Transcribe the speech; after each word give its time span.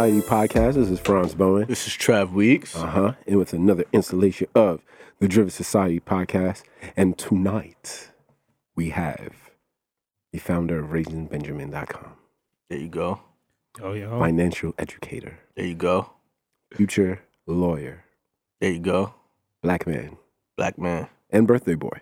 Society 0.00 0.26
podcast. 0.26 0.74
This 0.76 0.88
is 0.88 0.98
Franz 0.98 1.34
Bowen. 1.34 1.66
This 1.68 1.86
is 1.86 1.92
Trav 1.92 2.32
Weeks. 2.32 2.74
Uh 2.74 2.86
huh. 2.86 3.12
And 3.26 3.36
with 3.38 3.52
another 3.52 3.84
installation 3.92 4.48
of 4.54 4.80
the 5.18 5.28
Driven 5.28 5.50
Society 5.50 6.00
podcast. 6.00 6.62
And 6.96 7.18
tonight 7.18 8.10
we 8.74 8.88
have 8.90 9.34
the 10.32 10.38
founder 10.38 10.78
of 10.82 10.86
RaisingBenjamin.com, 10.88 12.12
There 12.70 12.78
you 12.78 12.88
go. 12.88 13.20
Oh, 13.82 13.92
yeah. 13.92 14.18
financial 14.18 14.72
educator, 14.78 15.38
There 15.54 15.66
you 15.66 15.74
go. 15.74 16.10
future 16.72 17.20
lawyer, 17.46 18.04
There 18.62 18.70
you 18.70 18.78
go. 18.78 19.12
black 19.62 19.86
man, 19.86 20.16
Black 20.56 20.78
man. 20.78 21.08
and 21.28 21.46
birthday 21.46 21.74
boy, 21.74 21.98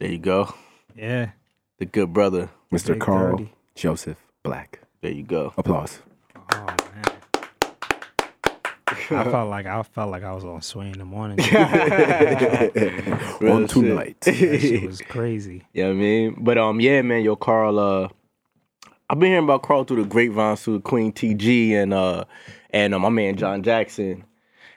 There 0.00 0.10
you 0.10 0.18
go. 0.18 0.54
Yeah. 0.96 1.32
The 1.78 1.84
good 1.84 2.14
brother. 2.14 2.48
Mr. 2.72 2.94
Big 2.94 3.00
Carl 3.00 3.36
Dirty. 3.36 3.52
Joseph 3.74 4.16
Black. 4.42 4.80
There 5.02 5.12
you 5.12 5.24
go. 5.24 5.52
Applause. 5.58 5.98
Oh 6.36 6.66
man. 6.66 7.04
I 9.10 9.24
felt 9.30 9.50
like 9.50 9.66
I 9.66 9.82
felt 9.82 10.10
like 10.10 10.22
I 10.22 10.32
was 10.32 10.44
on 10.44 10.62
Sway 10.62 10.86
in 10.90 10.98
the 10.98 11.04
morning. 11.04 11.38
Real 13.40 13.52
On 13.54 13.62
shit. 13.62 13.70
tonight. 13.70 14.20
that 14.22 14.34
shit 14.34 14.86
was 14.86 15.00
crazy. 15.02 15.62
Yeah, 15.72 15.88
I 15.88 15.92
mean, 15.92 16.36
but 16.40 16.58
um, 16.58 16.80
yeah, 16.80 17.02
man, 17.02 17.22
yo, 17.22 17.36
Carl. 17.36 17.78
Uh, 17.78 18.08
I've 19.10 19.18
been 19.18 19.28
hearing 19.30 19.44
about 19.44 19.62
Carl 19.62 19.84
through 19.84 20.02
the 20.02 20.08
grapevines 20.08 20.62
through 20.62 20.80
Queen 20.80 21.12
TG 21.12 21.72
and 21.72 21.92
uh, 21.92 22.24
and 22.70 22.94
uh, 22.94 22.98
my 22.98 23.10
man 23.10 23.36
John 23.36 23.62
Jackson, 23.62 24.24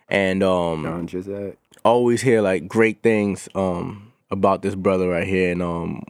and 0.10 0.44
um, 0.44 0.84
John 0.84 1.08
Jizak. 1.08 1.56
always 1.86 2.22
hear 2.22 2.42
like 2.42 2.68
great 2.68 3.02
things 3.02 3.48
um 3.56 4.12
about 4.30 4.62
this 4.62 4.76
brother 4.76 5.08
right 5.10 5.26
here, 5.28 5.52
and 5.54 5.62
um, 5.62 6.04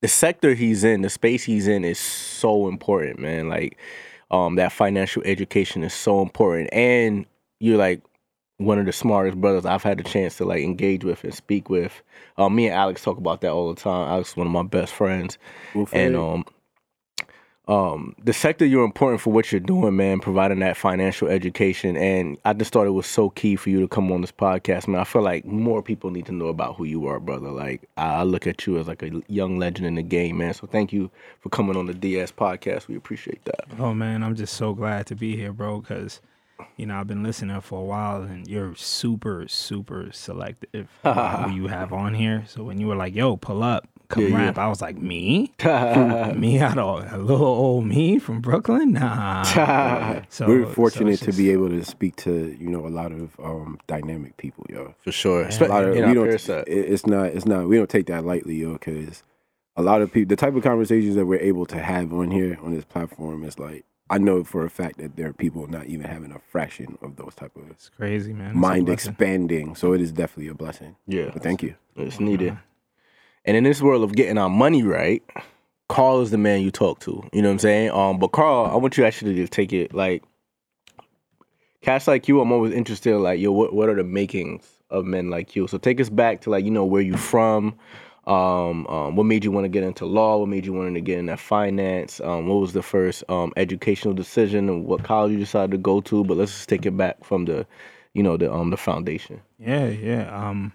the 0.00 0.08
sector 0.08 0.54
he's 0.54 0.82
in, 0.82 1.02
the 1.02 1.10
space 1.10 1.44
he's 1.44 1.68
in, 1.68 1.84
is 1.84 1.98
so 1.98 2.66
important, 2.66 3.20
man. 3.20 3.48
Like, 3.48 3.78
um, 4.32 4.56
that 4.56 4.72
financial 4.72 5.22
education 5.24 5.84
is 5.84 5.94
so 5.94 6.22
important, 6.22 6.70
and 6.72 7.26
you're 7.60 7.78
like 7.78 8.02
one 8.58 8.78
of 8.78 8.86
the 8.86 8.92
smartest 8.92 9.40
brothers 9.40 9.66
I've 9.66 9.82
had 9.82 9.98
the 9.98 10.04
chance 10.04 10.36
to 10.38 10.44
like 10.44 10.62
engage 10.62 11.04
with 11.04 11.24
and 11.24 11.34
speak 11.34 11.68
with. 11.68 12.02
Um, 12.38 12.54
me 12.54 12.66
and 12.66 12.74
Alex 12.74 13.02
talk 13.02 13.18
about 13.18 13.40
that 13.42 13.50
all 13.52 13.72
the 13.72 13.80
time. 13.80 14.08
Alex 14.08 14.30
is 14.30 14.36
one 14.36 14.46
of 14.46 14.52
my 14.52 14.62
best 14.62 14.92
friends, 14.92 15.38
and 15.92 16.16
um, 16.16 16.44
um, 17.68 18.16
the 18.22 18.32
sector 18.32 18.66
you're 18.66 18.84
important 18.84 19.20
for 19.20 19.32
what 19.32 19.52
you're 19.52 19.60
doing, 19.60 19.96
man, 19.96 20.18
providing 20.18 20.58
that 20.60 20.76
financial 20.76 21.28
education. 21.28 21.96
And 21.96 22.36
I 22.44 22.54
just 22.54 22.72
thought 22.72 22.86
it 22.86 22.90
was 22.90 23.06
so 23.06 23.30
key 23.30 23.54
for 23.54 23.70
you 23.70 23.80
to 23.80 23.88
come 23.88 24.10
on 24.10 24.20
this 24.20 24.32
podcast, 24.32 24.88
man. 24.88 25.00
I 25.00 25.04
feel 25.04 25.22
like 25.22 25.44
more 25.44 25.82
people 25.82 26.10
need 26.10 26.26
to 26.26 26.32
know 26.32 26.48
about 26.48 26.76
who 26.76 26.84
you 26.84 27.06
are, 27.06 27.20
brother. 27.20 27.50
Like 27.50 27.88
I 27.96 28.24
look 28.24 28.46
at 28.46 28.66
you 28.66 28.78
as 28.78 28.88
like 28.88 29.02
a 29.02 29.22
young 29.28 29.58
legend 29.58 29.86
in 29.86 29.94
the 29.94 30.02
game, 30.02 30.38
man. 30.38 30.54
So 30.54 30.66
thank 30.66 30.92
you 30.92 31.10
for 31.40 31.50
coming 31.50 31.76
on 31.76 31.86
the 31.86 31.94
DS 31.94 32.32
podcast. 32.32 32.88
We 32.88 32.96
appreciate 32.96 33.44
that. 33.44 33.64
Oh 33.78 33.94
man, 33.94 34.24
I'm 34.24 34.34
just 34.34 34.54
so 34.54 34.74
glad 34.74 35.06
to 35.06 35.14
be 35.14 35.36
here, 35.36 35.52
bro, 35.52 35.80
because 35.80 36.20
you 36.76 36.86
know, 36.86 36.96
I've 36.96 37.06
been 37.06 37.22
listening 37.22 37.60
for 37.60 37.80
a 37.80 37.84
while 37.84 38.22
and 38.22 38.46
you're 38.46 38.74
super, 38.74 39.46
super 39.48 40.10
selective 40.12 40.88
who 41.02 41.50
you 41.50 41.66
have 41.68 41.92
on 41.92 42.14
here. 42.14 42.44
So 42.46 42.64
when 42.64 42.80
you 42.80 42.88
were 42.88 42.96
like, 42.96 43.14
yo, 43.14 43.36
pull 43.36 43.62
up, 43.62 43.88
come 44.12 44.24
Yeah, 44.24 44.52
yeah. 44.52 44.52
I 44.56 44.68
was 44.68 44.80
like, 44.80 44.96
me? 44.98 45.52
me 45.64 46.60
out 46.60 46.78
of 46.78 47.12
a 47.12 47.18
little 47.18 47.46
old 47.46 47.86
me 47.86 48.18
from 48.18 48.40
Brooklyn? 48.40 48.92
Nah. 48.92 49.42
so 50.28 50.46
We're 50.46 50.66
so 50.66 50.72
fortunate 50.72 51.18
to 51.20 51.32
be 51.32 51.50
able 51.50 51.68
to 51.70 51.84
speak 51.84 52.16
to 52.16 52.56
you 52.60 52.68
know 52.70 52.86
a 52.86 52.88
lot 53.00 53.10
of 53.12 53.38
um, 53.42 53.78
dynamic 53.86 54.36
people, 54.36 54.66
yo. 54.68 54.94
For 55.02 55.12
sure. 55.12 55.46
a 55.48 55.64
lot 55.66 55.84
of 55.84 55.96
In 55.96 56.08
we 56.08 56.14
don't. 56.14 56.28
it- 56.28 56.68
It's 56.68 57.06
not. 57.06 57.26
It's 57.26 57.46
not. 57.46 57.68
We 57.68 57.76
don't 57.76 57.90
take 57.90 58.06
that 58.06 58.24
lightly, 58.24 58.56
yo, 58.56 58.74
because 58.74 59.22
a 59.76 59.82
lot 59.82 60.02
of 60.02 60.12
people. 60.12 60.28
The 60.28 60.36
type 60.36 60.54
of 60.54 60.62
conversations 60.62 61.14
that 61.16 61.26
we're 61.26 61.40
able 61.40 61.66
to 61.66 61.78
have 61.78 62.12
on 62.12 62.30
here 62.30 62.58
on 62.62 62.74
this 62.74 62.84
platform 62.84 63.42
is 63.44 63.58
like 63.58 63.84
I 64.10 64.18
know 64.18 64.44
for 64.44 64.64
a 64.64 64.70
fact 64.70 64.98
that 64.98 65.16
there 65.16 65.28
are 65.28 65.32
people 65.32 65.66
not 65.68 65.86
even 65.86 66.04
having 66.04 66.32
a 66.32 66.38
fraction 66.38 66.98
of 67.00 67.16
those 67.16 67.34
type 67.34 67.56
of 67.56 67.70
It's 67.70 67.88
crazy, 67.88 68.34
man. 68.34 68.50
It's 68.50 68.56
mind 68.56 68.88
expanding. 68.90 69.74
So 69.74 69.94
it 69.94 70.00
is 70.02 70.12
definitely 70.12 70.48
a 70.48 70.54
blessing. 70.54 70.96
Yeah. 71.06 71.30
But 71.32 71.42
thank 71.42 71.62
you. 71.62 71.76
It's 71.96 72.20
needed. 72.20 72.58
And 73.44 73.56
in 73.56 73.64
this 73.64 73.82
world 73.82 74.04
of 74.04 74.14
getting 74.14 74.38
our 74.38 74.50
money 74.50 74.82
right, 74.82 75.22
Carl 75.88 76.20
is 76.20 76.30
the 76.30 76.38
man 76.38 76.62
you 76.62 76.70
talk 76.70 77.00
to. 77.00 77.22
You 77.32 77.42
know 77.42 77.48
what 77.48 77.54
I'm 77.54 77.58
saying? 77.58 77.90
Um, 77.90 78.18
but 78.18 78.28
Carl, 78.28 78.66
I 78.66 78.76
want 78.76 78.96
you 78.96 79.04
actually 79.04 79.34
to 79.36 79.48
take 79.48 79.72
it 79.72 79.92
like 79.92 80.22
cats 81.82 82.06
like 82.06 82.28
you. 82.28 82.40
I'm 82.40 82.52
always 82.52 82.72
interested. 82.72 83.16
Like, 83.18 83.40
yo, 83.40 83.52
what 83.52 83.74
what 83.74 83.88
are 83.88 83.96
the 83.96 84.04
makings 84.04 84.78
of 84.90 85.04
men 85.04 85.28
like 85.30 85.54
you? 85.56 85.66
So 85.66 85.78
take 85.78 86.00
us 86.00 86.08
back 86.08 86.40
to 86.42 86.50
like 86.50 86.64
you 86.64 86.70
know 86.70 86.84
where 86.84 87.02
you 87.02 87.16
from. 87.16 87.74
Um, 88.24 88.86
um, 88.86 89.16
what 89.16 89.24
made 89.24 89.44
you 89.44 89.50
want 89.50 89.64
to 89.64 89.68
get 89.68 89.82
into 89.82 90.06
law? 90.06 90.38
What 90.38 90.48
made 90.48 90.64
you 90.64 90.72
want 90.72 90.94
to 90.94 91.00
get 91.00 91.18
into 91.18 91.36
finance? 91.36 92.20
Um, 92.20 92.46
what 92.46 92.60
was 92.60 92.72
the 92.72 92.82
first 92.82 93.24
um, 93.28 93.52
educational 93.56 94.14
decision 94.14 94.68
and 94.68 94.86
what 94.86 95.02
college 95.02 95.32
you 95.32 95.38
decided 95.38 95.72
to 95.72 95.78
go 95.78 96.00
to? 96.02 96.22
But 96.22 96.36
let's 96.36 96.52
just 96.52 96.68
take 96.68 96.86
it 96.86 96.96
back 96.96 97.24
from 97.24 97.46
the, 97.46 97.66
you 98.14 98.22
know, 98.22 98.36
the 98.36 98.52
um 98.52 98.70
the 98.70 98.76
foundation. 98.76 99.40
Yeah, 99.58 99.88
yeah. 99.88 100.30
Um, 100.34 100.72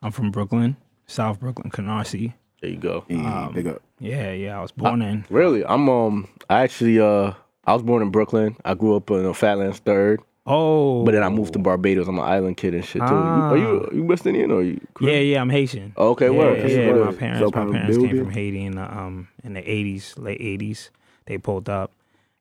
I'm 0.00 0.12
from 0.12 0.30
Brooklyn, 0.30 0.76
South 1.12 1.40
Brooklyn, 1.40 1.70
Canarsie. 1.70 2.32
There 2.60 2.70
you 2.70 2.76
go. 2.76 3.04
Yeah, 3.08 3.50
big 3.52 3.66
up. 3.66 3.82
Yeah, 3.98 4.32
yeah. 4.32 4.58
I 4.58 4.62
was 4.62 4.72
born 4.72 5.02
in. 5.02 5.24
Really? 5.30 5.64
I'm 5.64 5.88
um 5.88 6.28
I 6.48 6.62
actually 6.62 7.00
uh 7.00 7.32
I 7.64 7.74
was 7.74 7.82
born 7.82 8.02
in 8.02 8.10
Brooklyn. 8.10 8.56
I 8.64 8.74
grew 8.74 8.96
up 8.96 9.10
in 9.10 9.26
uh, 9.26 9.32
Flatlands 9.32 9.78
Third, 9.80 10.20
Oh, 10.46 11.04
but 11.04 11.12
then 11.12 11.22
I 11.22 11.28
moved 11.28 11.52
to 11.52 11.58
Barbados. 11.58 12.08
I'm 12.08 12.18
an 12.18 12.24
island 12.24 12.56
kid 12.56 12.74
and 12.74 12.84
shit 12.84 13.02
too. 13.06 13.14
You- 13.14 13.44
Are 13.50 13.56
you 13.56 13.88
you 13.92 14.02
West 14.04 14.26
Indian 14.26 14.50
or 14.50 14.62
you? 14.62 14.80
Yeah, 15.00 15.18
yeah. 15.18 15.40
I'm 15.40 15.50
Haitian. 15.50 15.92
Oh, 15.96 16.10
okay, 16.10 16.26
yeah, 16.32 16.38
word. 16.38 16.56
Yeah, 16.56 16.62
That's 16.62 16.74
yeah, 16.74 16.92
my 17.04 17.12
parents, 17.12 17.40
So 17.40 17.44
my 17.46 17.50
kind 17.52 17.68
of 17.68 17.74
parents 17.74 17.96
came 17.98 18.02
building? 18.08 18.24
from 18.24 18.32
Haiti 18.32 18.64
in 18.64 18.72
the 18.76 18.96
um 18.98 19.28
in 19.44 19.52
the 19.54 19.62
'80s, 19.62 20.18
late 20.18 20.40
'80s. 20.40 20.88
They 21.26 21.38
pulled 21.38 21.68
up, 21.68 21.92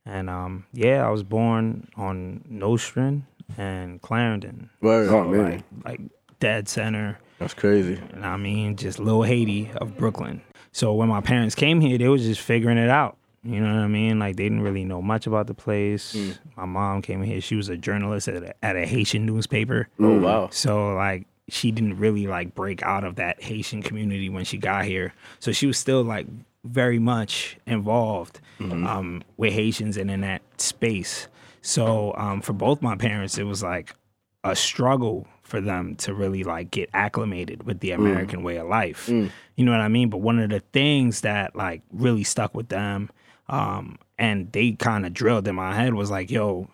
and 0.06 0.30
um 0.30 0.66
yeah, 0.74 1.06
I 1.06 1.10
was 1.10 1.24
born 1.24 1.88
on 1.98 2.42
Nostrand 2.48 3.24
and 3.58 4.02
Clarendon, 4.02 4.70
Word. 4.82 5.10
Oh 5.10 5.28
man. 5.28 5.64
like 5.84 6.00
dead 6.40 6.70
center. 6.70 7.20
That's 7.42 7.56
crazy. 7.56 8.00
And 8.14 8.24
I 8.24 8.38
mean, 8.38 8.76
just 8.76 9.00
little 9.00 9.24
Haiti 9.24 9.72
of 9.78 9.98
Brooklyn. 9.98 10.42
So 10.72 10.94
when 10.94 11.10
my 11.10 11.22
parents 11.22 11.56
came 11.56 11.82
here, 11.82 11.98
they 11.98 12.08
was 12.08 12.22
just 12.22 12.40
figuring 12.40 12.78
it 12.78 12.90
out. 12.90 13.18
You 13.44 13.60
know 13.60 13.74
what 13.74 13.82
I 13.82 13.88
mean? 13.88 14.20
Like 14.20 14.36
they 14.36 14.44
didn't 14.44 14.62
really 14.62 14.86
know 14.86 15.02
much 15.02 15.26
about 15.26 15.48
the 15.48 15.56
place. 15.56 16.16
My 16.56 16.66
mom 16.66 17.02
came 17.02 17.24
here; 17.24 17.42
she 17.42 17.56
was 17.56 17.68
a 17.68 17.76
journalist 17.76 18.28
at 18.28 18.44
a, 18.44 18.64
at 18.64 18.76
a 18.76 18.86
Haitian 18.86 19.26
newspaper. 19.26 19.90
Oh 20.00 20.20
wow. 20.20 20.50
So 20.52 20.94
like 20.94 21.26
she 21.50 21.72
didn't 21.72 21.98
really 21.98 22.28
like 22.28 22.54
break 22.54 22.84
out 22.84 23.04
of 23.04 23.16
that 23.16 23.42
Haitian 23.42 23.82
community 23.82 24.30
when 24.30 24.46
she 24.46 24.60
got 24.60 24.86
here. 24.86 25.12
So 25.40 25.52
she 25.52 25.66
was 25.66 25.80
still 25.80 26.04
like 26.04 26.28
very 26.64 27.00
much 27.00 27.58
involved 27.66 28.40
um, 28.60 29.24
with 29.38 29.52
Haitians 29.54 29.98
and 29.98 30.12
in 30.12 30.22
that 30.22 30.44
space. 30.62 31.28
So 31.64 32.14
um, 32.18 32.42
for 32.42 32.54
both 32.54 32.84
my 32.84 32.96
parents, 32.96 33.40
it 33.40 33.46
was 33.46 33.64
like 33.64 33.96
a 34.44 34.56
struggle 34.56 35.28
for 35.52 35.62
them 35.62 35.96
to 35.98 36.14
really 36.14 36.44
like 36.44 36.72
get 36.72 36.90
acclimated 36.94 37.64
with 37.64 37.82
the 37.82 37.90
mm. 37.90 37.96
American 37.96 38.42
way 38.42 38.56
of 38.58 38.68
life. 38.68 39.08
Mm. 39.08 39.30
You 39.56 39.66
know 39.66 39.72
what 39.72 39.82
I 39.82 39.90
mean? 39.90 40.10
But 40.10 40.20
one 40.20 40.40
of 40.40 40.50
the 40.50 40.62
things 40.72 41.22
that 41.22 41.56
like 41.56 41.84
really 41.92 42.24
stuck 42.24 42.56
with 42.56 42.70
them 42.70 43.12
um, 43.50 44.00
and 44.18 44.52
they 44.54 44.72
kind 44.72 45.06
of 45.06 45.14
drilled 45.14 45.48
in 45.48 45.56
my 45.56 45.76
head 45.76 45.94
was 45.94 46.10
like, 46.10 46.32
yo, 46.32 46.70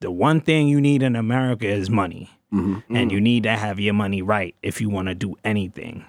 the 0.00 0.10
one 0.10 0.40
thing 0.40 0.68
you 0.68 0.80
need 0.80 1.02
in 1.02 1.16
America 1.16 1.66
is 1.66 1.90
money. 1.90 2.30
Mm-hmm. 2.52 2.94
And 2.94 3.10
mm. 3.10 3.14
you 3.14 3.20
need 3.20 3.42
to 3.42 3.56
have 3.56 3.80
your 3.80 3.94
money 3.94 4.22
right 4.22 4.54
if 4.62 4.80
you 4.80 4.88
want 4.88 5.08
to 5.08 5.14
do 5.14 5.34
anything. 5.44 6.04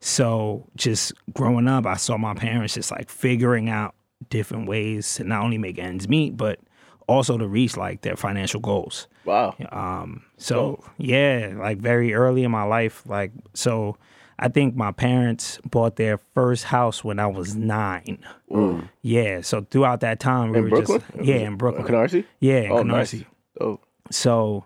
So 0.00 0.66
just 0.76 1.12
growing 1.32 1.68
up, 1.68 1.86
I 1.86 1.94
saw 1.94 2.16
my 2.16 2.34
parents 2.34 2.74
just 2.74 2.90
like 2.90 3.08
figuring 3.08 3.68
out 3.68 3.94
different 4.28 4.68
ways 4.68 5.14
to 5.14 5.24
not 5.24 5.42
only 5.42 5.58
make 5.58 5.78
ends 5.78 6.08
meet, 6.08 6.36
but 6.36 6.58
also 7.06 7.38
to 7.38 7.46
reach 7.46 7.76
like 7.76 8.02
their 8.02 8.16
financial 8.16 8.60
goals. 8.60 9.08
Wow. 9.24 9.54
Um, 9.70 10.24
so 10.38 10.82
yeah, 10.98 11.52
like 11.56 11.78
very 11.78 12.14
early 12.14 12.44
in 12.44 12.50
my 12.50 12.62
life, 12.64 13.02
like 13.06 13.32
so 13.54 13.96
I 14.38 14.48
think 14.48 14.74
my 14.74 14.90
parents 14.92 15.58
bought 15.64 15.96
their 15.96 16.16
first 16.18 16.64
house 16.64 17.04
when 17.04 17.18
I 17.18 17.26
was 17.26 17.54
nine. 17.54 18.24
Yeah, 19.02 19.42
so 19.42 19.66
throughout 19.70 20.00
that 20.00 20.20
time 20.20 20.50
we 20.50 20.58
In 20.58 20.64
were 20.64 20.70
Brooklyn? 20.70 21.02
just 21.14 21.24
yeah 21.26 21.34
in 21.36 21.56
Brooklyn. 21.56 21.86
Canarsie? 21.86 22.24
Yeah, 22.40 22.60
in 22.60 22.72
Oh, 22.72 22.82
Canarsie. 22.82 23.18
nice. 23.18 23.24
Oh. 23.60 23.80
So 24.10 24.64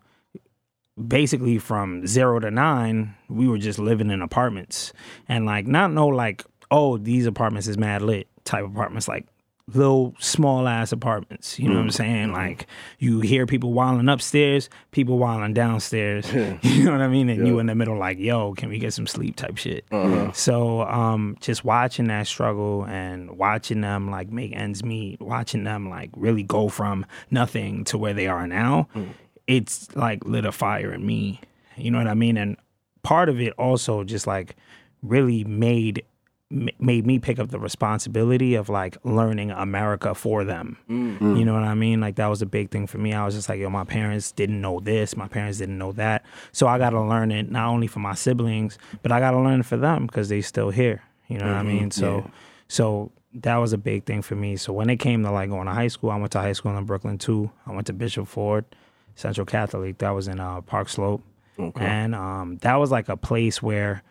basically 1.06 1.58
from 1.58 2.06
zero 2.06 2.38
to 2.40 2.50
nine, 2.50 3.14
we 3.28 3.48
were 3.48 3.58
just 3.58 3.78
living 3.78 4.10
in 4.10 4.22
apartments. 4.22 4.92
And 5.28 5.44
like 5.46 5.66
not 5.66 5.90
no 5.92 6.06
like, 6.06 6.44
oh, 6.70 6.96
these 6.98 7.26
apartments 7.26 7.66
is 7.66 7.76
mad 7.76 8.02
lit 8.02 8.28
type 8.44 8.64
apartments, 8.64 9.08
like 9.08 9.26
little 9.72 10.14
small 10.18 10.68
ass 10.68 10.92
apartments. 10.92 11.58
You 11.58 11.68
know 11.68 11.76
what 11.76 11.80
I'm 11.80 11.86
mm-hmm. 11.88 11.96
saying? 11.96 12.26
Mm-hmm. 12.26 12.34
Like 12.34 12.66
you 12.98 13.20
hear 13.20 13.46
people 13.46 13.72
wilding 13.72 14.08
upstairs, 14.08 14.68
people 14.90 15.18
wilding 15.18 15.54
downstairs. 15.54 16.30
you 16.62 16.84
know 16.84 16.92
what 16.92 17.00
I 17.00 17.08
mean? 17.08 17.30
And 17.30 17.46
you 17.46 17.58
in 17.58 17.66
the 17.66 17.74
middle 17.74 17.96
like, 17.96 18.18
yo, 18.18 18.52
can 18.54 18.68
we 18.68 18.78
get 18.78 18.92
some 18.92 19.06
sleep 19.06 19.36
type 19.36 19.56
shit. 19.56 19.86
Uh-huh. 19.90 20.32
So 20.32 20.82
um 20.82 21.36
just 21.40 21.64
watching 21.64 22.08
that 22.08 22.26
struggle 22.26 22.84
and 22.86 23.38
watching 23.38 23.80
them 23.80 24.10
like 24.10 24.30
make 24.30 24.54
ends 24.54 24.84
meet, 24.84 25.20
watching 25.20 25.64
them 25.64 25.88
like 25.88 26.10
really 26.14 26.42
go 26.42 26.68
from 26.68 27.06
nothing 27.30 27.84
to 27.84 27.98
where 27.98 28.14
they 28.14 28.26
are 28.26 28.46
now, 28.46 28.88
mm. 28.94 29.08
it's 29.46 29.94
like 29.96 30.24
lit 30.26 30.44
a 30.44 30.52
fire 30.52 30.92
in 30.92 31.06
me. 31.06 31.40
You 31.76 31.90
know 31.90 31.98
what 31.98 32.06
I 32.06 32.14
mean? 32.14 32.36
And 32.36 32.56
part 33.02 33.28
of 33.28 33.40
it 33.40 33.54
also 33.54 34.04
just 34.04 34.26
like 34.26 34.56
really 35.02 35.44
made 35.44 36.04
m- 36.52 36.68
made 36.78 37.06
me 37.06 37.18
pick 37.18 37.38
up 37.38 37.48
the 37.50 37.58
responsibility 37.58 38.54
of 38.54 38.68
like 38.68 38.96
learning 39.04 39.50
America 39.50 40.14
for 40.14 40.44
them. 40.44 40.76
Mm. 40.88 41.38
You 41.38 41.44
know 41.44 41.54
what 41.54 41.62
I 41.62 41.74
mean? 41.74 42.00
Like 42.00 42.16
that 42.16 42.26
was 42.28 42.42
a 42.42 42.46
big 42.46 42.70
thing 42.70 42.86
for 42.86 42.98
me. 42.98 43.12
I 43.12 43.24
was 43.24 43.34
just 43.34 43.48
like, 43.48 43.58
yo, 43.60 43.70
my 43.70 43.84
parents 43.84 44.32
didn't 44.32 44.60
know 44.60 44.80
this, 44.80 45.16
my 45.16 45.28
parents 45.28 45.58
didn't 45.58 45.78
know 45.78 45.92
that. 45.92 46.24
So 46.52 46.66
I 46.66 46.78
got 46.78 46.90
to 46.90 47.00
learn 47.00 47.30
it 47.32 47.50
not 47.50 47.68
only 47.68 47.86
for 47.86 48.00
my 48.00 48.14
siblings, 48.14 48.78
but 49.02 49.12
I 49.12 49.20
got 49.20 49.32
to 49.32 49.40
learn 49.40 49.60
it 49.60 49.66
for 49.66 49.76
them 49.76 50.06
because 50.06 50.28
they 50.28 50.40
still 50.40 50.70
here. 50.70 51.02
You 51.28 51.38
know 51.38 51.46
what 51.46 51.56
I 51.56 51.62
mean? 51.62 51.90
So 51.90 52.18
Yeah. 52.18 52.30
so 52.68 53.12
that 53.36 53.56
was 53.56 53.72
a 53.72 53.78
big 53.78 54.04
thing 54.04 54.22
for 54.22 54.36
me. 54.36 54.56
So 54.56 54.72
when 54.72 54.88
it 54.90 54.98
came 54.98 55.22
to 55.24 55.30
like 55.30 55.50
going 55.50 55.66
to 55.66 55.72
high 55.72 55.88
school, 55.88 56.10
I 56.10 56.16
went 56.16 56.32
to 56.32 56.38
high 56.40 56.52
school 56.52 56.76
in 56.76 56.84
Brooklyn 56.84 57.18
too. 57.18 57.50
I 57.66 57.72
went 57.72 57.86
to 57.88 57.92
Bishop 57.92 58.28
Ford, 58.28 58.64
Central 59.16 59.44
Catholic. 59.44 59.98
That 59.98 60.10
was 60.10 60.28
in 60.28 60.38
uh, 60.38 60.60
Park 60.60 60.88
Slope. 60.88 61.22
Okay. 61.58 61.84
And 61.84 62.14
um, 62.14 62.58
that 62.58 62.76
was 62.76 62.90
like 62.92 63.08
a 63.08 63.16
place 63.16 63.60
where 63.62 64.02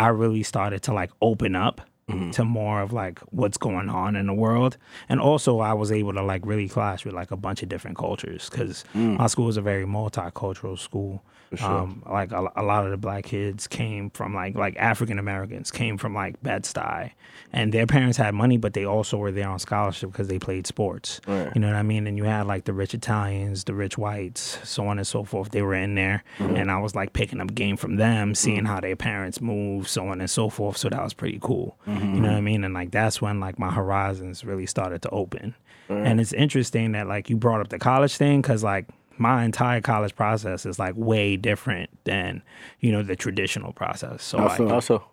I 0.00 0.08
really 0.08 0.42
started 0.42 0.82
to 0.84 0.94
like 0.94 1.10
open 1.20 1.54
up 1.54 1.82
mm-hmm. 2.08 2.30
to 2.30 2.44
more 2.44 2.80
of 2.80 2.92
like 2.92 3.20
what's 3.30 3.58
going 3.58 3.90
on 3.90 4.16
in 4.16 4.26
the 4.26 4.34
world. 4.34 4.78
And 5.10 5.20
also 5.20 5.60
I 5.60 5.74
was 5.74 5.92
able 5.92 6.14
to 6.14 6.22
like 6.22 6.46
really 6.46 6.68
clash 6.68 7.04
with 7.04 7.14
like 7.14 7.30
a 7.30 7.36
bunch 7.36 7.62
of 7.62 7.68
different 7.68 7.98
cultures 7.98 8.48
because 8.48 8.84
mm. 8.94 9.18
my 9.18 9.26
school 9.26 9.48
is 9.50 9.58
a 9.58 9.62
very 9.62 9.84
multicultural 9.84 10.78
school. 10.78 11.22
Um, 11.58 12.02
like 12.08 12.30
a, 12.30 12.48
a 12.56 12.62
lot 12.62 12.84
of 12.84 12.92
the 12.92 12.96
black 12.96 13.24
kids 13.24 13.66
came 13.66 14.10
from 14.10 14.34
like 14.34 14.54
like 14.54 14.76
African 14.76 15.18
Americans 15.18 15.70
came 15.72 15.98
from 15.98 16.14
like 16.14 16.40
Bed-Stuy 16.42 17.10
and 17.52 17.72
their 17.72 17.86
parents 17.86 18.16
had 18.16 18.34
money, 18.34 18.56
but 18.56 18.74
they 18.74 18.84
also 18.84 19.16
were 19.16 19.32
there 19.32 19.48
on 19.48 19.58
scholarship 19.58 20.12
because 20.12 20.28
they 20.28 20.38
played 20.38 20.66
sports. 20.66 21.20
Right. 21.26 21.50
You 21.54 21.60
know 21.60 21.66
what 21.66 21.76
I 21.76 21.82
mean? 21.82 22.06
And 22.06 22.16
you 22.16 22.24
had 22.24 22.46
like 22.46 22.64
the 22.64 22.72
rich 22.72 22.94
Italians, 22.94 23.64
the 23.64 23.74
rich 23.74 23.98
whites, 23.98 24.58
so 24.62 24.86
on 24.86 24.98
and 24.98 25.06
so 25.06 25.24
forth. 25.24 25.50
They 25.50 25.62
were 25.62 25.74
in 25.74 25.96
there, 25.96 26.22
mm-hmm. 26.38 26.54
and 26.54 26.70
I 26.70 26.78
was 26.78 26.94
like 26.94 27.12
picking 27.12 27.40
up 27.40 27.54
game 27.54 27.76
from 27.76 27.96
them, 27.96 28.28
mm-hmm. 28.28 28.34
seeing 28.34 28.64
how 28.64 28.80
their 28.80 28.96
parents 28.96 29.40
move, 29.40 29.88
so 29.88 30.06
on 30.08 30.20
and 30.20 30.30
so 30.30 30.48
forth. 30.48 30.76
So 30.76 30.88
that 30.88 31.02
was 31.02 31.14
pretty 31.14 31.40
cool. 31.42 31.76
Mm-hmm. 31.86 32.14
You 32.14 32.20
know 32.20 32.28
what 32.28 32.36
I 32.36 32.40
mean? 32.40 32.62
And 32.62 32.74
like 32.74 32.92
that's 32.92 33.20
when 33.20 33.40
like 33.40 33.58
my 33.58 33.70
horizons 33.70 34.44
really 34.44 34.66
started 34.66 35.02
to 35.02 35.10
open. 35.10 35.54
And 35.88 36.20
it's 36.20 36.32
interesting 36.32 36.92
that 36.92 37.08
like 37.08 37.28
you 37.28 37.36
brought 37.36 37.60
up 37.60 37.68
the 37.68 37.78
college 37.80 38.16
thing 38.16 38.40
because 38.40 38.62
like 38.62 38.86
my 39.20 39.44
entire 39.44 39.80
college 39.80 40.16
process 40.16 40.64
is 40.66 40.78
like 40.78 40.94
way 40.96 41.36
different 41.36 41.90
than 42.04 42.42
you 42.80 42.90
know 42.90 43.02
the 43.02 43.14
traditional 43.14 43.72
process. 43.72 44.22
So 44.24 44.38
like, 44.38 44.56
so? 44.56 44.68
Also, 44.68 45.04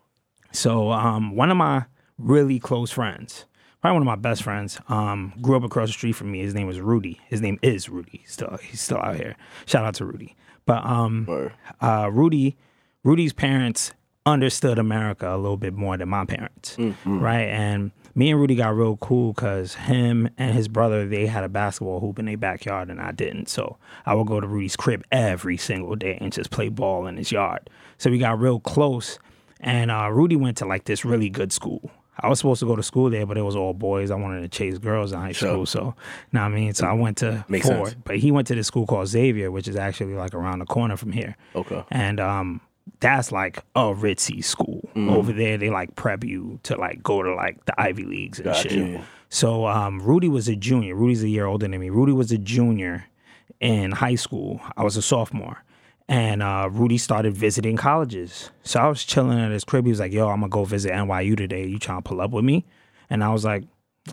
so 0.51 0.92
um, 0.92 1.36
one 1.36 1.51
of 1.51 1.57
my 1.57 1.86
really 2.18 2.57
close 2.57 2.89
friends, 2.89 3.45
probably 3.81 3.95
one 3.95 4.01
of 4.04 4.07
my 4.07 4.15
best 4.15 4.44
friends, 4.44 4.80
um, 4.88 5.33
grew 5.42 5.57
up 5.57 5.63
across 5.63 5.89
the 5.89 5.94
street 5.94 6.13
from 6.13 6.31
me. 6.31 6.39
His 6.39 6.54
name 6.54 6.65
was 6.68 6.80
Rudy. 6.80 7.19
His 7.27 7.42
name 7.42 7.59
is 7.62 7.89
Rudy. 7.89 8.24
Still, 8.25 8.57
he's 8.62 8.81
still 8.81 8.98
out 8.98 9.18
here. 9.18 9.36
Shout 9.65 9.86
out 9.86 9.95
to 9.95 10.06
Rudy. 10.06 10.36
But 10.65 10.86
um, 10.86 11.51
uh, 11.81 12.09
Rudy, 12.12 12.57
Rudy's 13.04 13.33
parents 13.33 13.94
understood 14.25 14.77
America 14.77 15.33
a 15.33 15.38
little 15.38 15.56
bit 15.57 15.74
more 15.74 15.95
than 15.98 16.09
my 16.09 16.25
parents, 16.25 16.75
right? 17.06 17.48
And 17.48 17.92
me 18.17 18.31
and 18.31 18.39
Rudy 18.39 18.55
got 18.55 18.75
real 18.75 18.97
cool 18.97 19.31
because 19.31 19.75
him 19.75 20.27
and 20.39 20.55
his 20.55 20.67
brother 20.67 21.07
they 21.07 21.27
had 21.27 21.43
a 21.43 21.49
basketball 21.49 21.99
hoop 21.99 22.17
in 22.17 22.25
their 22.25 22.35
backyard 22.35 22.89
and 22.89 22.99
I 22.99 23.11
didn't. 23.11 23.47
So 23.47 23.77
I 24.07 24.15
would 24.15 24.25
go 24.25 24.39
to 24.39 24.47
Rudy's 24.47 24.75
crib 24.75 25.03
every 25.11 25.55
single 25.55 25.95
day 25.95 26.17
and 26.19 26.33
just 26.33 26.49
play 26.49 26.69
ball 26.69 27.05
in 27.05 27.17
his 27.17 27.31
yard. 27.31 27.69
So 27.99 28.09
we 28.09 28.17
got 28.17 28.39
real 28.39 28.59
close. 28.59 29.19
And 29.59 29.91
uh, 29.91 30.09
Rudy 30.11 30.35
went 30.35 30.57
to 30.57 30.65
like 30.65 30.85
this 30.85 31.05
really 31.05 31.29
good 31.29 31.51
school. 31.53 31.91
I 32.19 32.27
was 32.27 32.39
supposed 32.39 32.61
to 32.61 32.65
go 32.65 32.75
to 32.75 32.81
school 32.81 33.11
there, 33.11 33.27
but 33.27 33.37
it 33.37 33.43
was 33.43 33.55
all 33.55 33.75
boys. 33.75 34.09
I 34.09 34.15
wanted 34.15 34.41
to 34.41 34.47
chase 34.47 34.79
girls 34.79 35.11
in 35.11 35.19
high 35.19 35.33
school, 35.33 35.67
so 35.67 35.93
know 36.31 36.41
what 36.41 36.47
I 36.47 36.49
mean. 36.49 36.73
So 36.73 36.87
I 36.87 36.93
went 36.93 37.17
to 37.17 37.45
Makes 37.47 37.67
Ford, 37.67 37.89
sense. 37.89 38.01
but 38.03 38.17
he 38.17 38.31
went 38.31 38.47
to 38.47 38.55
this 38.55 38.65
school 38.65 38.87
called 38.87 39.07
Xavier, 39.07 39.51
which 39.51 39.67
is 39.67 39.75
actually 39.75 40.15
like 40.15 40.33
around 40.33 40.57
the 40.57 40.65
corner 40.65 40.97
from 40.97 41.11
here. 41.11 41.37
Okay. 41.55 41.83
And 41.91 42.19
um, 42.19 42.61
that's 42.99 43.31
like 43.31 43.59
a 43.75 43.93
ritzy 43.93 44.43
school. 44.43 44.87
Mm. 44.95 45.11
Over 45.11 45.31
there, 45.33 45.57
they 45.57 45.69
like 45.69 45.95
prep 45.95 46.23
you 46.23 46.59
to 46.63 46.75
like 46.77 47.03
go 47.03 47.21
to 47.23 47.33
like 47.33 47.63
the 47.65 47.79
Ivy 47.79 48.03
Leagues 48.03 48.39
and 48.39 48.45
Gotcha. 48.45 48.69
shit. 48.69 49.01
So 49.29 49.67
um, 49.67 49.99
Rudy 50.01 50.29
was 50.29 50.47
a 50.47 50.55
junior. 50.55 50.95
Rudy's 50.95 51.23
a 51.23 51.29
year 51.29 51.45
older 51.45 51.67
than 51.67 51.79
me. 51.79 51.89
Rudy 51.89 52.13
was 52.13 52.31
a 52.31 52.37
junior 52.37 53.05
in 53.59 53.91
high 53.91 54.15
school. 54.15 54.61
I 54.75 54.83
was 54.83 54.97
a 54.97 55.01
sophomore. 55.01 55.63
And 56.09 56.41
uh, 56.41 56.69
Rudy 56.71 56.97
started 56.97 57.33
visiting 57.33 57.75
colleges. 57.75 58.49
So 58.63 58.79
I 58.79 58.87
was 58.87 59.03
chilling 59.03 59.37
at 59.39 59.51
his 59.51 59.65
crib. 59.65 59.85
He 59.85 59.91
was 59.91 59.99
like, 59.99 60.13
yo, 60.13 60.29
I'm 60.29 60.39
going 60.39 60.49
to 60.49 60.53
go 60.53 60.63
visit 60.63 60.93
NYU 60.93 61.35
today. 61.35 61.65
You 61.65 61.79
trying 61.79 62.01
to 62.01 62.07
pull 62.07 62.21
up 62.21 62.31
with 62.31 62.45
me? 62.45 62.65
And 63.09 63.23
I 63.23 63.29
was 63.33 63.43
like, 63.43 63.65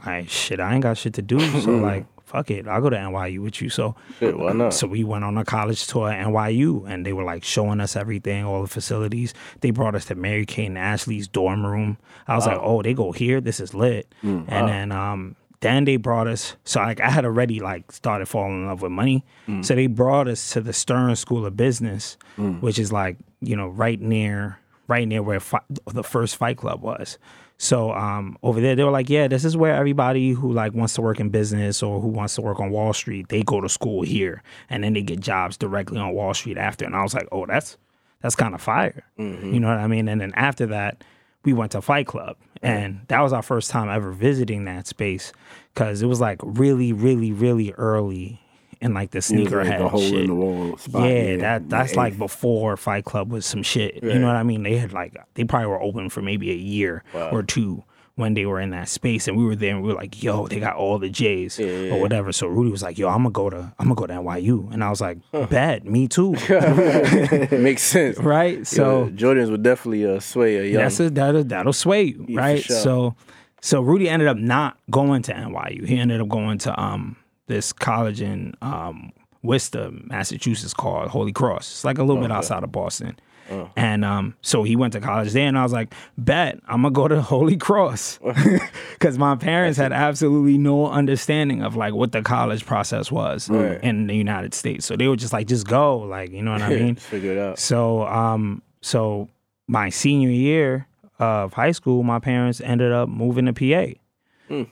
like, 0.05 0.29
shit, 0.29 0.59
I 0.59 0.75
ain't 0.75 0.83
got 0.83 0.99
shit 0.99 1.15
to 1.15 1.23
do. 1.23 1.39
So, 1.61 1.71
like, 1.77 2.07
fuck 2.35 2.51
it. 2.51 2.67
I'll 2.67 2.81
go 2.81 2.91
to 2.91 2.97
NYU 2.97 3.41
with 3.41 3.63
you. 3.63 3.71
So, 3.71 3.95
Shit, 4.19 4.37
why 4.37 4.53
not? 4.53 4.75
so 4.75 4.89
we 4.89 5.05
went 5.05 5.23
on 5.23 5.39
a 5.39 5.45
college 5.45 5.87
tour 5.87 6.11
at 6.11 6.27
NYU 6.27 6.85
and 6.89 7.07
they 7.07 7.13
were 7.13 7.23
like 7.23 7.45
showing 7.45 7.81
us 7.81 7.95
everything, 7.95 8.45
all 8.45 8.63
the 8.63 8.69
facilities. 8.69 9.33
They 9.61 9.71
brought 9.71 9.95
us 9.95 10.07
to 10.07 10.17
Mary 10.17 10.45
Kate 10.45 10.67
and 10.67 10.77
Ashley's 10.77 11.29
dorm 11.29 11.65
room. 11.65 11.97
I 12.27 12.35
was 12.35 12.47
like, 12.47 12.59
oh, 12.61 12.83
they 12.83 12.93
go 12.93 13.13
here. 13.13 13.41
This 13.41 13.61
is 13.61 13.73
lit. 13.73 14.13
Mm, 14.25 14.47
and 14.49 14.69
then 14.69 14.93
um 14.93 15.37
then 15.61 15.85
they 15.85 15.97
brought 15.97 16.27
us 16.27 16.57
so 16.65 16.81
like 16.81 17.01
I 17.01 17.09
had 17.09 17.25
already 17.25 17.61
like 17.61 17.93
started 17.93 18.27
falling 18.27 18.63
in 18.63 18.67
love 18.67 18.83
with 18.83 18.91
money. 18.93 19.25
Mm. 19.47 19.65
So 19.65 19.77
they 19.77 19.87
brought 19.87 20.27
us 20.27 20.53
to 20.55 20.61
the 20.61 20.73
Stern 20.73 21.15
School 21.15 21.47
of 21.47 21.57
Business, 21.57 22.17
mm. 22.37 22.61
which 22.61 22.79
is 22.81 22.91
like, 22.93 23.17
you 23.41 23.55
know, 23.55 23.69
right 23.69 24.01
near 24.01 24.59
right 24.89 25.07
near 25.07 25.23
where 25.23 25.41
fi- 25.41 25.61
the 25.87 26.03
first 26.03 26.37
fight 26.37 26.57
club 26.57 26.83
was. 26.83 27.17
So 27.59 27.93
um, 27.93 28.37
over 28.43 28.61
there, 28.61 28.75
they 28.75 28.85
were 28.85 28.91
like, 28.91 29.09
"Yeah, 29.09 29.29
this 29.29 29.45
is 29.45 29.57
where 29.57 29.75
everybody 29.75 30.33
who 30.33 30.53
like 30.53 30.75
wants 30.75 30.95
to 30.95 31.03
work 31.03 31.21
in 31.21 31.31
business 31.31 31.83
or 31.83 32.01
who 32.01 32.09
wants 32.09 32.35
to 32.35 32.43
work 32.43 32.61
on 32.61 32.71
Wall 32.71 32.93
Street, 32.93 33.29
they 33.29 33.43
go 33.43 33.61
to 33.61 33.69
school 33.69 34.03
here, 34.03 34.43
and 34.69 34.83
then 34.83 34.93
they 34.93 35.03
get 35.03 35.21
jobs 35.21 35.57
directly 35.57 35.99
on 35.99 36.13
Wall 36.15 36.35
Street 36.35 36.59
after." 36.59 36.85
And 36.85 36.97
I 36.97 37.03
was 37.03 37.15
like, 37.15 37.29
"Oh, 37.33 37.47
that's 37.47 37.77
that's 38.21 38.35
kind 38.35 38.55
of 38.55 38.61
fire," 38.61 39.05
you 39.53 39.61
know 39.61 39.69
what 39.69 39.79
I 39.79 39.87
mean? 39.87 40.09
And 40.09 40.21
then 40.21 40.33
after 40.35 40.67
that, 40.67 41.05
we 41.45 41.53
went 41.53 41.73
to 41.73 41.83
Fight 41.83 42.07
Club, 42.07 42.37
and 42.63 43.01
that 43.09 43.21
was 43.21 43.33
our 43.33 43.43
first 43.43 43.71
time 43.71 43.89
ever 43.89 44.11
visiting 44.11 44.65
that 44.65 44.87
space 44.87 45.33
because 45.73 46.03
it 46.03 46.07
was 46.07 46.21
like 46.21 46.41
really, 46.43 46.93
really, 46.93 47.33
really 47.33 47.73
early 47.75 48.41
in 48.85 48.95
like 48.95 49.11
the 49.11 49.21
sneaker 49.23 49.65
like 49.65 49.79
the 49.79 49.89
hole 49.89 50.01
shit. 50.01 50.21
in 50.21 50.27
the 50.29 50.35
wall 50.35 50.77
spot. 50.77 51.09
Yeah, 51.11 51.37
that 51.39 51.69
that's 51.69 51.93
Yeah. 51.95 51.99
like 52.01 52.19
before 52.19 52.77
Fight 52.77 53.05
Club 53.05 53.33
was 53.33 53.45
some 53.47 53.63
shit. 53.65 54.03
You 54.03 54.19
know 54.19 54.27
what 54.29 54.37
I 54.37 54.43
mean? 54.45 54.63
They 54.63 54.77
had 54.77 54.93
like 54.93 55.17
they 55.35 55.45
probably 55.45 55.67
were 55.69 55.83
open 55.83 56.11
for 56.11 56.23
maybe 56.23 56.51
a 56.53 56.57
year 56.57 57.03
or 57.15 57.43
two 57.43 57.83
when 58.17 58.35
they 58.35 58.47
were 58.47 58.61
in 58.61 58.71
that 58.71 58.89
space, 58.89 59.27
and 59.27 59.37
we 59.37 59.45
were 59.45 59.57
there, 59.57 59.75
and 59.75 59.83
we 59.83 59.89
were 59.89 59.97
like, 59.97 60.23
"Yo, 60.23 60.47
they 60.47 60.61
got 60.61 60.77
all 60.77 61.01
the 61.01 61.09
J's 61.09 61.59
or 61.59 61.99
whatever." 62.01 62.31
So 62.31 62.47
Rudy 62.47 62.71
was 62.71 62.81
like, 62.81 62.97
"Yo, 62.97 63.09
I'm 63.09 63.25
gonna 63.25 63.31
go 63.31 63.51
to 63.51 63.73
I'm 63.79 63.87
gonna 63.89 63.97
go 63.97 64.07
to 64.07 64.15
NYU," 64.15 64.73
and 64.73 64.85
I 64.85 64.91
was 64.91 65.01
like, 65.01 65.19
"Bet, 65.51 65.85
me 65.85 66.07
too." 66.07 66.37
It 66.49 67.61
makes 67.61 67.83
sense. 67.83 68.19
right? 68.19 68.65
So 68.67 69.05
Yeah, 69.07 69.11
Jordans 69.11 69.51
would 69.51 69.63
definitely 69.65 70.07
uh, 70.07 70.21
sway 70.21 70.59
a 70.59 70.65
young. 70.65 70.83
that's 70.83 71.01
a, 71.01 71.11
that'll 71.11 71.45
that'll 71.45 71.73
sway 71.73 72.05
you, 72.05 72.37
right? 72.37 72.63
sure. 72.63 72.77
So, 72.77 73.17
so 73.61 73.81
Rudy 73.81 74.09
ended 74.09 74.29
up 74.29 74.37
not 74.37 74.79
going 74.91 75.23
to 75.23 75.33
NYU. 75.33 75.87
He 75.87 75.99
ended 75.99 76.21
up 76.21 76.29
going 76.29 76.59
to 76.59 76.81
um 76.81 77.17
this 77.47 77.73
college 77.73 78.21
in 78.21 78.55
um 78.63 79.13
Worcester, 79.43 79.91
Massachusetts 79.93 80.73
called 80.73 81.09
Holy 81.09 81.33
Cross. 81.33 81.71
It's 81.71 81.85
like 81.85 81.99
a 81.99 82.03
little 82.03 82.23
bit 82.23 82.33
outside 82.33 82.65
of 82.65 82.73
Boston. 82.73 83.17
Oh. 83.51 83.71
And 83.77 84.07
um, 84.07 84.35
so 84.41 84.63
he 84.63 84.75
went 84.75 84.95
to 84.95 85.01
college 85.01 85.33
there, 85.33 85.47
and 85.47 85.59
I 85.59 85.63
was 85.63 85.73
like, 85.73 85.93
"Bet 86.17 86.59
I'm 86.67 86.81
gonna 86.81 86.93
go 86.93 87.09
to 87.09 87.21
Holy 87.35 87.59
Cross," 87.59 88.19
because 88.93 89.19
my 89.19 89.37
parents 89.37 89.77
had 89.77 89.93
absolutely 89.93 90.57
no 90.57 90.89
understanding 90.89 91.63
of 91.63 91.77
like 91.77 91.93
what 91.93 92.13
the 92.13 92.23
college 92.23 92.65
process 92.65 93.13
was 93.13 93.51
in 93.51 94.07
the 94.07 94.17
United 94.17 94.55
States. 94.55 94.87
So 94.87 94.97
they 94.97 95.09
were 95.09 95.17
just 95.17 95.33
like, 95.33 95.47
"Just 95.47 95.67
go," 95.67 95.99
like 95.99 96.31
you 96.31 96.43
know 96.43 96.53
what 96.53 96.63
I 96.63 96.71
mean. 96.71 96.95
Figure 96.97 97.33
it 97.33 97.39
out. 97.39 97.59
So, 97.59 98.07
um, 98.07 98.63
so 98.81 99.29
my 99.67 99.91
senior 99.91 100.31
year 100.31 100.87
of 101.19 101.53
high 101.53 101.73
school, 101.73 102.03
my 102.03 102.19
parents 102.19 102.61
ended 102.63 102.93
up 102.93 103.09
moving 103.09 103.47
to 103.47 103.53
PA. 103.53 103.93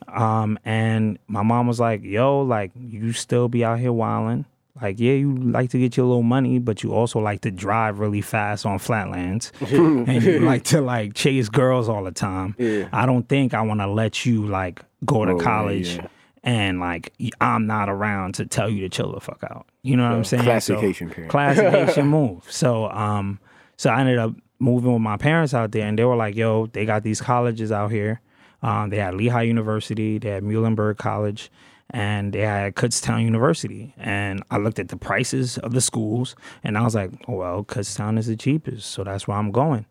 Um, 0.08 0.58
and 0.64 1.18
my 1.28 1.42
mom 1.42 1.66
was 1.66 1.80
like, 1.80 2.02
"Yo, 2.02 2.42
like 2.42 2.70
you 2.78 3.12
still 3.12 3.48
be 3.48 3.64
out 3.64 3.78
here 3.78 3.92
wilding. 3.92 4.44
Like, 4.80 4.98
yeah, 4.98 5.12
you 5.12 5.36
like 5.36 5.70
to 5.70 5.78
get 5.78 5.96
your 5.96 6.06
little 6.06 6.22
money, 6.22 6.58
but 6.58 6.82
you 6.82 6.94
also 6.94 7.18
like 7.20 7.42
to 7.42 7.50
drive 7.50 7.98
really 7.98 8.22
fast 8.22 8.64
on 8.64 8.78
flatlands, 8.78 9.52
and 9.60 10.22
you 10.22 10.40
like 10.40 10.64
to 10.64 10.80
like 10.80 11.14
chase 11.14 11.48
girls 11.48 11.88
all 11.88 12.04
the 12.04 12.10
time. 12.12 12.54
Yeah. 12.58 12.88
I 12.92 13.06
don't 13.06 13.28
think 13.28 13.54
I 13.54 13.62
want 13.62 13.80
to 13.80 13.86
let 13.86 14.24
you 14.26 14.46
like 14.46 14.80
go 15.04 15.24
to 15.24 15.32
Oh, 15.32 15.38
college." 15.38 15.96
yeah. 15.96 16.06
And 16.44 16.80
like 16.80 17.12
I'm 17.40 17.68
not 17.68 17.88
around 17.88 18.34
to 18.36 18.46
tell 18.46 18.68
you 18.68 18.80
to 18.80 18.88
chill 18.88 19.12
the 19.12 19.20
fuck 19.20 19.44
out. 19.44 19.64
You 19.82 19.96
know 19.96 20.02
what 20.08 20.16
I'm 20.16 20.24
saying? 20.24 20.42
Classification 20.42 21.12
So- 21.14 21.28
classic 21.28 21.68
Haitian 21.70 22.08
move. 22.18 22.50
So 22.50 22.90
um 22.90 23.38
so 23.76 23.90
I 23.90 24.00
ended 24.00 24.18
up 24.18 24.32
moving 24.58 24.92
with 24.92 25.02
my 25.02 25.16
parents 25.16 25.54
out 25.54 25.70
there 25.70 25.86
and 25.86 25.96
they 25.96 26.04
were 26.04 26.16
like, 26.16 26.34
yo, 26.34 26.66
they 26.66 26.84
got 26.84 27.04
these 27.04 27.20
colleges 27.20 27.70
out 27.70 27.92
here. 27.92 28.20
Um, 28.62 28.90
they 28.90 28.98
had 28.98 29.14
Lehigh 29.14 29.42
University, 29.42 30.18
they 30.18 30.30
had 30.30 30.42
Muhlenberg 30.44 30.96
College, 30.98 31.50
and 31.90 32.32
they 32.32 32.40
had 32.40 32.74
Kutztown 32.74 33.22
University. 33.22 33.92
And 33.98 34.42
I 34.50 34.56
looked 34.58 34.78
at 34.78 34.88
the 34.88 34.96
prices 34.96 35.58
of 35.58 35.72
the 35.72 35.80
schools 35.80 36.34
and 36.64 36.78
I 36.78 36.82
was 36.82 36.94
like, 36.94 37.10
oh, 37.28 37.34
well, 37.34 37.64
Kutztown 37.64 38.18
is 38.18 38.26
the 38.28 38.36
cheapest, 38.36 38.90
so 38.90 39.04
that's 39.04 39.28
where 39.28 39.36
I'm 39.36 39.50
going. 39.50 39.84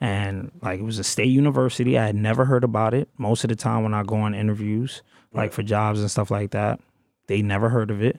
And 0.00 0.50
like 0.62 0.80
it 0.80 0.84
was 0.84 0.98
a 0.98 1.04
state 1.04 1.28
university. 1.28 1.98
I 1.98 2.06
had 2.06 2.16
never 2.16 2.44
heard 2.46 2.64
about 2.64 2.94
it. 2.94 3.08
Most 3.18 3.44
of 3.44 3.48
the 3.48 3.56
time 3.56 3.82
when 3.82 3.92
I 3.92 4.02
go 4.02 4.16
on 4.16 4.34
interviews, 4.34 5.02
like 5.34 5.52
for 5.52 5.62
jobs 5.62 6.00
and 6.00 6.10
stuff 6.10 6.30
like 6.30 6.52
that, 6.52 6.80
they 7.26 7.42
never 7.42 7.68
heard 7.68 7.90
of 7.90 8.02
it. 8.02 8.18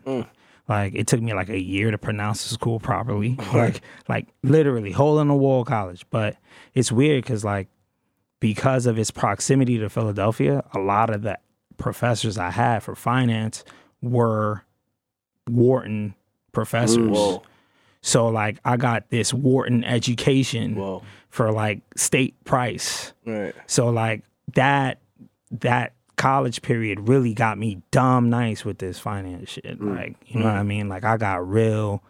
Like 0.70 0.94
it 0.96 1.08
took 1.08 1.22
me 1.22 1.34
like 1.34 1.50
a 1.50 1.60
year 1.60 1.92
to 1.92 1.98
pronounce 1.98 2.44
the 2.44 2.54
school 2.54 2.80
properly. 2.80 3.38
like 3.54 3.82
like 4.08 4.28
literally 4.44 4.92
hole 4.92 5.20
in 5.20 5.28
the 5.28 5.34
wall 5.34 5.66
college. 5.66 6.06
But 6.12 6.38
it's 6.74 6.92
weird 6.92 7.24
because 7.24 7.44
like 7.44 7.68
because 8.44 8.88
of 8.88 9.00
its 9.00 9.10
proximity 9.10 9.78
to 9.78 9.90
Philadelphia, 9.90 10.62
a 10.74 10.80
lot 10.80 11.10
of 11.10 11.22
the 11.22 11.40
professors 11.78 12.38
I 12.38 12.50
had 12.50 12.84
for 12.84 12.94
finance 12.94 13.64
were 14.02 14.66
Wharton 15.50 16.14
professors. 16.52 17.10
Whoa. 17.10 17.42
So 18.02 18.28
like 18.28 18.58
I 18.66 18.76
got 18.76 19.10
this 19.12 19.34
Wharton 19.34 19.86
education 19.86 20.76
Whoa. 20.76 21.04
for 21.30 21.54
like 21.54 21.84
state 21.96 22.36
price. 22.44 23.14
Right. 23.26 23.56
So 23.66 23.88
like 23.92 24.26
that 24.56 25.00
that 25.62 25.94
college 26.18 26.62
period 26.62 27.08
really 27.08 27.34
got 27.34 27.58
me 27.58 27.82
dumb 27.92 28.30
nice 28.30 28.66
with 28.66 28.80
this 28.80 29.00
finance 29.00 29.52
shit. 29.52 29.80
Mm. 29.80 29.96
Like, 29.96 30.18
you 30.26 30.42
know 30.42 30.48
what 30.48 30.56
mm. 30.56 30.60
I 30.60 30.64
mean? 30.64 30.90
Like 30.90 31.06
I 31.06 31.16
got 31.16 31.48
real 31.48 32.04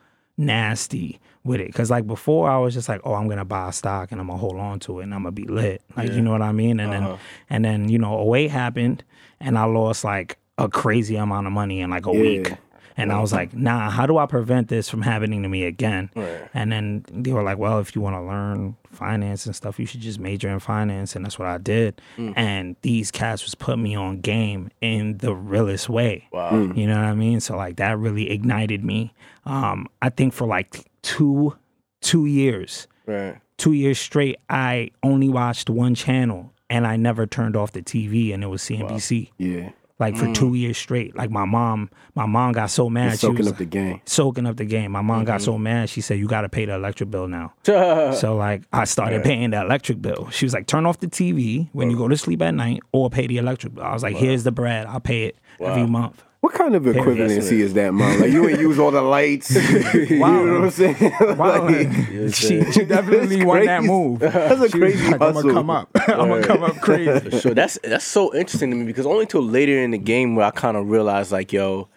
nasty 0.45 1.19
with 1.43 1.59
it. 1.59 1.73
Cause 1.73 1.91
like 1.91 2.07
before 2.07 2.50
I 2.50 2.57
was 2.57 2.73
just 2.73 2.88
like, 2.88 3.01
oh, 3.03 3.13
I'm 3.13 3.27
gonna 3.27 3.45
buy 3.45 3.69
a 3.69 3.71
stock 3.71 4.12
and 4.12 4.21
I'm 4.21 4.27
gonna 4.27 4.39
hold 4.39 4.57
on 4.57 4.79
to 4.81 5.00
it 5.00 5.03
and 5.03 5.13
I'm 5.13 5.23
gonna 5.23 5.31
be 5.31 5.45
lit. 5.45 5.81
Like, 5.97 6.12
you 6.12 6.21
know 6.21 6.31
what 6.31 6.41
I 6.41 6.51
mean? 6.51 6.79
And 6.79 6.91
then 6.91 7.03
uh-huh. 7.03 7.17
and 7.50 7.65
then, 7.65 7.89
you 7.89 8.00
know, 8.00 8.33
08 8.33 8.50
happened 8.50 9.03
and 9.39 9.57
I 9.57 9.65
lost 9.65 10.03
like 10.03 10.38
a 10.57 10.69
crazy 10.69 11.15
amount 11.15 11.47
of 11.47 11.53
money 11.53 11.81
in 11.81 11.89
like 11.89 12.05
a 12.05 12.12
week. 12.12 12.53
And 12.95 13.12
I 13.12 13.19
was 13.19 13.33
like, 13.33 13.53
nah, 13.55 13.89
how 13.89 14.05
do 14.05 14.17
I 14.17 14.25
prevent 14.25 14.67
this 14.67 14.89
from 14.89 15.01
happening 15.01 15.41
to 15.43 15.50
me 15.50 15.63
again? 15.65 16.09
And 16.53 16.71
then 16.71 17.05
they 17.12 17.33
were 17.33 17.43
like, 17.43 17.57
well, 17.57 17.79
if 17.79 17.95
you 17.95 18.01
want 18.01 18.15
to 18.15 18.21
learn 18.21 18.75
finance 18.91 19.45
and 19.47 19.55
stuff, 19.55 19.79
you 19.79 19.85
should 19.85 20.01
just 20.01 20.19
major 20.19 20.50
in 20.50 20.59
finance. 20.59 21.15
And 21.15 21.25
that's 21.25 21.39
what 21.39 21.47
I 21.47 21.57
did. 21.57 22.00
And 22.17 22.75
these 22.83 23.09
cats 23.12 23.43
was 23.43 23.55
putting 23.55 23.81
me 23.83 23.95
on 23.95 24.21
game 24.21 24.69
in 24.81 25.17
the 25.17 25.33
realest 25.33 25.89
way. 25.89 26.27
Wow. 26.31 26.51
You 26.75 26.85
know 26.88 26.95
what 26.97 27.05
I 27.05 27.15
mean? 27.15 27.39
So 27.39 27.57
like 27.57 27.77
that 27.77 27.97
really 27.97 28.29
ignited 28.29 28.83
me. 28.83 29.13
Um, 29.45 29.88
I 30.01 30.09
think 30.09 30.33
for 30.33 30.45
like 30.47 30.85
two 31.01 31.55
two 32.01 32.25
years, 32.25 32.88
Right. 33.05 33.38
two 33.57 33.73
years 33.73 33.97
straight, 34.00 34.38
I 34.50 34.91
only 35.01 35.29
watched 35.29 35.69
one 35.69 35.95
channel 35.95 36.53
and 36.69 36.85
I 36.85 36.95
never 36.97 37.25
turned 37.25 37.55
off 37.55 37.71
the 37.71 37.81
TV 37.81 38.33
and 38.33 38.43
it 38.43 38.47
was 38.47 38.62
CNBC. 38.62 39.29
Yeah. 39.38 39.71
Like 40.00 40.17
for 40.17 40.33
two 40.33 40.50
mm. 40.51 40.59
years 40.59 40.77
straight. 40.77 41.15
Like 41.15 41.29
my 41.29 41.45
mom, 41.45 41.89
my 42.15 42.25
mom 42.25 42.51
got 42.51 42.71
so 42.71 42.89
mad. 42.89 43.12
She 43.12 43.17
soaking 43.17 43.38
was 43.38 43.47
up 43.50 43.57
the 43.57 43.65
game. 43.65 44.01
soaking 44.05 44.47
up 44.47 44.57
the 44.57 44.65
game. 44.65 44.91
My 44.91 45.01
mom 45.01 45.23
got 45.23 45.35
mm-hmm. 45.35 45.45
so 45.45 45.57
mad. 45.57 45.89
She 45.89 46.01
said, 46.01 46.17
"You 46.17 46.27
got 46.27 46.41
to 46.41 46.50
pay 46.50 46.65
the 46.65 46.73
electric 46.73 47.12
bill 47.12 47.27
now." 47.27 47.53
so 47.63 48.35
like, 48.35 48.63
I 48.73 48.85
started 48.85 49.23
paying 49.23 49.51
the 49.51 49.62
electric 49.62 50.01
bill. 50.01 50.29
She 50.31 50.45
was 50.45 50.53
like, 50.53 50.65
"Turn 50.65 50.88
off 50.88 51.00
the 51.00 51.07
TV 51.07 51.69
when 51.73 51.91
you 51.91 51.97
go 51.97 52.07
to 52.07 52.17
sleep 52.17 52.41
at 52.41 52.55
night, 52.55 52.81
or 52.91 53.09
pay 53.12 53.27
the 53.27 53.38
electric 53.38 53.75
bill." 53.75 53.83
I 53.83 53.93
was 53.93 54.01
like, 54.01 54.15
"Here's 54.15 54.43
the 54.43 54.51
bread. 54.51 54.88
I'll 54.88 55.00
pay 55.00 55.25
it 55.25 55.38
every 55.59 55.85
month." 55.85 56.23
What 56.43 56.55
kind 56.55 56.75
of 56.75 56.83
equivalency 56.83 57.59
is 57.59 57.73
that, 57.75 57.93
mom? 57.93 58.19
Like 58.19 58.29
you 58.33 58.50
ain't 58.50 58.59
use 58.59 58.77
all 58.77 58.91
the 58.91 59.01
lights. 59.01 59.50
you 59.93 60.19
know 60.19 60.59
what 60.59 60.63
I'm 60.65 60.71
saying? 60.71 61.13
Wow, 61.38 61.69
Like, 61.69 61.88
she, 62.35 62.69
she 62.69 62.83
definitely 62.83 63.38
That's 63.38 63.45
won 63.45 63.65
that 63.65 63.83
move. 63.85 64.19
That's 64.19 64.59
a 64.59 64.69
She 64.69 64.77
crazy 64.77 65.09
like, 65.09 65.21
I'm 65.21 65.35
gonna 65.35 65.53
come 65.53 65.69
up. 65.69 65.89
I'm 65.95 66.27
gonna 66.27 66.43
come 66.43 66.63
up 66.63 66.75
crazy. 66.81 67.39
So 67.39 67.53
that's 67.53 67.79
that's 67.81 68.03
so 68.03 68.35
interesting 68.35 68.71
to 68.71 68.75
me 68.75 68.83
because 68.83 69.05
only 69.05 69.25
till 69.25 69.41
later 69.41 69.79
in 69.79 69.91
the 69.91 69.97
game 69.97 70.35
where 70.35 70.45
I 70.45 70.51
kind 70.51 70.75
of 70.75 70.89
realized 70.89 71.31
like, 71.31 71.53
yo, 71.53 71.88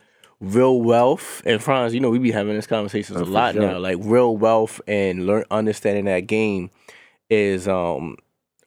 real 0.41 0.81
wealth 0.81 1.43
and 1.45 1.61
Franz, 1.61 1.93
you 1.93 1.99
know, 1.99 2.11
we 2.11 2.21
be 2.21 2.31
having 2.31 2.55
this 2.55 2.69
conversations 2.69 3.21
a 3.21 3.25
lot 3.25 3.55
sure. 3.55 3.63
now. 3.63 3.79
Like 3.81 3.99
real 4.01 4.37
wealth 4.37 4.81
and 4.87 5.27
learn 5.27 5.43
understanding 5.51 6.05
that 6.05 6.21
game 6.21 6.71
is 7.31 7.67
um 7.67 8.17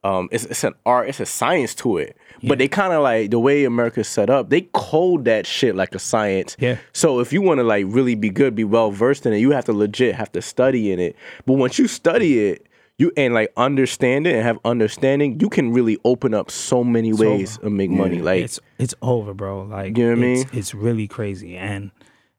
um 0.04 0.30
it's 0.32 0.46
it's 0.46 0.64
an 0.64 0.74
art, 0.86 1.10
it's 1.10 1.20
a 1.20 1.26
science 1.26 1.76
to 1.76 1.98
it. 1.98 2.16
But 2.42 2.58
they 2.58 2.70
kind 2.70 2.94
of 2.94 3.04
like 3.04 3.32
the 3.32 3.40
way 3.40 3.66
America's 3.66 4.08
set 4.08 4.30
up, 4.30 4.50
they 4.50 4.62
code 4.74 5.26
that 5.26 5.46
shit 5.46 5.76
like 5.76 5.94
a 5.94 6.00
science. 6.00 6.56
Yeah. 6.58 6.78
So 6.94 7.20
if 7.20 7.34
you 7.34 7.42
want 7.42 7.58
to 7.60 7.64
like 7.66 7.86
really 7.90 8.16
be 8.16 8.30
good, 8.30 8.56
be 8.56 8.64
well 8.64 8.92
versed 8.92 9.26
in 9.26 9.34
it, 9.34 9.40
you 9.40 9.52
have 9.52 9.66
to 9.66 9.74
legit 9.74 10.16
have 10.16 10.32
to 10.32 10.42
study 10.42 10.92
in 10.94 11.00
it. 11.02 11.18
But 11.46 11.54
once 11.54 11.78
you 11.78 11.88
study 11.90 12.48
it, 12.48 12.66
you 12.98 13.12
and 13.18 13.34
like 13.34 13.52
understand 13.58 14.26
it 14.26 14.36
and 14.36 14.44
have 14.44 14.58
understanding, 14.64 15.38
you 15.42 15.50
can 15.50 15.74
really 15.74 15.98
open 16.06 16.34
up 16.34 16.50
so 16.50 16.82
many 16.84 17.12
ways 17.12 17.58
to 17.58 17.70
make 17.70 17.90
money. 17.92 18.22
Like 18.22 18.44
it's 18.46 18.60
it's 18.78 18.96
over, 19.02 19.34
bro. 19.34 19.64
Like 19.64 19.98
You 19.98 20.06
know 20.06 20.16
what 20.16 20.24
I 20.26 20.32
it's, 20.32 20.52
mean? 20.52 20.60
it's 20.60 20.74
really 20.74 21.08
crazy, 21.10 21.58
and 21.58 21.92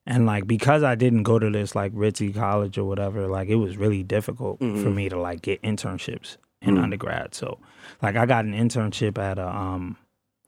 and 0.07 0.25
like 0.25 0.47
because 0.47 0.83
I 0.83 0.95
didn't 0.95 1.25
go 1.25 1.39
to 1.39 1.51
this 1.51 1.75
like 1.75 1.93
ritzy 1.93 2.35
college 2.35 2.79
or 2.79 2.85
whatever, 2.85 3.27
like 3.27 3.49
it 3.51 3.57
was 3.57 3.77
really 3.77 4.03
difficult 4.03 4.61
Mm-hmm. 4.61 4.83
for 4.83 4.89
me 4.89 5.11
to 5.11 5.19
like 5.21 5.43
get 5.43 5.61
internships 5.63 6.39
in 6.63 6.77
Mm. 6.77 6.83
undergrad. 6.83 7.35
So 7.35 7.59
like 8.03 8.17
I 8.17 8.27
got 8.27 8.45
an 8.45 8.53
internship 8.53 9.19
at 9.19 9.39
a 9.39 9.49
um 9.49 9.97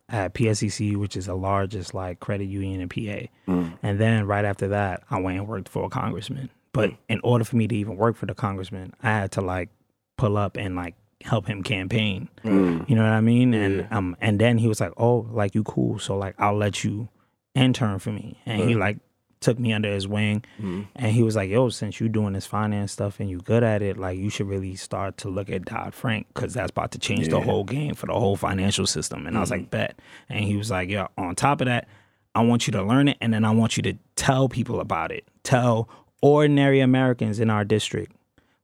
at 0.09 0.35
PSECU, 0.35 0.97
which 0.97 1.16
is 1.16 1.26
the 1.26 1.35
largest 1.35 1.95
like 1.95 2.21
credit 2.21 2.45
union 2.45 2.81
in 2.83 2.88
PA, 2.88 3.28
Mm. 3.49 3.73
and 3.83 3.99
then 3.99 4.26
right 4.26 4.45
after 4.45 4.69
that, 4.69 5.02
I 5.11 5.21
went 5.21 5.38
and 5.38 5.49
worked 5.49 5.69
for 5.69 5.85
a 5.85 5.88
congressman. 5.88 6.50
But 6.73 6.90
Mm. 6.90 6.97
in 7.09 7.21
order 7.25 7.45
for 7.45 7.57
me 7.57 7.66
to 7.69 7.75
even 7.75 7.97
work 7.97 8.16
for 8.16 8.26
the 8.26 8.35
congressman, 8.35 8.92
I 9.02 9.11
had 9.11 9.33
to 9.33 9.40
like 9.40 9.71
pull 10.19 10.37
up 10.37 10.57
and 10.57 10.76
like 10.76 10.95
help 11.25 11.47
him 11.47 11.62
campaign. 11.62 12.28
Mm. 12.45 12.88
You 12.88 12.97
know 12.97 13.02
what 13.04 13.12
I 13.12 13.21
mean? 13.23 13.54
And 13.54 13.87
um 13.90 14.16
and 14.21 14.38
then 14.38 14.59
he 14.59 14.69
was 14.69 14.81
like, 14.81 14.92
"Oh, 14.99 15.26
like 15.31 15.54
you 15.54 15.62
cool, 15.64 15.99
so 15.99 16.16
like 16.19 16.35
I'll 16.38 16.57
let 16.57 16.85
you 16.85 17.09
intern 17.54 17.99
for 18.00 18.11
me." 18.12 18.38
And 18.45 18.61
he 18.69 18.75
like 18.75 18.99
took 19.42 19.58
me 19.58 19.72
under 19.72 19.92
his 19.92 20.08
wing, 20.08 20.44
mm-hmm. 20.58 20.82
and 20.96 21.12
he 21.12 21.22
was 21.22 21.37
like, 21.37 21.50
"Yo, 21.50 21.68
since 21.68 22.00
you 22.00 22.08
doing 22.08 22.32
this 22.32 22.46
finance 22.46 22.92
stuff 22.92 23.20
and 23.20 23.28
you 23.28 23.38
good 23.38 23.62
at 23.62 23.82
it, 23.82 23.99
like 23.99 24.18
you 24.18 24.30
should 24.30 24.49
really 24.49 24.75
start 24.76 25.18
to 25.18 25.28
look 25.28 25.50
at 25.50 25.64
Dodd 25.64 25.94
Frank 25.94 26.26
because 26.32 26.54
that's 26.54 26.70
about 26.70 26.92
to 26.92 26.99
change 26.99 27.28
the 27.28 27.40
whole 27.40 27.64
game 27.64 27.94
for 27.94 28.06
the 28.06 28.14
whole 28.14 28.37
financial 28.37 28.87
system." 28.87 29.26
And 29.26 29.37
I 29.37 29.40
was 29.40 29.50
mm-hmm. 29.50 29.62
like, 29.62 29.70
"Bet." 29.70 29.99
And 30.28 30.44
he 30.44 30.56
was 30.56 30.70
like, 30.70 30.88
"Yeah, 30.88 31.08
on 31.18 31.34
top 31.34 31.61
of 31.61 31.66
that." 31.66 31.88
I 32.34 32.40
want 32.40 32.66
you 32.66 32.72
to 32.72 32.82
learn 32.82 33.08
it 33.08 33.18
and 33.20 33.34
then 33.34 33.44
I 33.44 33.50
want 33.50 33.76
you 33.76 33.82
to 33.82 33.94
tell 34.16 34.49
people 34.49 34.80
about 34.80 35.12
it. 35.12 35.28
Tell 35.42 35.87
ordinary 36.22 36.80
Americans 36.80 37.38
in 37.38 37.50
our 37.50 37.62
district 37.62 38.16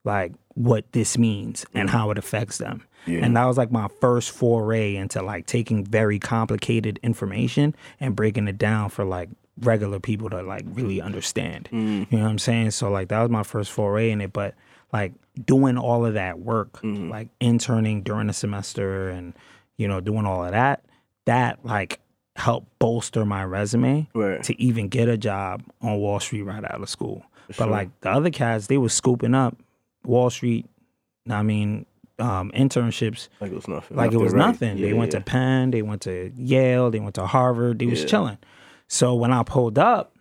like 0.04 0.32
what 0.54 0.90
this 0.92 1.18
means 1.18 1.66
and 1.74 1.90
how 1.90 2.10
it 2.10 2.16
affects 2.16 2.56
them. 2.58 2.84
And 3.06 3.36
that 3.36 3.44
was 3.46 3.56
like 3.56 3.72
my 3.72 3.88
first 4.00 4.30
foray 4.30 4.96
into 4.96 5.22
like 5.22 5.46
taking 5.46 5.84
very 5.84 6.18
complicated 6.18 7.00
information 7.02 7.74
and 8.00 8.14
breaking 8.14 8.48
it 8.48 8.58
down 8.58 8.90
for 8.90 9.04
like 9.04 9.30
regular 9.60 10.00
people 10.00 10.30
to 10.30 10.42
like 10.42 10.64
really 10.72 11.00
understand. 11.00 11.68
You 11.72 11.78
know 11.78 12.06
what 12.10 12.30
I'm 12.30 12.38
saying? 12.38 12.72
So 12.72 12.90
like 12.90 13.08
that 13.08 13.20
was 13.20 13.30
my 13.30 13.42
first 13.42 13.70
foray 13.70 14.10
in 14.10 14.20
it, 14.20 14.32
but 14.32 14.54
like 14.92 15.12
doing 15.44 15.76
all 15.78 16.04
of 16.06 16.14
that 16.14 16.38
work, 16.38 16.78
like 16.82 17.28
interning 17.40 18.02
during 18.02 18.26
the 18.28 18.32
semester 18.32 19.08
and 19.08 19.34
you 19.76 19.86
know 19.88 20.00
doing 20.00 20.26
all 20.26 20.44
of 20.44 20.52
that, 20.52 20.84
that 21.26 21.64
like 21.64 22.00
helped 22.36 22.68
bolster 22.78 23.24
my 23.24 23.44
resume 23.44 24.08
Right. 24.14 24.42
to 24.44 24.60
even 24.62 24.88
get 24.88 25.08
a 25.08 25.16
job 25.16 25.62
on 25.82 25.98
Wall 25.98 26.20
Street 26.20 26.42
right 26.42 26.64
out 26.64 26.80
of 26.80 26.88
school. 26.88 27.24
But 27.56 27.68
like 27.70 27.88
the 28.00 28.10
other 28.10 28.30
cats, 28.30 28.66
they 28.68 28.78
was 28.78 28.92
scooping 28.92 29.34
up 29.34 29.56
Wall 30.04 30.30
Street. 30.30 30.66
I 31.28 31.42
mean, 31.42 31.84
um, 32.18 32.50
internships 32.52 33.28
like 33.40 33.52
it 33.52 33.54
was 33.54 33.68
nothing. 33.68 33.96
like 33.96 34.12
it 34.12 34.16
was 34.18 34.32
right. 34.32 34.46
nothing. 34.46 34.80
they 34.80 34.92
went 34.92 35.12
yeah. 35.12 35.18
to 35.20 35.24
Penn, 35.24 35.70
they 35.70 35.82
went 35.82 36.02
to 36.02 36.32
Yale, 36.36 36.90
they 36.90 37.00
went 37.00 37.14
to 37.16 37.26
Harvard. 37.26 37.78
They 37.78 37.86
was 37.86 38.04
chilling. 38.04 38.38
So 38.88 39.14
when 39.14 39.32
I 39.32 39.42
pulled 39.42 39.78
up 39.78 40.14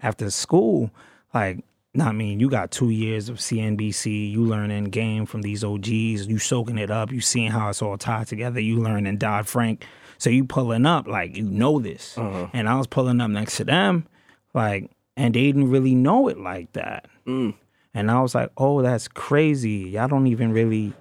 after 0.00 0.30
school, 0.30 0.90
like, 1.34 1.64
I 2.00 2.12
mean, 2.12 2.40
you 2.40 2.48
got 2.48 2.70
two 2.70 2.90
years 2.90 3.28
of 3.28 3.36
CNBC, 3.38 4.30
you 4.30 4.44
learning 4.44 4.84
game 4.84 5.26
from 5.26 5.42
these 5.42 5.62
OGs, 5.62 5.90
you 6.26 6.38
soaking 6.38 6.78
it 6.78 6.90
up, 6.90 7.12
you 7.12 7.20
seeing 7.20 7.50
how 7.50 7.68
it's 7.68 7.82
all 7.82 7.98
tied 7.98 8.28
together, 8.28 8.60
you 8.60 8.78
learning 8.80 9.18
Dodd 9.18 9.46
Frank. 9.46 9.84
So 10.18 10.30
you 10.30 10.44
pulling 10.44 10.86
up 10.86 11.06
like 11.08 11.36
you 11.36 11.42
know 11.42 11.80
this, 11.80 12.16
Uh-huh. 12.16 12.46
and 12.52 12.68
I 12.68 12.76
was 12.78 12.86
pulling 12.86 13.20
up 13.20 13.30
next 13.30 13.56
to 13.56 13.64
them, 13.64 14.06
like, 14.54 14.90
and 15.16 15.34
they 15.34 15.42
didn't 15.42 15.68
really 15.70 15.94
know 15.94 16.28
it 16.28 16.38
like 16.38 16.72
that. 16.74 17.06
Mm. 17.26 17.54
And 17.92 18.10
I 18.10 18.20
was 18.22 18.34
like, 18.34 18.50
oh, 18.56 18.80
that's 18.82 19.08
crazy. 19.08 19.90
Y'all 19.90 20.08
don't 20.08 20.28
even 20.28 20.52
really 20.52 20.94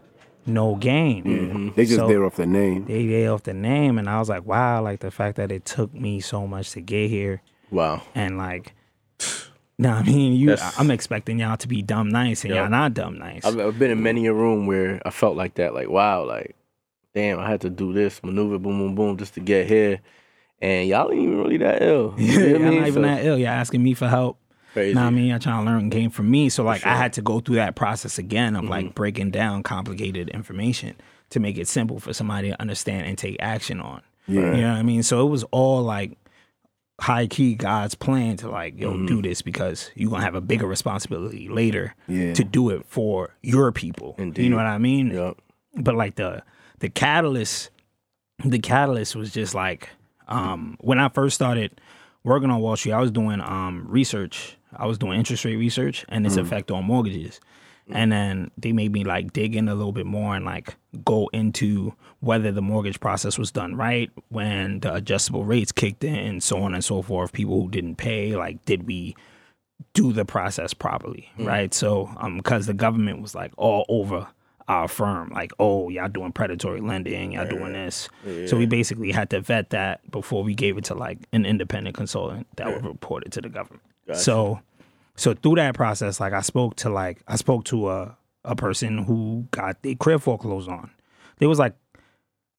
know 0.46 0.76
game. 0.76 1.24
Mm-hmm. 1.24 1.70
They 1.76 1.86
just 1.86 1.98
So- 1.98 2.08
there 2.08 2.26
off 2.26 2.36
the 2.36 2.46
name. 2.46 2.86
They 2.86 3.06
they 3.06 3.28
off 3.28 3.44
the 3.44 3.54
name, 3.54 3.98
and 3.98 4.10
I 4.10 4.20
was 4.20 4.30
like, 4.30 4.46
wow, 4.46 4.82
like 4.82 5.00
the 5.00 5.12
fact 5.12 5.38
that 5.38 5.52
it 5.52 5.66
took 5.66 5.94
me 5.94 6.20
so 6.20 6.48
much 6.48 6.72
to 6.72 6.82
get 6.82 7.10
here, 7.10 7.42
Wow. 7.70 8.02
and 8.16 8.38
like, 8.38 8.74
nah, 9.78 9.98
I 10.00 10.04
mean, 10.04 10.34
you, 10.34 10.48
That's- 10.48 10.80
I'm 10.80 10.92
expecting 10.92 11.40
y'all 11.40 11.58
to 11.58 11.68
be 11.68 11.82
dumb 11.82 12.10
nice, 12.10 12.44
and 12.44 12.54
Yeah. 12.54 12.62
y'all 12.62 12.70
not 12.70 12.94
dumb 12.94 13.18
nice. 13.18 13.46
I've, 13.46 13.60
I've 13.60 13.80
been 13.80 13.92
in 13.92 14.02
many 14.04 14.26
a 14.28 14.34
room 14.34 14.66
where 14.68 15.02
I 15.06 15.10
felt 15.12 15.36
like 15.38 15.56
that. 15.56 15.74
Like 15.74 15.90
wow, 15.90 16.24
like 16.26 16.56
damn, 17.14 17.40
I 17.40 17.50
had 17.50 17.62
to 17.62 17.70
do 17.70 17.92
this 17.94 18.24
maneuver, 18.24 18.58
boom, 18.58 18.78
boom, 18.80 18.96
boom, 18.96 19.18
just 19.18 19.34
to 19.36 19.40
get 19.42 19.68
here. 19.68 20.00
And 20.62 20.88
y'all 20.88 21.12
ain't 21.12 21.22
even 21.24 21.40
really 21.40 21.58
that 21.58 21.82
ill. 21.82 22.14
You 22.18 22.38
know 22.40 22.46
yeah, 22.46 22.46
I 22.46 22.50
y'all 22.52 22.60
mean? 22.60 22.80
not 22.80 22.88
even 22.88 22.94
So, 22.94 23.02
that 23.02 23.26
ill. 23.26 23.38
Y'all 23.38 23.48
asking 23.50 23.82
me 23.84 23.94
for 23.96 24.08
help. 24.08 24.38
Crazy. 24.74 24.96
what 24.96 25.04
I 25.04 25.10
mean, 25.10 25.26
y'all 25.26 25.40
trying 25.40 25.66
to 25.66 25.72
learn 25.72 25.90
game 25.90 26.10
from 26.10 26.30
me. 26.32 26.50
So 26.50 26.64
like, 26.64 26.86
I 26.86 26.96
had 26.96 27.14
to 27.14 27.22
go 27.22 27.40
through 27.40 27.56
that 27.56 27.76
process 27.76 28.18
again 28.18 28.56
of 28.56 28.64
Mm-hmm. 28.64 28.72
like 28.72 28.96
breaking 28.96 29.32
down 29.32 29.64
complicated 29.64 30.30
information 30.30 30.96
to 31.32 31.40
make 31.40 31.58
it 31.58 31.68
simple 31.68 32.00
for 32.00 32.14
somebody 32.14 32.50
to 32.50 32.62
understand 32.62 33.08
and 33.08 33.18
take 33.18 33.38
action 33.40 33.80
on. 33.82 34.02
Yeah. 34.28 34.40
You 34.56 34.62
know 34.62 34.70
what 34.72 34.78
I 34.80 34.84
mean? 34.84 35.04
So 35.04 35.26
it 35.26 35.30
was 35.30 35.44
all 35.52 35.82
like 35.82 36.18
high 37.00 37.26
key 37.28 37.56
God's 37.56 37.96
plan 37.96 38.38
to 38.38 38.50
like, 38.50 38.78
yo, 38.80 38.94
Mm-hmm. 38.94 39.06
do 39.08 39.22
this 39.22 39.42
because 39.42 39.92
you're 39.96 40.10
gonna 40.12 40.24
have 40.24 40.36
a 40.36 40.42
bigger 40.42 40.68
responsibility 40.68 41.50
later 41.50 41.96
Yeah. 42.08 42.34
to 42.34 42.44
do 42.44 42.70
it 42.70 42.86
for 42.86 43.36
your 43.42 43.72
people. 43.72 44.16
You 44.20 44.50
know 44.50 44.58
what 44.58 44.66
I 44.68 44.78
mean? 44.78 45.08
Yup. 45.12 45.42
But 45.76 45.96
like 45.96 46.16
the 46.16 46.44
the 46.80 46.90
catalyst, 46.90 47.70
the 48.46 48.60
catalyst 48.60 49.16
was 49.16 49.32
just 49.32 49.54
like 49.56 49.90
um 50.28 50.78
when 50.80 51.00
I 51.00 51.10
first 51.10 51.36
started 51.36 51.82
working 52.24 52.50
on 52.52 52.60
Wall 52.62 52.76
Street, 52.76 52.94
I 52.94 53.00
was 53.02 53.12
doing 53.12 53.42
um 53.42 53.86
research. 53.88 54.58
I 54.76 54.86
was 54.88 54.98
doing 54.98 55.18
interest 55.20 55.46
rate 55.46 55.56
research 55.58 56.06
and 56.10 56.26
its 56.26 56.36
effect 56.42 56.72
on 56.72 56.86
mortgages. 56.86 57.40
And 57.94 58.10
then 58.10 58.52
they 58.58 58.72
made 58.72 58.94
me 58.94 59.04
like 59.04 59.34
dig 59.34 59.54
in 59.54 59.68
a 59.68 59.76
little 59.76 59.92
bit 59.92 60.06
more 60.06 60.34
and 60.34 60.46
like 60.46 60.76
go 61.04 61.30
into 61.34 61.94
whether 62.22 62.50
the 62.52 62.62
mortgage 62.62 63.02
process 63.02 63.38
was 63.38 63.52
done 63.52 63.76
right, 63.76 64.10
when 64.30 64.80
the 64.80 64.94
adjustable 64.94 65.44
rates 65.44 65.74
kicked 65.74 66.04
in, 66.06 66.16
and 66.16 66.42
so 66.42 66.62
on 66.64 66.74
and 66.74 66.86
so 66.86 67.02
forth. 67.02 67.34
People 67.34 67.62
who 67.64 67.70
didn't 67.70 67.96
pay, 67.96 68.36
like, 68.38 68.64
did 68.66 68.88
we 68.88 69.16
do 69.94 70.14
the 70.14 70.24
process 70.24 70.74
properly, 70.74 71.30
right? 71.40 71.74
So, 71.74 72.10
um, 72.18 72.38
because 72.38 72.66
the 72.66 72.74
government 72.74 73.22
was 73.22 73.36
like 73.36 73.52
all 73.58 73.86
over 73.90 74.28
our 74.70 74.88
firm, 74.88 75.32
like, 75.34 75.52
oh, 75.60 75.90
y'all 75.90 76.08
doing 76.08 76.32
predatory 76.32 76.80
lending, 76.80 77.34
y'all 77.34 77.46
doing 77.50 77.74
this. 77.74 78.08
So 78.48 78.56
we 78.56 78.68
basically 78.68 79.12
had 79.12 79.30
to 79.32 79.42
vet 79.42 79.72
that 79.72 80.10
before 80.10 80.44
we 80.44 80.54
gave 80.54 80.78
it 80.78 80.86
to 80.86 80.96
like 80.96 81.18
an 81.34 81.46
independent 81.46 81.98
consultant 81.98 82.48
that 82.56 82.68
would 82.68 82.86
report 82.86 83.26
it 83.26 83.34
to 83.34 83.42
the 83.42 83.50
government. 83.50 83.82
So, 84.18 84.60
so 85.16 85.34
through 85.34 85.56
that 85.56 85.76
process, 85.76 86.20
like 86.20 86.34
I 86.34 86.42
spoke 86.42 86.76
to 86.78 86.90
like 86.90 87.22
I 87.28 87.36
spoke 87.36 87.66
to 87.66 87.90
a 87.90 88.18
a 88.44 88.56
person 88.56 88.98
who 89.00 89.48
got 89.52 89.82
their 89.84 89.96
crib 89.96 90.22
foreclosed 90.22 90.70
on. 90.70 90.90
They 91.38 91.46
was 91.46 91.60
like, 91.60 91.76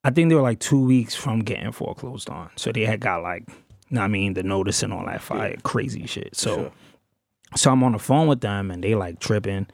I 0.05 0.11
think 0.11 0.29
they 0.29 0.35
were 0.35 0.43
like 0.43 0.61
two 0.61 0.85
weeks 0.85 1.15
from 1.15 1.41
getting 1.41 1.73
foreclosed 1.73 2.29
on. 2.31 2.51
So 2.57 2.73
they 2.73 2.85
had 2.85 3.01
got 3.01 3.23
like, 3.23 3.49
I 3.97 4.09
mean, 4.09 4.35
the 4.35 4.43
notice 4.43 4.83
and 4.83 4.93
all 4.93 5.05
that 5.07 5.21
fire, 5.23 5.57
crazy 5.63 6.07
shit. 6.07 6.35
So, 6.37 6.73
so 7.57 7.71
I'm 7.71 7.83
on 7.85 7.93
the 7.93 7.99
phone 7.99 8.27
with 8.29 8.41
them 8.41 8.71
and 8.71 8.83
they 8.83 8.95
like 8.95 9.19
tripping, 9.21 9.67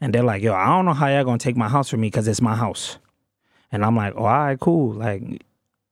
and 0.00 0.14
they're 0.14 0.22
like, 0.22 0.42
"Yo, 0.42 0.54
I 0.54 0.66
don't 0.66 0.84
know 0.84 0.92
how 0.94 1.08
y'all 1.08 1.24
gonna 1.24 1.38
take 1.38 1.56
my 1.56 1.68
house 1.68 1.88
from 1.90 2.00
me 2.00 2.08
because 2.08 2.28
it's 2.28 2.40
my 2.40 2.54
house." 2.56 2.98
And 3.72 3.84
I'm 3.84 3.96
like, 3.96 4.14
"Oh, 4.16 4.24
all 4.24 4.26
right, 4.26 4.58
cool. 4.60 4.94
Like, 4.94 5.42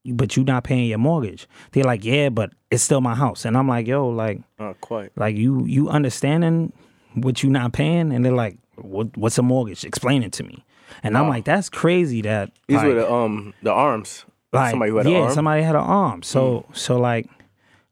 but 0.06 0.36
you're 0.36 0.44
not 0.44 0.64
paying 0.64 0.88
your 0.88 0.98
mortgage?" 0.98 1.46
They're 1.72 1.84
like, 1.84 2.04
"Yeah, 2.04 2.28
but 2.28 2.52
it's 2.70 2.82
still 2.82 3.00
my 3.00 3.14
house." 3.14 3.44
And 3.44 3.56
I'm 3.56 3.68
like, 3.68 3.86
"Yo, 3.86 4.08
like, 4.08 4.40
Not 4.58 4.80
quite. 4.80 5.10
like 5.16 5.36
you 5.36 5.64
you 5.64 5.88
understanding 5.88 6.72
what 7.14 7.42
you're 7.42 7.52
not 7.52 7.72
paying?" 7.72 8.12
And 8.12 8.24
they're 8.24 8.32
like, 8.32 8.58
"What 8.76 9.16
what's 9.16 9.38
a 9.38 9.42
mortgage? 9.42 9.84
Explain 9.84 10.22
it 10.22 10.32
to 10.34 10.42
me." 10.44 10.64
And 11.02 11.16
I'm 11.16 11.28
like, 11.28 11.44
"That's 11.44 11.68
crazy 11.68 12.22
that 12.22 12.50
These 12.68 12.76
like, 12.78 12.86
were 12.86 12.94
the 12.94 13.12
um 13.12 13.54
the 13.62 13.72
arms. 13.72 14.24
like 14.52 14.70
somebody 14.70 14.90
who 14.90 14.98
had 14.98 15.06
yeah, 15.06 15.16
an 15.16 15.22
arm. 15.22 15.30
Mm. 15.30 15.34
somebody 15.34 15.62
had 15.62 15.74
an 15.74 15.82
arm. 15.82 16.22
So 16.22 16.66
so 16.72 16.98
like, 16.98 17.28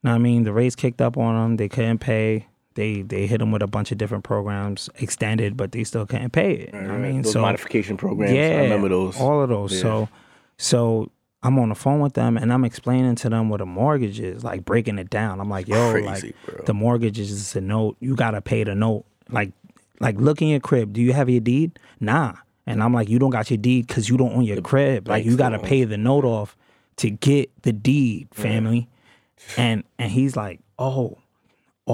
know 0.05 0.13
I 0.13 0.19
mean, 0.19 0.45
the 0.45 0.53
rates 0.53 0.77
kicked 0.77 1.01
up 1.01 1.17
on 1.17 1.35
them. 1.35 1.57
They 1.57 1.69
couldn't 1.69 1.99
pay. 1.99 2.47
They 2.75 3.03
they 3.03 3.27
hit 3.27 3.39
them 3.39 3.51
with 3.51 3.63
a 3.63 3.67
bunch 3.67 3.91
of 3.93 3.99
different 3.99 4.25
programs, 4.25 4.89
extended, 5.01 5.57
but 5.57 5.73
they 5.73 5.85
still 5.85 6.07
couldn't 6.07 6.31
pay 6.31 6.53
it. 6.55 6.73
What 6.73 6.85
I 6.85 6.97
mean, 6.99 7.23
those 7.23 7.33
so 7.33 7.41
modification 7.43 7.97
programs. 7.97 8.33
yeah, 8.33 8.59
I 8.61 8.63
remember 8.63 8.89
those. 8.89 9.19
all 9.21 9.43
of 9.43 9.49
those. 9.49 9.73
Yeah. 9.75 9.81
So 9.81 10.09
so 10.59 11.11
I'm 11.43 11.59
on 11.59 11.71
the 11.71 11.75
phone 11.75 12.01
with 12.01 12.15
them 12.15 12.37
and 12.37 12.53
I'm 12.53 12.65
explaining 12.65 13.17
to 13.17 13.29
them 13.29 13.49
what 13.49 13.61
a 13.61 13.67
mortgage 13.67 14.21
is, 14.21 14.45
like 14.45 14.65
breaking 14.65 14.99
it 14.99 15.11
down. 15.11 15.41
I'm 15.41 15.51
like, 15.51 15.67
yo, 15.67 15.91
Crazy, 15.91 16.07
like 16.07 16.37
bro. 16.47 16.65
the 16.65 16.75
mortgage 16.75 17.19
is 17.19 17.31
just 17.31 17.57
a 17.57 17.61
note. 17.61 17.97
You 18.01 18.15
gotta 18.15 18.41
pay 18.41 18.63
the 18.65 18.75
note. 18.75 19.05
Like 19.29 19.53
like 20.01 20.17
look 20.17 20.41
in 20.41 20.49
your 20.49 20.61
crib. 20.61 20.93
Do 20.93 21.01
you 21.01 21.13
have 21.13 21.29
your 21.29 21.41
deed? 21.41 21.79
Nah. 22.01 22.35
And 22.67 22.83
I'm 22.83 22.95
like, 22.95 23.09
you 23.09 23.19
don't 23.19 23.31
got 23.31 23.51
your 23.51 23.57
deed 23.59 23.89
because 23.89 24.09
you 24.09 24.17
don't 24.17 24.33
own 24.35 24.45
your 24.45 24.61
crib. 24.61 25.09
Like 25.09 25.25
you 25.25 25.37
gotta 25.37 25.59
pay 25.59 25.85
the 25.85 25.99
note 25.99 26.25
off 26.25 26.57
to 26.97 27.11
get 27.11 27.51
the 27.63 27.73
deed, 27.73 28.29
family. 28.33 28.89
And 29.57 29.83
and 29.99 30.13
he's 30.13 30.37
like, 30.37 30.61
oh, 30.79 31.19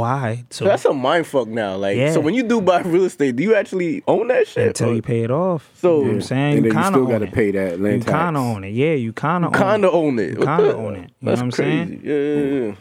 oh, 0.01 0.03
all 0.05 0.21
right. 0.21 0.45
So 0.51 0.65
So 0.65 0.69
that's 0.69 0.85
a 0.85 0.93
mind 0.95 1.27
fuck 1.27 1.49
now. 1.49 1.77
Like, 1.77 1.97
Yeah. 1.97 2.13
so 2.13 2.21
when 2.21 2.35
you 2.35 2.43
do 2.43 2.61
buy 2.61 2.81
real 2.83 3.05
estate, 3.05 3.37
do 3.37 3.43
you 3.43 3.55
actually 3.55 4.03
own 4.07 4.29
that 4.29 4.47
shit? 4.49 4.69
until 4.69 4.91
Or 4.91 4.95
you 4.95 5.03
pay 5.03 5.23
it 5.23 5.31
off. 5.31 5.71
So- 5.75 5.99
you 5.99 6.05
know 6.05 6.09
what 6.09 6.15
I'm 6.17 6.21
saying? 6.23 6.57
and 6.59 6.65
you 6.67 6.71
then 6.73 6.79
you 6.79 6.83
kinda 6.85 6.99
still 6.99 7.07
got 7.07 7.19
to 7.19 7.27
pay 7.33 7.51
that 7.53 7.81
land 7.81 7.95
You 7.97 8.01
tax. 8.03 8.13
kind 8.13 8.37
of 8.37 8.43
own 8.43 8.65
it. 8.65 8.71
Yeah, 8.71 8.95
you 8.95 9.13
kind 9.13 9.45
of 9.45 9.53
kind 9.53 9.85
of 9.85 9.95
own 9.95 10.19
it. 10.19 10.31
You 10.33 10.37
What 10.39 10.47
kinda 10.47 10.63
the- 10.65 10.77
own 10.77 10.95
it. 10.97 10.99
You 10.99 11.03
know 11.03 11.31
That's 11.31 11.41
what 11.41 11.45
I'm 11.45 11.51
crazy. 11.51 11.71
saying? 11.71 12.01
Yeah, 12.05 12.15
yeah, 12.61 12.67
yeah. 12.69 12.75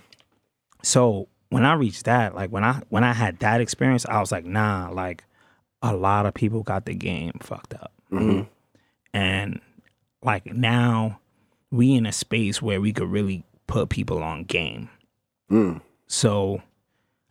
So 0.83 1.27
when 1.49 1.65
I 1.65 1.73
reached 1.73 2.05
that, 2.05 2.35
like 2.35 2.49
when 2.51 2.63
I 2.63 2.81
when 2.89 3.03
I 3.03 3.13
had 3.13 3.39
that 3.39 3.61
experience, 3.61 4.05
I 4.07 4.19
was 4.19 4.31
like, 4.31 4.45
nah, 4.45 4.89
like 4.91 5.23
a 5.81 5.95
lot 5.95 6.25
of 6.25 6.33
people 6.33 6.63
got 6.63 6.85
the 6.85 6.93
game 6.95 7.33
fucked 7.41 7.73
up, 7.73 7.91
and 9.13 9.59
like 10.23 10.45
now 10.53 11.19
we 11.71 11.93
in 11.93 12.05
a 12.05 12.11
space 12.11 12.61
where 12.61 12.79
we 12.81 12.93
could 12.93 13.09
really 13.09 13.43
put 13.67 13.89
people 13.89 14.23
on 14.23 14.43
game. 14.43 14.89
Mm. 15.51 15.81
So 16.07 16.61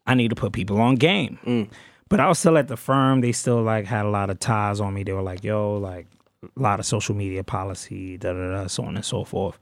I 0.07 0.15
need 0.15 0.29
to 0.29 0.35
put 0.35 0.53
people 0.53 0.81
on 0.81 0.97
game. 0.97 1.39
Mm. 1.45 1.71
But 2.09 2.21
I 2.21 2.29
was 2.29 2.39
still 2.39 2.57
at 2.57 2.69
the 2.69 2.77
firm. 2.77 3.21
They 3.21 3.33
still 3.33 3.63
like 3.63 3.87
had 3.87 4.07
a 4.07 4.11
lot 4.11 4.31
of 4.31 4.39
ties 4.39 4.81
on 4.81 4.95
me. 4.95 5.03
They 5.03 5.13
were 5.13 5.23
like, 5.23 5.43
yo, 5.43 5.77
like 5.77 6.07
a 6.43 6.61
lot 6.61 6.79
of 6.79 6.87
social 6.87 7.15
media 7.15 7.43
policy, 7.43 8.17
da 8.17 8.33
da 8.33 8.51
da, 8.51 8.67
so 8.69 8.85
on 8.85 8.97
and 8.97 9.05
so 9.05 9.25
forth. 9.25 9.59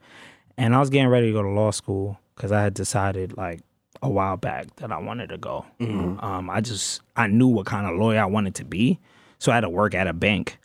And 0.57 0.75
I 0.75 0.79
was 0.79 0.89
getting 0.89 1.07
ready 1.07 1.27
to 1.27 1.33
go 1.33 1.41
to 1.41 1.49
law 1.49 1.71
school 1.71 2.19
because 2.35 2.51
I 2.51 2.61
had 2.61 2.73
decided 2.73 3.35
like 3.35 3.61
a 4.01 4.09
while 4.09 4.37
back 4.37 4.75
that 4.77 4.91
I 4.91 4.99
wanted 4.99 5.29
to 5.29 5.37
go. 5.37 5.65
Mm-hmm. 5.79 6.23
Um, 6.23 6.49
I 6.49 6.61
just 6.61 7.01
I 7.15 7.27
knew 7.27 7.47
what 7.47 7.65
kind 7.65 7.87
of 7.87 7.97
lawyer 7.97 8.19
I 8.19 8.25
wanted 8.25 8.55
to 8.55 8.65
be, 8.65 8.99
so 9.39 9.51
I 9.51 9.55
had 9.55 9.61
to 9.61 9.69
work 9.69 9.95
at 9.95 10.07
a 10.07 10.13
bank 10.13 10.59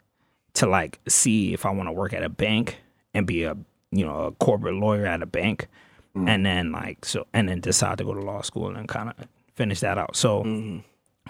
to 0.54 0.66
like 0.66 1.00
see 1.08 1.52
if 1.52 1.64
I 1.64 1.70
want 1.70 1.88
to 1.88 1.92
work 1.92 2.12
at 2.12 2.22
a 2.22 2.28
bank 2.28 2.78
and 3.14 3.26
be 3.26 3.44
a 3.44 3.56
you 3.90 4.04
know 4.04 4.20
a 4.20 4.32
corporate 4.32 4.74
lawyer 4.74 5.06
at 5.06 5.22
a 5.22 5.26
bank, 5.26 5.68
mm. 6.14 6.28
and 6.28 6.44
then 6.44 6.72
like 6.72 7.04
so 7.04 7.26
and 7.32 7.48
then 7.48 7.60
decide 7.60 7.98
to 7.98 8.04
go 8.04 8.14
to 8.14 8.20
law 8.20 8.42
school 8.42 8.76
and 8.76 8.88
kind 8.88 9.08
of 9.08 9.28
finish 9.60 9.80
that 9.80 9.98
out. 9.98 10.16
So 10.16 10.42
mm-hmm. 10.42 10.78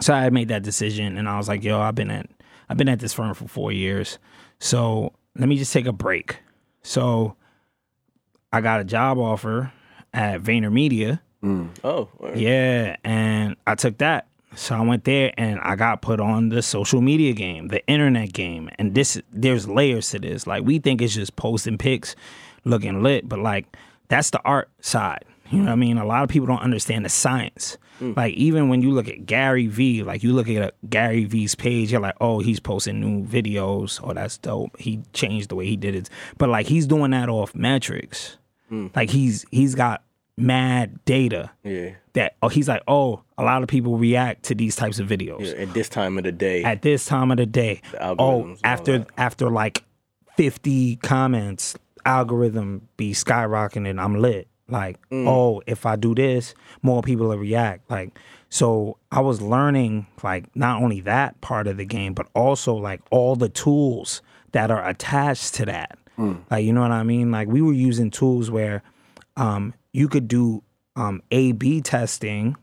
so 0.00 0.14
I 0.14 0.30
made 0.30 0.48
that 0.48 0.62
decision 0.62 1.16
and 1.18 1.28
I 1.28 1.36
was 1.36 1.48
like, 1.48 1.64
yo, 1.64 1.80
I've 1.80 1.96
been 1.96 2.10
at 2.10 2.30
I've 2.68 2.76
been 2.76 2.88
at 2.88 3.00
this 3.00 3.12
firm 3.12 3.34
for 3.34 3.48
four 3.48 3.72
years. 3.72 4.18
So 4.60 5.12
let 5.36 5.48
me 5.48 5.56
just 5.56 5.72
take 5.72 5.86
a 5.86 5.92
break. 5.92 6.38
So 6.82 7.34
I 8.52 8.60
got 8.60 8.80
a 8.80 8.84
job 8.84 9.18
offer 9.18 9.72
at 10.14 10.42
VaynerMedia. 10.42 11.18
Mm. 11.42 11.70
Oh, 11.82 12.08
word. 12.18 12.38
Yeah, 12.38 12.96
and 13.02 13.56
I 13.66 13.74
took 13.74 13.98
that. 13.98 14.28
So 14.54 14.76
I 14.76 14.80
went 14.80 15.04
there 15.04 15.32
and 15.36 15.58
I 15.60 15.74
got 15.74 16.02
put 16.02 16.20
on 16.20 16.50
the 16.50 16.62
social 16.62 17.00
media 17.00 17.32
game, 17.32 17.68
the 17.68 17.84
internet 17.88 18.32
game. 18.32 18.70
And 18.78 18.94
this 18.94 19.20
there's 19.32 19.66
layers 19.66 20.10
to 20.10 20.20
this. 20.20 20.46
Like 20.46 20.62
we 20.62 20.78
think 20.78 21.02
it's 21.02 21.14
just 21.14 21.34
posting 21.34 21.78
pics, 21.78 22.14
looking 22.64 23.02
lit, 23.02 23.28
but 23.28 23.40
like 23.40 23.76
that's 24.08 24.30
the 24.30 24.40
art 24.44 24.70
side. 24.80 25.24
You 25.50 25.58
know 25.58 25.64
what 25.66 25.72
I 25.72 25.76
mean? 25.76 25.98
A 25.98 26.04
lot 26.04 26.22
of 26.22 26.28
people 26.28 26.46
don't 26.46 26.62
understand 26.62 27.04
the 27.04 27.08
science. 27.08 27.76
Mm. 28.00 28.16
Like 28.16 28.34
even 28.34 28.68
when 28.68 28.82
you 28.82 28.90
look 28.90 29.08
at 29.08 29.26
Gary 29.26 29.66
V, 29.66 30.02
like 30.02 30.22
you 30.22 30.32
look 30.32 30.48
at 30.48 30.56
a 30.62 30.72
Gary 30.88 31.24
V's 31.24 31.54
page, 31.54 31.92
you're 31.92 32.00
like, 32.00 32.16
oh, 32.20 32.40
he's 32.40 32.58
posting 32.60 32.98
new 33.00 33.24
videos. 33.26 34.00
Oh, 34.02 34.12
that's 34.14 34.38
dope. 34.38 34.78
He 34.78 35.02
changed 35.12 35.50
the 35.50 35.54
way 35.54 35.66
he 35.66 35.76
did 35.76 35.94
it. 35.94 36.08
But 36.38 36.48
like 36.48 36.66
he's 36.66 36.86
doing 36.86 37.10
that 37.12 37.28
off 37.28 37.54
metrics. 37.54 38.38
Mm. 38.70 38.94
Like 38.96 39.10
he's 39.10 39.44
he's 39.50 39.74
got 39.74 40.02
mad 40.36 40.98
data 41.04 41.50
yeah. 41.64 41.90
that 42.14 42.34
oh 42.40 42.48
he's 42.48 42.66
like 42.66 42.82
oh 42.88 43.22
a 43.36 43.42
lot 43.44 43.62
of 43.62 43.68
people 43.68 43.98
react 43.98 44.44
to 44.44 44.54
these 44.54 44.74
types 44.74 44.98
of 44.98 45.06
videos 45.06 45.40
Yeah, 45.54 45.62
At 45.64 45.74
this 45.74 45.90
time 45.90 46.16
of 46.16 46.24
the 46.24 46.32
day. 46.32 46.64
at 46.64 46.80
this 46.80 47.04
time 47.04 47.30
of 47.30 47.36
the 47.36 47.44
day 47.44 47.82
algorithms 47.92 48.54
oh 48.56 48.58
after 48.64 49.06
after 49.18 49.50
like 49.50 49.84
50 50.38 50.96
comments 50.96 51.76
algorithm 52.06 52.88
be 52.96 53.12
skyrocketing 53.12 53.86
and 53.90 54.00
i'm 54.00 54.14
lit 54.14 54.48
like 54.70 54.96
Mm. 55.10 55.26
oh 55.26 55.62
if 55.66 55.84
i 55.86 55.96
do 55.96 56.14
this 56.14 56.54
more 56.82 57.02
people 57.02 57.28
will 57.28 57.36
react. 57.38 57.90
Like 57.90 58.18
so 58.48 58.96
i 59.12 59.20
was 59.20 59.40
learning 59.40 60.06
like 60.22 60.44
not 60.56 60.82
only 60.82 61.00
that 61.02 61.40
part 61.40 61.66
of 61.66 61.76
the 61.76 61.84
game 61.84 62.14
but 62.14 62.26
also 62.34 62.74
like 62.74 63.00
all 63.10 63.36
the 63.36 63.48
tools 63.48 64.22
that 64.52 64.70
are 64.70 64.86
attached 64.88 65.54
to 65.54 65.66
that. 65.66 65.98
Like 66.50 66.64
you 66.64 66.72
know 66.72 66.82
what 66.82 66.90
i 66.90 67.02
mean? 67.02 67.30
Like 67.30 67.48
we 67.48 67.62
were 67.62 67.72
using 67.72 68.10
tools 68.10 68.50
where 68.50 68.82
um 69.36 69.74
you 69.92 70.08
could 70.08 70.28
do 70.28 70.62
um 70.96 71.22
a 71.30 71.52
b 71.52 71.80
testing 71.80 72.56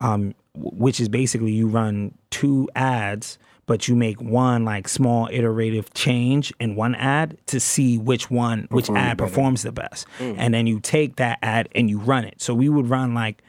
um, 0.00 0.34
which 0.54 1.00
is 1.00 1.08
basically 1.08 1.50
you 1.50 1.66
run 1.66 2.14
two 2.30 2.68
ads, 2.76 3.36
but 3.68 3.86
you 3.86 3.94
make 3.94 4.20
one 4.20 4.64
like 4.64 4.88
small 4.88 5.28
iterative 5.30 5.94
change 5.94 6.52
in 6.58 6.74
one 6.74 6.96
ad 6.96 7.36
to 7.46 7.60
see 7.60 7.98
which 7.98 8.30
one, 8.30 8.66
which 8.70 8.90
ad 8.90 9.18
performs 9.18 9.62
the 9.62 9.70
best, 9.70 10.08
and 10.18 10.52
then 10.52 10.66
you 10.66 10.80
take 10.80 11.16
that 11.16 11.38
ad 11.42 11.68
and 11.76 11.88
you 11.88 12.00
run 12.00 12.24
it. 12.24 12.40
So 12.42 12.54
we 12.54 12.68
would 12.68 12.88
run 12.90 13.14
like 13.14 13.42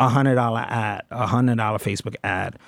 a 0.00 0.08
hundred 0.08 0.36
dollar 0.36 0.60
ad, 0.60 1.02
a 1.10 1.26
hundred 1.26 1.56
dollar 1.56 1.78
Facebook 1.78 2.14
ad 2.24 2.58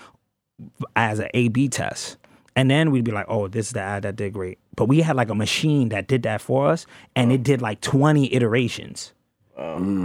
as 0.96 1.20
an 1.20 1.28
A 1.32 1.48
B 1.48 1.68
test. 1.68 2.18
And 2.56 2.68
then 2.68 2.90
we'd 2.90 3.04
be 3.04 3.12
like, 3.12 3.26
oh, 3.28 3.46
this 3.46 3.68
is 3.68 3.72
the 3.74 3.80
ad 3.80 4.02
that 4.02 4.16
did 4.16 4.32
great. 4.32 4.58
But 4.74 4.87
we 4.87 5.00
had 5.00 5.14
like 5.14 5.30
a 5.30 5.34
machine 5.37 5.90
that 5.90 6.08
did 6.08 6.24
that 6.24 6.40
for 6.40 6.68
us 6.68 6.84
and 7.14 7.30
it 7.30 7.44
did 7.44 7.62
like 7.62 7.80
20 7.80 8.34
iterations. 8.34 9.12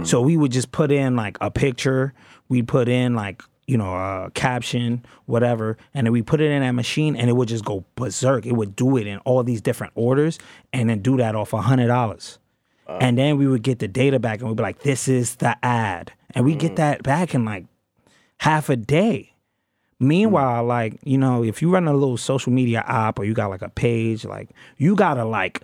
So 0.04 0.20
we 0.20 0.36
would 0.36 0.52
just 0.52 0.70
put 0.70 0.92
in 0.92 1.16
like 1.16 1.36
a 1.40 1.50
picture, 1.50 2.14
we'd 2.48 2.68
put 2.68 2.88
in 2.88 3.16
like, 3.16 3.42
you 3.66 3.76
know, 3.76 3.94
a 3.94 4.30
caption, 4.34 5.04
whatever, 5.26 5.76
and 5.94 6.06
then 6.06 6.12
we 6.12 6.22
put 6.22 6.40
it 6.40 6.50
in 6.50 6.62
that 6.62 6.72
machine 6.72 7.16
and 7.16 7.30
it 7.30 7.32
would 7.34 7.48
just 7.48 7.64
go 7.64 7.84
berserk. 7.96 8.46
It 8.46 8.52
would 8.52 8.76
do 8.76 8.96
it 8.96 9.06
in 9.06 9.18
all 9.20 9.42
these 9.42 9.60
different 9.60 9.92
orders 9.96 10.38
and 10.72 10.90
then 10.90 11.00
do 11.00 11.16
that 11.16 11.34
off 11.34 11.52
a 11.52 11.60
hundred 11.60 11.88
dollars. 11.88 12.38
And 12.86 13.16
then 13.16 13.38
we 13.38 13.46
would 13.46 13.62
get 13.62 13.78
the 13.78 13.88
data 13.88 14.18
back 14.18 14.40
and 14.40 14.48
we'd 14.48 14.56
be 14.56 14.62
like, 14.62 14.80
this 14.80 15.08
is 15.08 15.36
the 15.36 15.56
ad. 15.64 16.12
And 16.34 16.44
we 16.44 16.54
get 16.54 16.72
mm. 16.72 16.76
that 16.76 17.02
back 17.02 17.34
in 17.34 17.44
like 17.44 17.64
half 18.38 18.68
a 18.68 18.76
day. 18.76 19.32
Meanwhile, 20.00 20.64
mm. 20.64 20.68
like, 20.68 20.98
you 21.02 21.16
know, 21.16 21.42
if 21.42 21.62
you 21.62 21.70
run 21.70 21.88
a 21.88 21.94
little 21.94 22.16
social 22.16 22.52
media 22.52 22.84
app 22.86 23.18
or 23.18 23.24
you 23.24 23.32
got 23.32 23.48
like 23.48 23.62
a 23.62 23.70
page, 23.70 24.24
like 24.24 24.50
you 24.76 24.96
gotta 24.96 25.24
like 25.24 25.62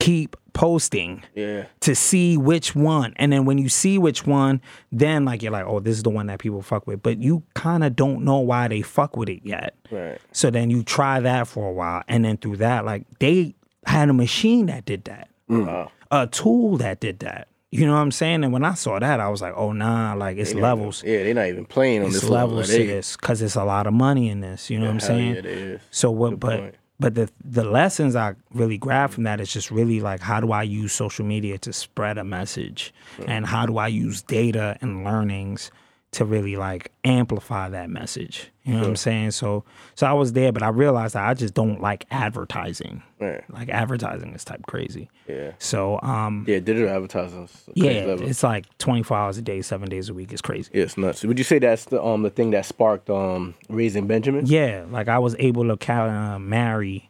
keep 0.00 0.36
posting 0.52 1.22
Yeah. 1.34 1.64
to 1.80 1.94
see 1.94 2.36
which 2.36 2.74
one. 2.74 3.12
And 3.16 3.32
then 3.32 3.44
when 3.44 3.58
you 3.58 3.68
see 3.68 3.98
which 3.98 4.26
one, 4.26 4.60
then 4.90 5.24
like 5.24 5.42
you're 5.42 5.52
like, 5.52 5.64
oh, 5.66 5.80
this 5.80 5.96
is 5.96 6.02
the 6.02 6.10
one 6.10 6.26
that 6.26 6.38
people 6.38 6.62
fuck 6.62 6.86
with. 6.86 7.02
But 7.02 7.18
you 7.18 7.42
kind 7.54 7.84
of 7.84 7.96
don't 7.96 8.24
know 8.24 8.38
why 8.38 8.68
they 8.68 8.82
fuck 8.82 9.16
with 9.16 9.28
it 9.28 9.40
yet. 9.44 9.74
Right. 9.90 10.18
So 10.32 10.50
then 10.50 10.70
you 10.70 10.82
try 10.82 11.20
that 11.20 11.48
for 11.48 11.68
a 11.68 11.72
while. 11.72 12.02
And 12.08 12.24
then 12.24 12.36
through 12.36 12.58
that, 12.58 12.84
like 12.84 13.04
they 13.18 13.54
had 13.86 14.08
a 14.08 14.12
machine 14.12 14.66
that 14.66 14.84
did 14.84 15.04
that, 15.04 15.28
mm. 15.50 15.66
Wow. 15.66 15.90
a 16.10 16.26
tool 16.26 16.76
that 16.78 17.00
did 17.00 17.20
that. 17.20 17.48
You 17.74 17.86
know 17.86 17.94
what 17.94 18.00
I'm 18.00 18.10
saying? 18.10 18.44
And 18.44 18.52
when 18.52 18.64
I 18.66 18.74
saw 18.74 18.98
that, 18.98 19.18
I 19.18 19.30
was 19.30 19.40
like, 19.40 19.54
oh, 19.56 19.72
nah, 19.72 20.12
like 20.12 20.36
it's 20.36 20.52
levels. 20.52 21.02
Yeah, 21.06 21.22
they're 21.24 21.32
not 21.32 21.46
even 21.46 21.64
playing 21.64 22.00
on 22.02 22.08
It's 22.08 22.20
this 22.20 22.24
level. 22.28 22.56
levels 22.56 22.68
to 22.68 22.86
this 22.86 23.16
because 23.16 23.40
it's 23.40 23.54
a 23.54 23.64
lot 23.64 23.86
of 23.86 23.94
money 23.94 24.28
in 24.28 24.40
this. 24.42 24.68
You 24.68 24.78
know 24.78 24.84
what 24.86 24.92
I'm 24.92 25.00
saying? 25.00 25.32
Yeah, 25.32 25.38
it 25.38 25.46
is. 25.46 25.80
So 25.90 26.10
what? 26.10 26.30
Good 26.32 26.40
But 26.40 26.60
point. 26.60 26.74
But 27.02 27.14
the 27.14 27.30
the 27.44 27.64
lessons 27.64 28.16
I 28.16 28.34
really 28.54 28.78
grab 28.78 29.10
from 29.10 29.24
that 29.24 29.40
is 29.40 29.52
just 29.52 29.70
really 29.70 30.00
like 30.00 30.20
how 30.20 30.40
do 30.40 30.52
I 30.52 30.62
use 30.62 30.92
social 30.92 31.24
media 31.24 31.58
to 31.58 31.72
spread 31.72 32.16
a 32.16 32.24
message, 32.24 32.94
hmm. 33.16 33.24
and 33.26 33.46
how 33.46 33.66
do 33.66 33.78
I 33.78 33.88
use 33.88 34.22
data 34.22 34.78
and 34.80 35.04
learnings 35.04 35.70
to 36.12 36.24
really 36.26 36.56
like 36.56 36.92
amplify 37.04 37.68
that 37.70 37.88
message. 37.88 38.50
You 38.64 38.74
know 38.74 38.80
what 38.80 38.88
I'm 38.88 38.96
saying? 38.96 39.30
So 39.32 39.64
so 39.94 40.06
I 40.06 40.12
was 40.12 40.34
there, 40.34 40.52
but 40.52 40.62
I 40.62 40.68
realized 40.68 41.14
that 41.14 41.26
I 41.26 41.32
just 41.34 41.54
don't 41.54 41.80
like 41.80 42.04
advertising. 42.10 43.02
Right. 43.18 43.42
Like 43.50 43.70
advertising 43.70 44.34
is 44.34 44.44
type 44.44 44.66
crazy. 44.66 45.08
Yeah. 45.26 45.52
So 45.58 45.98
um 46.02 46.44
Yeah, 46.46 46.60
digital 46.60 46.90
advertising. 46.90 47.48
yeah, 47.74 48.04
level. 48.04 48.28
it's 48.28 48.42
like 48.42 48.66
24 48.78 49.16
hours 49.16 49.38
a 49.38 49.42
day, 49.42 49.62
seven 49.62 49.88
days 49.88 50.10
a 50.10 50.14
week. 50.14 50.32
It's 50.32 50.42
crazy. 50.42 50.70
Yeah, 50.74 50.82
it's 50.84 50.98
nuts. 50.98 51.24
Would 51.24 51.38
you 51.38 51.44
say 51.44 51.58
that's 51.58 51.86
the 51.86 52.02
um 52.04 52.22
the 52.22 52.30
thing 52.30 52.50
that 52.50 52.66
sparked 52.66 53.08
um 53.08 53.54
raising 53.70 54.06
Benjamin? 54.06 54.44
Yeah, 54.46 54.84
like 54.90 55.08
I 55.08 55.18
was 55.18 55.34
able 55.38 55.66
to 55.68 55.76
kind 55.78 56.34
of 56.34 56.40
marry 56.42 57.08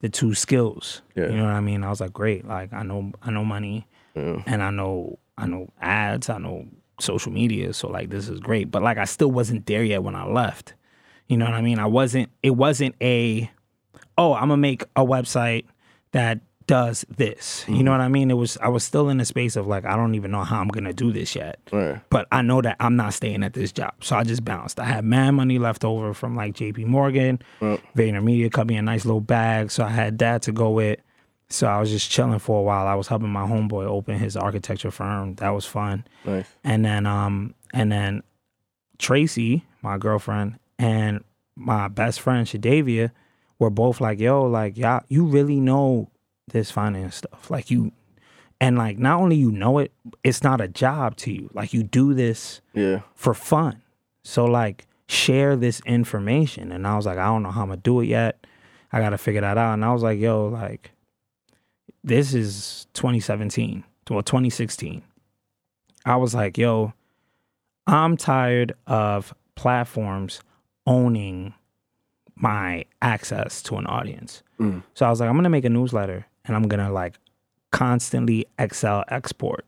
the 0.00 0.08
two 0.08 0.34
skills. 0.34 1.02
Yeah. 1.16 1.26
You 1.30 1.36
know 1.38 1.44
what 1.44 1.52
I 1.54 1.60
mean? 1.60 1.82
I 1.82 1.90
was 1.90 2.00
like, 2.00 2.12
great. 2.12 2.46
Like 2.46 2.72
I 2.72 2.84
know 2.84 3.10
I 3.22 3.30
know 3.32 3.44
money, 3.44 3.86
and 4.14 4.62
I 4.62 4.70
know 4.70 5.18
I 5.36 5.46
know 5.46 5.68
ads. 5.80 6.30
I 6.30 6.38
know 6.38 6.66
social 7.00 7.32
media. 7.32 7.72
So 7.72 7.88
like 7.88 8.10
this 8.10 8.28
is 8.28 8.40
great. 8.40 8.70
But 8.70 8.82
like 8.82 8.98
I 8.98 9.04
still 9.04 9.30
wasn't 9.30 9.66
there 9.66 9.84
yet 9.84 10.02
when 10.02 10.14
I 10.14 10.24
left. 10.24 10.74
You 11.28 11.36
know 11.36 11.44
what 11.44 11.54
I 11.54 11.60
mean? 11.60 11.78
I 11.78 11.86
wasn't. 11.86 12.30
It 12.42 12.50
wasn't 12.50 12.94
a. 13.00 13.50
Oh, 14.18 14.34
I'm 14.34 14.48
gonna 14.48 14.56
make 14.56 14.82
a 14.94 15.04
website 15.04 15.66
that 16.12 16.40
does 16.66 17.04
this. 17.16 17.64
You 17.68 17.74
know 17.74 17.90
mm-hmm. 17.90 17.90
what 17.90 18.00
I 18.00 18.08
mean? 18.08 18.30
It 18.30 18.34
was. 18.34 18.56
I 18.58 18.68
was 18.68 18.84
still 18.84 19.08
in 19.08 19.18
the 19.18 19.24
space 19.24 19.56
of 19.56 19.66
like 19.66 19.84
I 19.84 19.96
don't 19.96 20.14
even 20.14 20.30
know 20.30 20.44
how 20.44 20.60
I'm 20.60 20.68
gonna 20.68 20.92
do 20.92 21.12
this 21.12 21.34
yet 21.34 21.58
Right. 21.72 22.00
but 22.10 22.26
I 22.30 22.42
know 22.42 22.62
that 22.62 22.76
I'm 22.80 22.96
not 22.96 23.14
staying 23.14 23.42
at 23.42 23.54
this 23.54 23.72
job. 23.72 23.92
So 24.02 24.16
I 24.16 24.24
just 24.24 24.44
bounced. 24.44 24.78
I 24.78 24.84
had 24.84 25.04
mad 25.04 25.32
money 25.32 25.58
left 25.58 25.84
over 25.84 26.14
from 26.14 26.36
like 26.36 26.54
JP 26.54 26.86
Morgan, 26.86 27.40
VaynerMedia 27.60 28.52
cut 28.52 28.66
me 28.66 28.76
a 28.76 28.82
nice 28.82 29.04
little 29.04 29.20
bag. 29.20 29.70
So 29.70 29.84
I 29.84 29.90
had 29.90 30.18
that 30.18 30.42
to 30.42 30.52
go 30.52 30.70
with. 30.70 31.00
So 31.48 31.66
I 31.68 31.78
was 31.78 31.90
just 31.90 32.10
chilling 32.10 32.38
for 32.40 32.58
a 32.58 32.62
while. 32.62 32.86
I 32.86 32.94
was 32.94 33.06
helping 33.08 33.28
my 33.30 33.46
homeboy 33.46 33.84
open 33.84 34.18
his 34.18 34.36
architecture 34.36 34.90
firm. 34.90 35.34
That 35.36 35.50
was 35.50 35.64
fun. 35.64 36.04
Nice. 36.24 36.46
And 36.64 36.84
then 36.84 37.06
um 37.06 37.54
and 37.72 37.90
then 37.92 38.22
Tracy, 38.98 39.64
my 39.82 39.98
girlfriend, 39.98 40.58
and 40.78 41.22
my 41.54 41.88
best 41.88 42.20
friend 42.20 42.46
Shadavia 42.46 43.10
were 43.58 43.70
both 43.70 44.00
like, 44.00 44.18
yo, 44.18 44.44
like 44.44 44.76
y'all 44.76 45.02
you 45.08 45.24
really 45.26 45.60
know 45.60 46.10
this 46.48 46.70
finance 46.70 47.16
stuff. 47.16 47.50
Like 47.50 47.70
you 47.70 47.92
and 48.60 48.78
like 48.78 48.98
not 48.98 49.20
only 49.20 49.36
you 49.36 49.52
know 49.52 49.78
it, 49.78 49.92
it's 50.24 50.42
not 50.42 50.60
a 50.60 50.68
job 50.68 51.16
to 51.18 51.32
you. 51.32 51.50
Like 51.52 51.72
you 51.74 51.82
do 51.82 52.14
this 52.14 52.60
Yeah. 52.74 53.00
for 53.14 53.34
fun. 53.34 53.82
So 54.24 54.46
like 54.46 54.86
share 55.08 55.54
this 55.56 55.80
information. 55.86 56.72
And 56.72 56.86
I 56.86 56.96
was 56.96 57.06
like, 57.06 57.18
I 57.18 57.26
don't 57.26 57.42
know 57.42 57.50
how 57.50 57.62
I'm 57.62 57.68
gonna 57.68 57.80
do 57.80 58.00
it 58.00 58.06
yet. 58.06 58.44
I 58.92 59.00
gotta 59.00 59.18
figure 59.18 59.42
that 59.42 59.58
out. 59.58 59.74
And 59.74 59.84
I 59.84 59.92
was 59.92 60.02
like, 60.02 60.18
yo, 60.18 60.46
like 60.46 60.90
this 62.06 62.32
is 62.32 62.86
2017, 62.94 63.84
well 64.08 64.22
2016. 64.22 65.02
I 66.06 66.16
was 66.16 66.34
like, 66.34 66.56
yo, 66.56 66.94
I'm 67.86 68.16
tired 68.16 68.74
of 68.86 69.34
platforms 69.56 70.40
owning 70.86 71.52
my 72.36 72.84
access 73.02 73.60
to 73.62 73.76
an 73.76 73.86
audience. 73.86 74.42
Mm. 74.60 74.84
So 74.94 75.04
I 75.04 75.10
was 75.10 75.20
like, 75.20 75.28
I'm 75.28 75.36
gonna 75.36 75.50
make 75.50 75.64
a 75.64 75.70
newsletter 75.70 76.26
and 76.44 76.56
I'm 76.56 76.68
gonna 76.68 76.92
like 76.92 77.14
constantly 77.72 78.46
Excel 78.58 79.04
export 79.08 79.66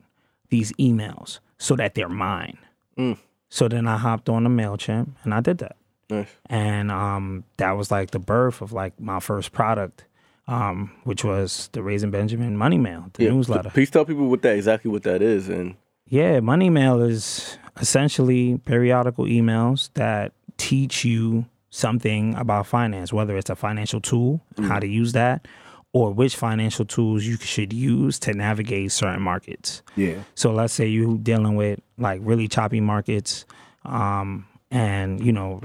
these 0.49 0.73
emails 0.75 1.41
so 1.59 1.75
that 1.75 1.97
they're 1.97 2.09
mine. 2.09 2.59
Mm. 2.97 3.19
So 3.49 3.67
then 3.67 3.89
I 3.89 3.97
hopped 3.97 4.29
on 4.29 4.45
the 4.45 4.51
MailChimp 4.51 5.09
and 5.25 5.35
I 5.35 5.41
did 5.41 5.59
that. 5.59 5.77
Nice. 6.09 6.29
And 6.47 6.91
um, 6.91 7.45
that 7.57 7.73
was 7.73 7.91
like 7.91 8.13
the 8.13 8.19
birth 8.19 8.63
of 8.63 8.73
like 8.73 8.99
my 9.01 9.21
first 9.21 9.53
product, 9.53 10.05
um, 10.49 10.91
which 11.05 11.23
was 11.23 11.69
the 11.73 11.83
Raising 11.83 12.11
Benjamin 12.11 12.57
Money 12.57 12.79
Mail, 12.79 13.11
the 13.15 13.25
Yeah. 13.25 13.31
newsletter. 13.31 13.71
Please 13.71 13.91
tell 13.91 14.05
people 14.05 14.29
what 14.29 14.43
that 14.43 14.57
exactly 14.57 14.91
what 14.91 15.05
that 15.05 15.23
is 15.23 15.49
and 15.49 15.77
Yeah, 16.11 16.41
Money 16.41 16.71
Mail 16.71 17.01
is 17.03 17.59
essentially 17.81 18.59
periodical 18.65 19.27
emails 19.27 19.91
that 19.95 20.33
teach 20.57 21.05
you 21.05 21.45
something 21.71 22.35
about 22.35 22.67
finance, 22.67 23.13
whether 23.13 23.37
it's 23.37 23.51
a 23.51 23.55
financial 23.55 24.01
tool, 24.01 24.41
and 24.57 24.65
how 24.67 24.79
to 24.81 24.87
use 24.87 25.13
that, 25.13 25.47
or 25.93 26.11
which 26.13 26.35
financial 26.35 26.85
tools 26.87 27.25
you 27.27 27.37
should 27.37 27.73
use 27.75 28.19
to 28.21 28.33
navigate 28.33 28.91
certain 28.91 29.21
markets. 29.23 29.83
Yeah. 29.97 30.15
So 30.35 30.51
let's 30.53 30.73
say 30.73 30.87
you're 30.89 31.19
dealing 31.19 31.57
with 31.57 31.79
like 31.99 32.21
really 32.25 32.49
choppy 32.49 32.81
markets, 32.81 33.45
um, 33.85 34.47
and 34.71 35.21
you 35.25 35.33
know, 35.33 35.61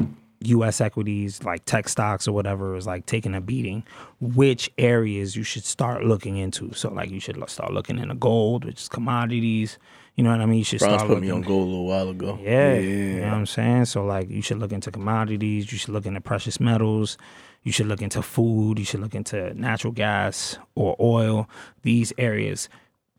U.S. 0.48 0.82
equities 0.82 1.44
like 1.44 1.66
tech 1.66 1.88
stocks 1.90 2.28
or 2.28 2.32
whatever 2.34 2.76
is 2.76 2.86
like 2.88 3.06
taking 3.06 3.34
a 3.36 3.42
beating. 3.42 3.84
Which 4.20 4.72
areas 4.78 5.36
you 5.36 5.44
should 5.44 5.66
start 5.66 6.04
looking 6.04 6.38
into? 6.38 6.74
So 6.74 6.92
like 6.92 7.10
you 7.10 7.20
should 7.20 7.42
start 7.50 7.74
looking 7.74 8.00
into 8.00 8.16
gold, 8.16 8.66
which 8.66 8.82
is 8.82 8.90
commodities. 8.90 9.78
You 10.16 10.24
know 10.24 10.30
what 10.32 10.42
I 10.42 10.46
mean? 10.46 10.60
You 10.60 10.64
should 10.64 10.80
Bronze 10.80 10.94
start 10.96 11.08
put 11.08 11.14
looking. 11.16 11.30
me 11.30 11.32
on 11.32 11.42
gold 11.42 11.68
a 11.68 11.70
little 11.72 11.86
while 11.86 12.10
ago. 12.10 12.38
Yeah, 12.42 12.76
Yeah, 12.76 12.80
you 12.80 13.22
know 13.22 13.28
what 13.30 13.34
I'm 13.34 13.46
saying. 13.48 13.86
So 13.86 14.06
like, 14.06 14.30
you 14.30 14.42
should 14.44 14.60
look 14.60 14.72
into 14.72 14.92
commodities. 14.92 15.72
You 15.72 15.78
should 15.78 15.94
look 15.94 16.06
into 16.06 16.22
precious 16.22 16.60
metals. 16.60 17.18
You 17.64 17.72
should 17.72 17.88
look 17.88 18.02
into 18.02 18.22
food. 18.22 18.78
You 18.78 18.86
should 18.86 19.00
look 19.00 19.16
into 19.16 19.54
natural 19.56 19.92
gas 19.94 20.58
or 20.76 20.96
oil. 21.00 21.50
These 21.82 22.14
areas 22.18 22.70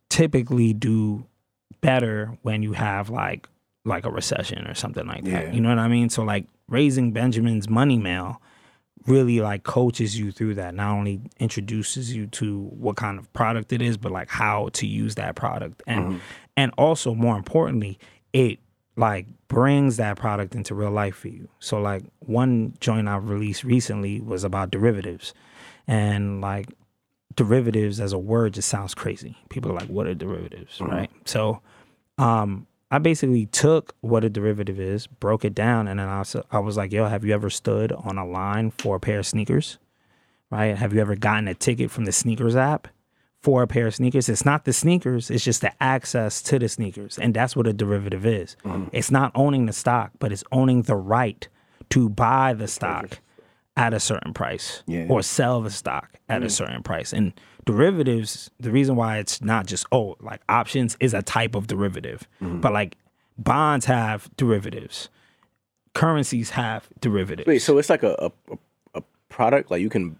typically 0.08 0.72
do 0.72 1.26
better 1.80 2.36
when 2.42 2.62
you 2.62 2.72
have 2.74 3.10
like 3.10 3.48
like 3.84 4.06
a 4.06 4.10
recession 4.10 4.66
or 4.66 4.74
something 4.74 5.06
like 5.06 5.24
that. 5.24 5.48
Yeah. 5.48 5.52
You 5.52 5.60
know 5.60 5.68
what 5.68 5.78
I 5.78 5.88
mean? 5.88 6.08
So 6.08 6.22
like 6.22 6.46
raising 6.68 7.12
Benjamin's 7.12 7.68
money 7.68 7.98
mail 7.98 8.40
really 9.06 9.40
like 9.40 9.64
coaches 9.64 10.18
you 10.18 10.32
through 10.32 10.54
that. 10.54 10.74
Not 10.74 10.90
only 10.92 11.20
introduces 11.38 12.14
you 12.14 12.26
to 12.28 12.62
what 12.70 12.96
kind 12.96 13.18
of 13.18 13.30
product 13.32 13.72
it 13.72 13.82
is, 13.82 13.96
but 13.96 14.12
like 14.12 14.30
how 14.30 14.70
to 14.74 14.86
use 14.86 15.16
that 15.16 15.36
product. 15.36 15.82
And 15.86 16.20
and 16.56 16.72
also 16.78 17.14
more 17.14 17.36
importantly, 17.36 17.98
it 18.32 18.58
like 18.96 19.26
brings 19.48 19.96
that 19.96 20.16
product 20.16 20.54
into 20.54 20.74
real 20.74 20.90
life 20.90 21.16
for 21.16 21.28
you. 21.28 21.48
So 21.58 21.80
like 21.80 22.04
one 22.20 22.74
joint 22.80 23.08
I 23.08 23.16
released 23.16 23.64
recently 23.64 24.20
was 24.20 24.44
about 24.44 24.70
derivatives. 24.70 25.34
And 25.86 26.40
like 26.40 26.68
derivatives 27.34 28.00
as 28.00 28.12
a 28.12 28.18
word 28.18 28.54
just 28.54 28.68
sounds 28.68 28.94
crazy. 28.94 29.36
People 29.50 29.72
are 29.72 29.74
like, 29.74 29.88
what 29.88 30.06
are 30.06 30.14
derivatives? 30.14 30.80
Right. 30.80 31.10
So 31.26 31.60
um 32.16 32.66
I 32.94 32.98
basically 32.98 33.46
took 33.46 33.96
what 34.02 34.22
a 34.22 34.30
derivative 34.30 34.78
is, 34.78 35.08
broke 35.08 35.44
it 35.44 35.52
down, 35.52 35.88
and 35.88 35.98
then 35.98 36.08
I 36.08 36.20
was, 36.20 36.36
I 36.52 36.60
was 36.60 36.76
like, 36.76 36.92
yo, 36.92 37.06
have 37.06 37.24
you 37.24 37.34
ever 37.34 37.50
stood 37.50 37.90
on 37.90 38.18
a 38.18 38.24
line 38.24 38.70
for 38.70 38.94
a 38.96 39.00
pair 39.00 39.18
of 39.18 39.26
sneakers? 39.26 39.78
Right? 40.48 40.76
Have 40.76 40.94
you 40.94 41.00
ever 41.00 41.16
gotten 41.16 41.48
a 41.48 41.54
ticket 41.54 41.90
from 41.90 42.04
the 42.04 42.12
sneakers 42.12 42.54
app 42.54 42.86
for 43.42 43.64
a 43.64 43.66
pair 43.66 43.88
of 43.88 43.96
sneakers? 43.96 44.28
It's 44.28 44.44
not 44.44 44.64
the 44.64 44.72
sneakers, 44.72 45.28
it's 45.28 45.42
just 45.42 45.60
the 45.60 45.72
access 45.82 46.40
to 46.42 46.60
the 46.60 46.68
sneakers. 46.68 47.18
And 47.18 47.34
that's 47.34 47.56
what 47.56 47.66
a 47.66 47.72
derivative 47.72 48.24
is. 48.24 48.56
Mm-hmm. 48.64 48.90
It's 48.92 49.10
not 49.10 49.32
owning 49.34 49.66
the 49.66 49.72
stock, 49.72 50.12
but 50.20 50.30
it's 50.30 50.44
owning 50.52 50.82
the 50.82 50.94
right 50.94 51.48
to 51.90 52.08
buy 52.08 52.52
the 52.52 52.68
stock 52.68 53.18
at 53.76 53.92
a 53.92 53.98
certain 53.98 54.32
price 54.32 54.84
Yeah. 54.86 55.06
or 55.08 55.20
sell 55.22 55.60
the 55.62 55.70
stock 55.70 56.10
at 56.28 56.42
a 56.42 56.46
mm-hmm. 56.46 56.48
certain 56.50 56.82
price. 56.84 57.12
And 57.12 57.32
derivatives, 57.64 58.50
the 58.60 58.70
reason 58.70 58.96
why 58.96 59.18
it's 59.18 59.40
not 59.42 59.66
just 59.66 59.86
oh, 59.92 60.16
like 60.20 60.40
options 60.48 60.96
is 61.00 61.14
a 61.14 61.22
type 61.22 61.54
of 61.54 61.66
derivative, 61.66 62.26
but 62.40 62.72
like 62.72 62.96
bonds 63.38 63.86
have 63.86 64.28
derivatives, 64.36 65.08
currencies 65.94 66.50
have 66.50 66.88
derivatives. 67.00 67.46
Wait, 67.46 67.60
so 67.60 67.78
it's 67.78 67.90
like 67.90 68.02
a, 68.02 68.30
a, 68.50 68.56
a 68.94 69.02
product 69.28 69.70
like 69.70 69.80
you 69.80 69.88
can 69.90 70.16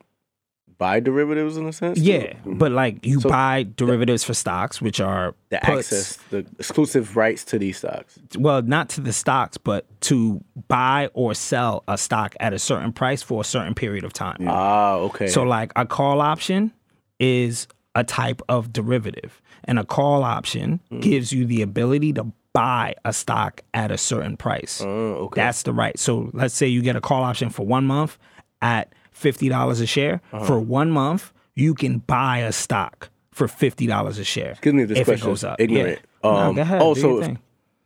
buy 0.77 0.99
derivatives 0.99 1.57
in 1.57 1.67
a 1.67 1.73
sense? 1.73 1.99
yeah, 1.99 2.35
but 2.45 2.73
like 2.73 3.07
you 3.07 3.21
So 3.21 3.29
buy 3.29 3.65
derivatives 3.77 4.25
for 4.25 4.35
stocks, 4.35 4.81
which 4.83 5.01
are 5.01 5.35
The 5.51 5.61
puts- 5.63 5.93
access, 5.93 6.17
the 6.31 6.39
exclusive 6.59 7.17
rights 7.17 7.45
to 7.47 7.59
these 7.61 7.79
stocks. 7.79 8.19
well, 8.37 8.61
not 8.63 8.89
to 8.91 9.01
the 9.01 9.13
stocks, 9.13 9.57
but 9.57 9.87
to 10.03 10.43
buy 10.67 11.11
or 11.15 11.35
sell 11.35 11.85
a 11.87 11.97
stock 11.97 12.35
at 12.41 12.53
a 12.53 12.59
certain 12.59 12.93
price 12.93 13.23
for 13.23 13.41
a 13.41 13.45
certain 13.45 13.75
period 13.75 14.03
of 14.05 14.13
time. 14.13 14.39
Ah, 14.49 14.95
okay. 14.97 15.29
So 15.29 15.45
like 15.45 15.71
a 15.77 15.87
call 15.87 16.21
option 16.21 16.73
is 17.21 17.67
a 17.95 18.05
type 18.05 18.43
of 18.49 18.73
derivative. 18.73 19.41
And 19.65 19.79
a 19.79 19.85
call 19.85 20.23
option 20.25 20.81
Mm. 20.91 21.01
gives 21.03 21.33
you 21.33 21.47
the 21.47 21.63
ability 21.63 22.13
to 22.15 22.33
buy 22.53 22.95
a 23.05 23.13
stock 23.13 23.63
at 23.73 23.91
a 23.91 23.99
certain 23.99 24.37
price. 24.37 24.83
Oh, 24.85 25.15
okay. 25.27 25.41
That's 25.41 25.63
the 25.63 25.73
right. 25.73 25.99
So 25.99 26.31
let's 26.33 26.55
say 26.55 26.67
you 26.69 26.83
get 26.83 26.97
a 26.97 27.01
call 27.01 27.23
option 27.23 27.51
for 27.51 27.65
one 27.67 27.85
month 27.87 28.19
at 28.63 28.93
fifty 29.13 29.49
dollars 29.49 29.81
a 29.81 29.87
share. 29.87 30.21
Uh-huh. 30.33 30.45
For 30.45 30.61
one 30.61 30.91
month, 30.91 31.33
you 31.55 31.75
can 31.75 31.99
buy 31.99 32.39
a 32.39 32.53
stock 32.53 33.11
for 33.33 33.49
fifty 33.49 33.87
dollars 33.87 34.19
a 34.19 34.25
share. 34.25 34.51
Excuse 34.53 34.75
me 34.75 34.85
this 34.85 34.99
if 34.99 35.03
it 35.03 35.05
question 35.13 35.29
goes 35.29 35.39
is 35.41 35.45
up. 35.45 35.61
ignorant. 35.61 35.99
Yeah. 36.25 36.31
No, 36.31 36.37
Um, 36.37 36.55
go 36.57 36.63
ahead. 36.63 36.83
oh, 36.83 36.95
so 36.95 37.23
if-. 37.23 37.37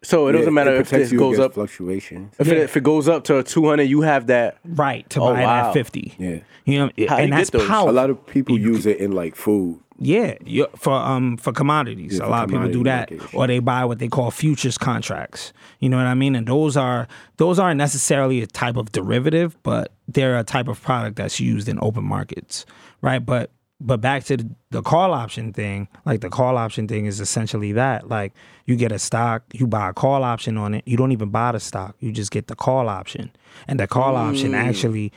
So 0.03 0.29
it 0.29 0.33
doesn't 0.33 0.47
Yeah, 0.47 0.51
matter 0.51 0.75
if 0.77 0.93
it 0.93 1.17
goes 1.17 1.39
up. 1.41 1.55
fluctuations. 1.55 2.33
If, 2.39 2.49
it, 2.49 2.59
if 2.59 2.77
it 2.77 2.85
goes 2.85 3.09
up 3.09 3.25
to 3.25 3.43
200, 3.43 3.83
you 3.85 4.03
have 4.03 4.29
that. 4.29 4.59
right 4.65 5.09
to 5.11 5.21
Oh, 5.21 5.33
buy 5.35 5.43
it 5.43 5.45
wow. 5.45 5.69
at 5.69 5.73
fifty. 5.73 6.15
Yeah. 6.19 6.39
You 6.65 6.79
know, 6.79 6.91
How 7.09 7.17
and 7.17 7.31
you 7.31 7.35
that's 7.37 7.51
get 7.51 7.59
those? 7.59 7.69
A 7.71 7.93
lot 7.93 8.11
of 8.11 8.25
people 8.27 8.57
use 8.59 8.87
it 8.87 8.99
in 8.99 9.13
like 9.13 9.35
food. 9.35 9.81
Yeah, 10.01 10.35
you- 10.45 10.69
for 10.77 10.93
um 10.93 11.37
for 11.39 11.53
commodities, 11.53 12.13
Yeah, 12.19 12.19
a 12.21 12.27
for 12.27 12.31
lot 12.31 12.45
of 12.45 12.51
people 12.51 12.69
do 12.71 12.85
that, 12.85 13.09
commodity 13.09 13.17
market. 13.17 13.37
or 13.37 13.47
they 13.49 13.59
buy 13.59 13.85
what 13.85 13.99
they 13.99 14.07
call 14.07 14.31
futures 14.31 14.79
contracts. 14.79 15.53
You 15.81 15.89
know 15.89 15.97
what 15.97 16.07
I 16.07 16.15
mean? 16.15 16.37
And 16.37 16.47
those 16.47 16.77
are 16.77 17.09
those 17.39 17.59
aren't 17.59 17.79
necessarily 17.79 18.41
a 18.41 18.47
type 18.47 18.77
of 18.77 18.93
derivative, 18.93 19.57
but 19.65 19.91
they're 20.07 20.39
a 20.39 20.45
type 20.45 20.69
of 20.69 20.81
product 20.81 21.17
that's 21.17 21.41
used 21.41 21.69
in 21.69 21.79
open 21.83 22.05
markets, 22.05 22.65
right? 23.03 23.19
But 23.25 23.51
but 23.81 24.01
back 24.01 24.25
to 24.25 24.39
the, 24.71 24.83
call 24.83 25.15
option 25.15 25.53
thing, 25.53 25.89
like 26.05 26.21
the 26.21 26.29
call 26.29 26.57
option 26.57 26.89
thing 26.89 27.07
is 27.07 27.21
essentially 27.21 27.73
that. 27.73 28.09
Like 28.09 28.33
you 28.67 28.77
get 28.77 28.91
a 28.91 28.99
stock, 28.99 29.43
you 29.53 29.67
buy 29.67 29.91
a 29.91 29.93
call 29.93 30.25
option 30.25 30.57
on 30.57 30.75
it. 30.75 30.83
You 30.87 30.97
don't 30.97 31.13
even 31.13 31.31
buy 31.31 31.53
the 31.53 31.61
stock, 31.61 31.97
you 32.01 32.13
just 32.13 32.31
get 32.31 32.49
the 32.49 32.57
call 32.57 32.89
option, 32.89 33.31
and 33.69 33.79
the 33.79 33.87
call 33.87 34.17
option 34.17 34.53
mm. 34.53 34.59
actually 34.59 35.13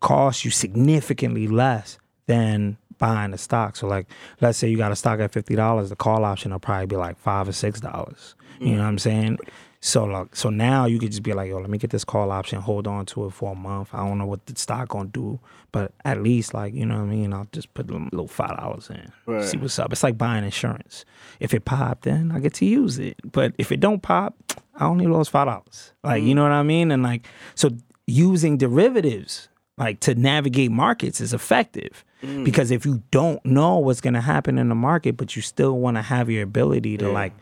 costs 0.00 0.44
you 0.44 0.50
significantly 0.50 1.48
less 1.48 1.98
than 2.26 2.76
buying 2.98 3.32
the 3.32 3.38
stock. 3.38 3.76
So 3.76 3.86
like 3.86 4.06
let's 4.40 4.56
say 4.58 4.68
you 4.68 4.76
got 4.76 4.92
a 4.92 4.96
stock 4.96 5.18
at 5.20 5.32
fifty 5.32 5.56
dollars, 5.56 5.90
the 5.90 5.96
call 5.96 6.24
option 6.24 6.52
will 6.52 6.60
probably 6.60 6.86
be 6.86 6.96
like 6.96 7.18
five 7.18 7.48
or 7.48 7.52
six 7.52 7.80
dollars. 7.80 8.34
You 8.58 8.72
know 8.72 8.82
what 8.82 8.88
I'm 8.88 8.98
saying? 8.98 9.38
So 9.80 10.04
like 10.04 10.34
so 10.34 10.50
now 10.50 10.86
you 10.86 10.98
could 10.98 11.10
just 11.10 11.22
be 11.22 11.32
like, 11.32 11.48
yo, 11.48 11.58
let 11.58 11.70
me 11.70 11.78
get 11.78 11.90
this 11.90 12.04
call 12.04 12.30
option, 12.30 12.60
hold 12.60 12.86
on 12.86 13.06
to 13.06 13.26
it 13.26 13.32
for 13.32 13.52
a 13.52 13.54
month. 13.54 13.90
I 13.92 13.98
don't 13.98 14.18
know 14.18 14.26
what 14.26 14.46
the 14.46 14.58
stock 14.58 14.88
gonna 14.88 15.08
do, 15.08 15.38
but 15.72 15.92
at 16.04 16.22
least 16.22 16.54
like, 16.54 16.74
you 16.74 16.86
know 16.86 16.96
what 16.96 17.02
I 17.02 17.06
mean, 17.06 17.32
I'll 17.32 17.48
just 17.52 17.72
put 17.74 17.90
a 17.90 17.94
little 17.94 18.28
five 18.28 18.56
dollars 18.56 18.90
in. 18.90 19.12
Right. 19.26 19.44
See 19.44 19.56
what's 19.56 19.78
up. 19.78 19.92
It's 19.92 20.02
like 20.02 20.18
buying 20.18 20.44
insurance. 20.44 21.04
If 21.40 21.54
it 21.54 21.64
popped, 21.64 22.02
then 22.02 22.32
I 22.32 22.40
get 22.40 22.54
to 22.54 22.66
use 22.66 22.98
it. 22.98 23.16
But 23.30 23.54
if 23.58 23.70
it 23.70 23.80
don't 23.80 24.02
pop, 24.02 24.34
I 24.74 24.86
only 24.86 25.06
lost 25.06 25.30
five 25.30 25.46
dollars. 25.46 25.92
Like, 26.02 26.22
you 26.22 26.32
mm. 26.32 26.36
know 26.36 26.42
what 26.44 26.52
I 26.52 26.62
mean? 26.62 26.90
And 26.90 27.02
like 27.02 27.26
so 27.54 27.70
using 28.06 28.56
derivatives 28.56 29.48
like 29.78 30.00
to 30.00 30.14
navigate 30.14 30.70
markets 30.70 31.20
is 31.20 31.34
effective 31.34 32.04
mm. 32.22 32.44
because 32.44 32.70
if 32.70 32.86
you 32.86 33.02
don't 33.10 33.44
know 33.44 33.78
what's 33.78 34.00
going 34.00 34.14
to 34.14 34.20
happen 34.20 34.58
in 34.58 34.68
the 34.68 34.74
market 34.74 35.16
but 35.16 35.36
you 35.36 35.42
still 35.42 35.78
want 35.78 35.96
to 35.96 36.02
have 36.02 36.30
your 36.30 36.42
ability 36.42 36.96
to 36.96 37.10
like 37.10 37.32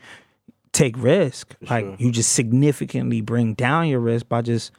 take 0.75 0.95
risk 0.99 1.55
like 1.71 1.87
you 1.99 2.11
just 2.11 2.33
significantly 2.33 3.21
bring 3.23 3.55
down 3.55 3.89
your 3.89 4.01
risk 4.01 4.29
by 4.29 4.43
just 4.43 4.73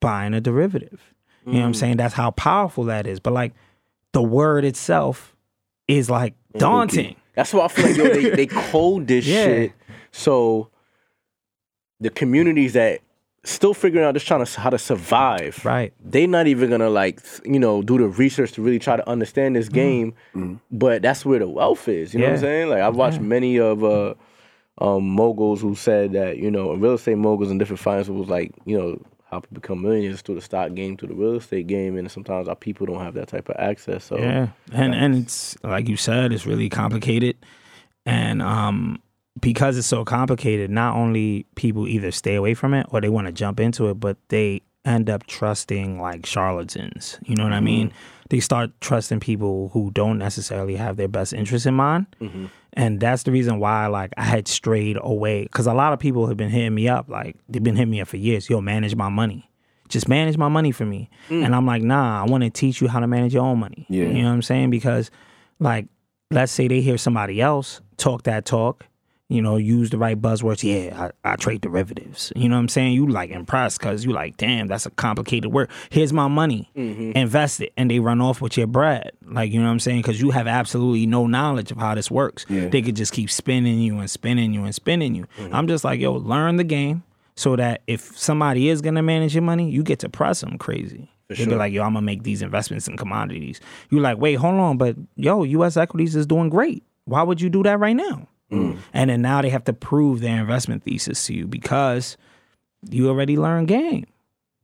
buying 0.00 0.34
a 0.34 0.40
derivative 0.40 1.14
you 1.46 1.52
know 1.52 1.60
what 1.60 1.66
i'm 1.66 1.72
mm. 1.72 1.76
saying 1.76 1.96
that's 1.96 2.14
how 2.14 2.30
powerful 2.32 2.84
that 2.84 3.06
is 3.06 3.20
but 3.20 3.32
like 3.32 3.52
the 4.12 4.22
word 4.22 4.64
itself 4.64 5.36
is 5.88 6.08
like 6.08 6.34
daunting 6.56 7.16
That's 7.34 7.52
why 7.52 7.64
I 7.64 7.68
feel 7.68 7.86
like 7.86 7.96
yo, 7.96 8.08
they, 8.08 8.30
they 8.30 8.46
code 8.70 9.06
this 9.06 9.26
Yeah. 9.26 9.44
shit. 9.44 9.72
So 10.12 10.70
the 12.00 12.10
communities 12.10 12.74
that 12.74 13.00
still 13.44 13.74
figuring 13.74 14.06
out 14.06 14.14
just 14.14 14.26
trying 14.26 14.44
to 14.44 14.60
how 14.60 14.70
to 14.70 14.78
survive. 14.78 15.62
right 15.64 15.92
They're 16.02 16.28
not 16.28 16.46
even 16.46 16.70
gonna 16.70 16.90
like 16.90 17.20
you 17.44 17.58
know 17.58 17.82
do 17.82 17.98
the 17.98 18.08
research 18.08 18.52
to 18.52 18.62
really 18.62 18.78
try 18.78 18.96
to 18.96 19.08
understand 19.08 19.56
this 19.56 19.68
mm. 19.68 19.72
game. 19.72 20.14
Mm. 20.34 20.60
But 20.70 21.02
that's 21.02 21.26
where 21.26 21.40
the 21.40 21.48
wealth 21.48 21.88
is. 21.88 22.14
You 22.14 22.20
know 22.20 22.26
what 22.26 22.34
I'm. 22.34 22.40
Saying? 22.40 22.70
Like 22.70 22.80
I've 22.80 22.96
watched 22.96 23.20
many 23.20 23.58
of 23.58 23.82
uh 23.84 24.14
um 24.78 25.08
moguls 25.08 25.60
who 25.60 25.74
said 25.74 26.12
that 26.12 26.38
you 26.38 26.50
know 26.50 26.74
real 26.74 26.94
estate 26.94 27.16
moguls 27.16 27.50
and 27.50 27.58
different 27.58 27.80
finance 27.80 28.08
was 28.08 28.28
like 28.28 28.52
you 28.64 28.76
know 28.76 29.00
how 29.30 29.40
people 29.40 29.54
become 29.54 29.82
millionaires 29.82 30.22
through 30.22 30.34
the 30.34 30.40
stock 30.40 30.74
game 30.74 30.96
through 30.96 31.08
the 31.08 31.14
real 31.14 31.34
estate 31.34 31.66
game 31.66 31.96
and 31.96 32.10
sometimes 32.10 32.48
our 32.48 32.56
people 32.56 32.86
don't 32.86 33.00
have 33.00 33.14
that 33.14 33.28
type 33.28 33.48
of 33.48 33.56
access 33.58 34.04
so 34.04 34.16
Yeah, 34.16 34.48
and 34.72 34.94
and 34.94 35.14
it's 35.14 35.56
like 35.62 35.88
you 35.88 35.96
said, 35.96 36.32
it's 36.32 36.46
really 36.46 36.68
complicated, 36.68 37.36
and 38.06 38.42
um, 38.42 39.00
because 39.40 39.76
it's 39.76 39.86
so 39.86 40.04
complicated, 40.04 40.70
not 40.70 40.96
only 40.96 41.46
people 41.54 41.88
either 41.88 42.10
stay 42.10 42.34
away 42.34 42.54
from 42.54 42.74
it 42.74 42.86
or 42.90 43.00
they 43.00 43.08
want 43.08 43.26
to 43.26 43.32
jump 43.32 43.60
into 43.60 43.88
it, 43.88 43.94
but 43.94 44.16
they 44.28 44.62
end 44.84 45.08
up 45.08 45.26
trusting 45.26 46.00
like 46.00 46.26
charlatans. 46.26 47.18
You 47.24 47.36
know 47.36 47.44
what 47.44 47.52
I 47.52 47.56
mm-hmm. 47.56 47.64
mean? 47.64 47.92
They 48.30 48.40
start 48.40 48.70
trusting 48.80 49.20
people 49.20 49.68
who 49.70 49.90
don't 49.90 50.18
necessarily 50.18 50.76
have 50.76 50.96
their 50.96 51.08
best 51.08 51.32
interest 51.32 51.66
in 51.66 51.74
mind, 51.74 52.06
mm-hmm. 52.20 52.46
and 52.72 52.98
that's 52.98 53.24
the 53.24 53.32
reason 53.32 53.60
why 53.60 53.86
like 53.86 54.12
I 54.16 54.24
had 54.24 54.48
strayed 54.48 54.96
away 55.00 55.42
because 55.42 55.66
a 55.66 55.74
lot 55.74 55.92
of 55.92 55.98
people 55.98 56.26
have 56.26 56.36
been 56.36 56.50
hitting 56.50 56.74
me 56.74 56.88
up, 56.88 57.08
like 57.08 57.36
they've 57.48 57.62
been 57.62 57.76
hitting 57.76 57.90
me 57.90 58.00
up 58.00 58.08
for 58.08 58.16
years. 58.16 58.48
Yo, 58.48 58.60
manage 58.60 58.96
my 58.96 59.08
money 59.08 59.48
just 59.88 60.08
manage 60.08 60.36
my 60.36 60.48
money 60.48 60.72
for 60.72 60.84
me. 60.84 61.10
Mm. 61.28 61.44
And 61.44 61.54
I'm 61.54 61.66
like, 61.66 61.82
nah, 61.82 62.22
I 62.22 62.24
want 62.24 62.42
to 62.42 62.50
teach 62.50 62.80
you 62.80 62.88
how 62.88 63.00
to 63.00 63.06
manage 63.06 63.34
your 63.34 63.44
own 63.44 63.58
money. 63.58 63.86
Yeah. 63.88 64.04
You 64.04 64.22
know 64.22 64.28
what 64.28 64.34
I'm 64.34 64.42
saying? 64.42 64.70
Because, 64.70 65.10
like, 65.58 65.86
let's 66.30 66.52
say 66.52 66.68
they 66.68 66.80
hear 66.80 66.98
somebody 66.98 67.40
else 67.40 67.80
talk 67.96 68.24
that 68.24 68.44
talk, 68.44 68.86
you 69.34 69.42
know, 69.42 69.56
use 69.56 69.90
the 69.90 69.98
right 69.98 70.20
buzzwords. 70.20 70.62
Yeah, 70.62 71.10
I, 71.24 71.32
I 71.32 71.36
trade 71.36 71.60
derivatives. 71.60 72.32
You 72.36 72.48
know 72.48 72.54
what 72.56 72.60
I'm 72.60 72.68
saying? 72.68 72.92
You 72.92 73.08
like 73.08 73.30
impressed 73.30 73.80
because 73.80 74.04
you 74.04 74.12
like, 74.12 74.36
damn, 74.36 74.68
that's 74.68 74.86
a 74.86 74.90
complicated 74.90 75.52
word. 75.52 75.70
Here's 75.90 76.12
my 76.12 76.28
money, 76.28 76.70
mm-hmm. 76.76 77.12
invest 77.12 77.60
it, 77.60 77.72
and 77.76 77.90
they 77.90 77.98
run 77.98 78.20
off 78.20 78.40
with 78.40 78.56
your 78.56 78.68
bread. 78.68 79.10
Like, 79.26 79.52
you 79.52 79.58
know 79.58 79.66
what 79.66 79.72
I'm 79.72 79.80
saying? 79.80 80.02
Because 80.02 80.20
you 80.20 80.30
have 80.30 80.46
absolutely 80.46 81.06
no 81.06 81.26
knowledge 81.26 81.72
of 81.72 81.78
how 81.78 81.94
this 81.94 82.10
works. 82.10 82.46
Yeah. 82.48 82.68
They 82.68 82.80
could 82.80 82.96
just 82.96 83.12
keep 83.12 83.30
spinning 83.30 83.80
you 83.80 83.98
and 83.98 84.08
spinning 84.08 84.54
you 84.54 84.64
and 84.64 84.74
spinning 84.74 85.14
you. 85.14 85.26
Mm-hmm. 85.38 85.54
I'm 85.54 85.66
just 85.66 85.84
like, 85.84 86.00
yo, 86.00 86.12
learn 86.12 86.56
the 86.56 86.64
game 86.64 87.02
so 87.34 87.56
that 87.56 87.82
if 87.88 88.16
somebody 88.16 88.68
is 88.68 88.80
gonna 88.80 89.02
manage 89.02 89.34
your 89.34 89.42
money, 89.42 89.68
you 89.68 89.82
get 89.82 89.98
to 90.00 90.08
press 90.08 90.40
them 90.40 90.58
crazy. 90.58 91.10
They'll 91.28 91.48
be 91.48 91.54
like, 91.56 91.72
yo, 91.72 91.82
I'm 91.82 91.94
gonna 91.94 92.02
make 92.02 92.22
these 92.22 92.42
investments 92.42 92.86
in 92.86 92.96
commodities. 92.96 93.60
You're 93.90 94.02
like, 94.02 94.18
wait, 94.18 94.34
hold 94.34 94.54
on, 94.54 94.76
but 94.76 94.94
yo, 95.16 95.42
U.S. 95.42 95.76
equities 95.76 96.14
is 96.14 96.26
doing 96.26 96.48
great. 96.50 96.84
Why 97.06 97.22
would 97.22 97.40
you 97.40 97.50
do 97.50 97.62
that 97.64 97.80
right 97.80 97.96
now? 97.96 98.28
Mm. 98.54 98.78
And 98.92 99.10
then 99.10 99.22
now 99.22 99.42
they 99.42 99.50
have 99.50 99.64
to 99.64 99.72
prove 99.72 100.20
their 100.20 100.40
investment 100.40 100.84
thesis 100.84 101.26
to 101.26 101.34
you 101.34 101.46
because 101.46 102.16
you 102.90 103.08
already 103.08 103.36
learned 103.36 103.68
game. 103.68 104.06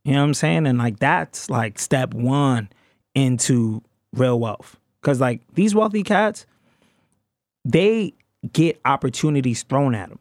You 0.04 0.12
know 0.12 0.20
what 0.20 0.26
I'm 0.26 0.34
saying? 0.34 0.66
And 0.66 0.78
like 0.78 0.98
that's 0.98 1.50
like 1.50 1.78
step 1.78 2.14
one 2.14 2.68
into 3.14 3.82
real 4.12 4.38
wealth. 4.38 4.76
Cause 5.02 5.20
like 5.20 5.40
these 5.54 5.74
wealthy 5.74 6.02
cats, 6.02 6.46
they 7.64 8.14
get 8.52 8.80
opportunities 8.84 9.62
thrown 9.62 9.94
at 9.94 10.08
them. 10.08 10.18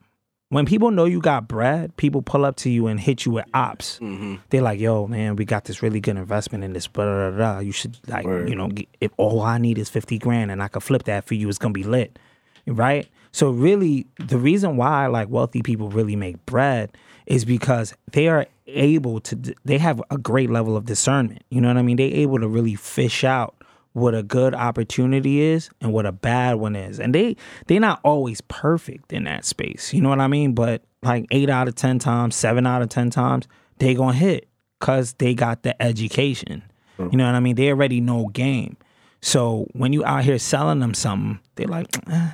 When 0.50 0.66
people 0.66 0.90
know 0.90 1.06
you 1.06 1.22
got 1.22 1.48
bread, 1.48 1.96
people 1.98 2.24
pull 2.24 2.44
up 2.44 2.56
to 2.58 2.72
you 2.72 2.88
and 2.88 3.00
hit 3.00 3.24
you 3.24 3.32
with 3.34 3.46
ops. 3.54 4.00
Mm-hmm. 4.00 4.38
They're 4.50 4.64
like, 4.64 4.80
"Yo, 4.80 5.06
man, 5.06 5.36
we 5.36 5.46
got 5.46 5.66
this 5.66 5.84
really 5.84 6.00
good 6.00 6.18
investment 6.18 6.64
in 6.64 6.74
this. 6.74 6.88
Blah, 6.88 7.06
blah, 7.06 7.32
blah. 7.38 7.60
You 7.60 7.72
should 7.72 8.00
like, 8.08 8.26
Word. 8.26 8.50
you 8.50 8.56
know, 8.56 8.68
get, 8.68 8.88
if 9.00 9.12
all 9.18 9.42
I 9.42 9.60
need 9.60 9.78
is 9.78 9.90
fifty 9.90 10.18
grand 10.18 10.50
and 10.50 10.64
I 10.64 10.68
could 10.68 10.82
flip 10.82 11.04
that 11.04 11.26
for 11.26 11.36
you, 11.36 11.48
it's 11.50 11.60
gonna 11.60 11.74
be 11.74 11.84
lit, 11.84 12.18
right?" 12.66 13.08
So 13.32 13.52
really, 13.52 14.08
the 14.18 14.38
reason 14.38 14.78
why 14.78 15.08
like 15.08 15.30
wealthy 15.30 15.62
people 15.62 15.90
really 15.90 16.16
make 16.16 16.44
bread 16.46 16.92
is 17.26 17.46
because 17.46 17.94
they 18.12 18.28
are 18.28 18.48
able 18.68 19.20
to. 19.22 19.56
They 19.66 19.78
have 19.78 20.02
a 20.10 20.18
great 20.18 20.50
level 20.50 20.76
of 20.76 20.86
discernment. 20.86 21.44
You 21.50 21.62
know 21.62 21.68
what 21.68 21.78
I 21.78 21.82
mean? 21.82 21.98
They're 21.98 22.08
able 22.08 22.40
to 22.40 22.48
really 22.48 22.76
fish 22.76 23.24
out 23.24 23.56
what 23.94 24.14
a 24.16 24.24
good 24.24 24.54
opportunity 24.54 25.42
is 25.42 25.70
and 25.82 25.92
what 25.92 26.06
a 26.06 26.12
bad 26.12 26.56
one 26.56 26.76
is. 26.76 27.00
And 27.00 27.14
they 27.14 27.36
they're 27.68 27.80
not 27.80 28.00
always 28.04 28.42
perfect 28.42 29.12
in 29.14 29.24
that 29.26 29.46
space. 29.46 29.94
You 29.94 30.02
know 30.02 30.10
what 30.10 30.20
I 30.20 30.28
mean? 30.28 30.54
But 30.54 30.84
like 31.02 31.26
8 31.32 31.50
out 31.50 31.68
of 31.68 31.76
10 31.76 32.00
times, 32.00 32.36
7 32.36 32.66
out 32.68 32.82
of 32.82 32.90
10 32.90 33.10
times, 33.10 33.48
they 33.78 33.96
to 33.96 34.12
hit 34.14 34.48
cuz 34.80 35.14
they 35.14 35.34
got 35.34 35.64
the 35.64 35.80
education. 35.82 36.64
You 37.12 37.18
know 37.18 37.26
what 37.26 37.36
I 37.36 37.40
mean? 37.40 37.56
They 37.56 37.70
already 37.70 38.02
know 38.02 38.28
game. 38.28 38.76
So 39.22 39.68
when 39.74 39.94
you 39.94 40.04
out 40.04 40.26
here 40.26 40.38
selling 40.38 40.80
them 40.80 40.94
something, 40.94 41.40
they're 41.56 41.68
like, 41.68 41.88
eh, 42.10 42.32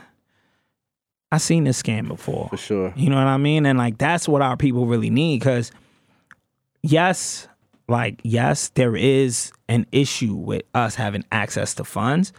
I 1.36 1.38
seen 1.38 1.66
this 1.66 1.82
scam 1.82 2.08
before. 2.08 2.48
for 2.50 2.58
sure 2.58 2.94
You 2.96 3.10
know 3.10 3.18
what 3.18 3.28
I 3.28 3.38
mean? 3.38 3.66
And 3.66 3.78
like 3.78 3.98
that's 3.98 4.28
what 4.28 4.42
our 4.42 4.56
people 4.56 4.86
really 4.86 5.10
need 5.10 5.40
because 5.40 5.72
yes, 6.82 7.48
like 7.88 8.22
yes, 8.24 8.70
there 8.70 8.96
is 8.96 9.52
an 9.68 9.86
issue 9.92 10.34
with 10.34 10.64
us 10.74 10.96
having 10.96 11.26
access 11.32 11.74
to 11.76 11.84
funds, 11.84 12.32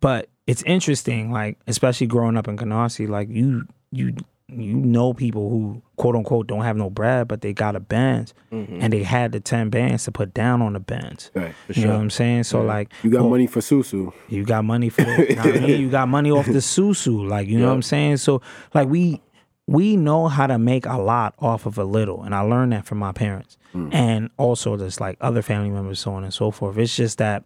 but 0.00 0.28
it's 0.46 0.62
interesting, 0.64 1.32
like 1.32 1.58
especially 1.66 2.06
growing 2.06 2.36
up 2.36 2.46
in 2.46 2.56
Canarsie, 2.58 3.08
like 3.08 3.28
you 3.30 3.66
you 3.90 4.14
you 4.48 4.74
know 4.74 5.14
people 5.14 5.48
who 5.48 5.82
quote 5.96 6.14
unquote 6.14 6.46
don't 6.46 6.62
have 6.62 6.76
no 6.76 6.90
bread, 6.90 7.28
but 7.28 7.40
they 7.40 7.52
got 7.52 7.76
a 7.76 7.80
Benz 7.80 8.34
mm-hmm. 8.52 8.78
and 8.80 8.92
they 8.92 9.02
had 9.02 9.32
the 9.32 9.40
ten 9.40 9.70
bands 9.70 10.04
to 10.04 10.12
put 10.12 10.34
down 10.34 10.60
on 10.60 10.74
the 10.74 10.80
Benz. 10.80 11.30
Right. 11.34 11.54
You 11.68 11.86
know 11.86 11.94
what 11.94 12.00
I'm 12.00 12.10
saying? 12.10 12.44
So 12.44 12.62
like 12.62 12.92
You 13.02 13.10
got 13.10 13.22
well, 13.22 13.30
money 13.30 13.46
for 13.46 13.60
Susu. 13.60 14.12
you 14.28 14.44
got 14.44 14.64
money 14.64 14.90
for. 14.90 15.02
You, 15.24 15.36
know 15.36 15.42
I 15.42 15.60
mean? 15.60 15.80
you 15.80 15.90
got 15.90 16.08
money 16.08 16.30
off 16.30 16.46
the 16.46 16.52
susu. 16.54 17.26
Like, 17.28 17.48
you 17.48 17.58
know 17.58 17.68
what 17.68 17.74
I'm 17.74 17.82
saying? 17.82 18.18
So 18.18 18.42
like 18.74 18.88
we 18.88 19.22
we 19.66 19.96
know 19.96 20.28
how 20.28 20.46
to 20.46 20.58
make 20.58 20.86
a 20.86 20.96
lot 20.96 21.34
off 21.38 21.66
of 21.66 21.78
a 21.78 21.84
little. 21.84 22.22
And 22.22 22.34
I 22.34 22.40
learned 22.40 22.72
that 22.72 22.84
from 22.84 22.98
my 22.98 23.12
parents. 23.12 23.56
Mm. 23.74 23.94
And 23.94 24.30
also 24.36 24.76
just 24.76 25.00
like 25.00 25.16
other 25.20 25.42
family 25.42 25.70
members, 25.70 26.00
so 26.00 26.12
on 26.12 26.24
and 26.24 26.34
so 26.34 26.50
forth. 26.50 26.76
It's 26.76 26.94
just 26.94 27.18
that 27.18 27.44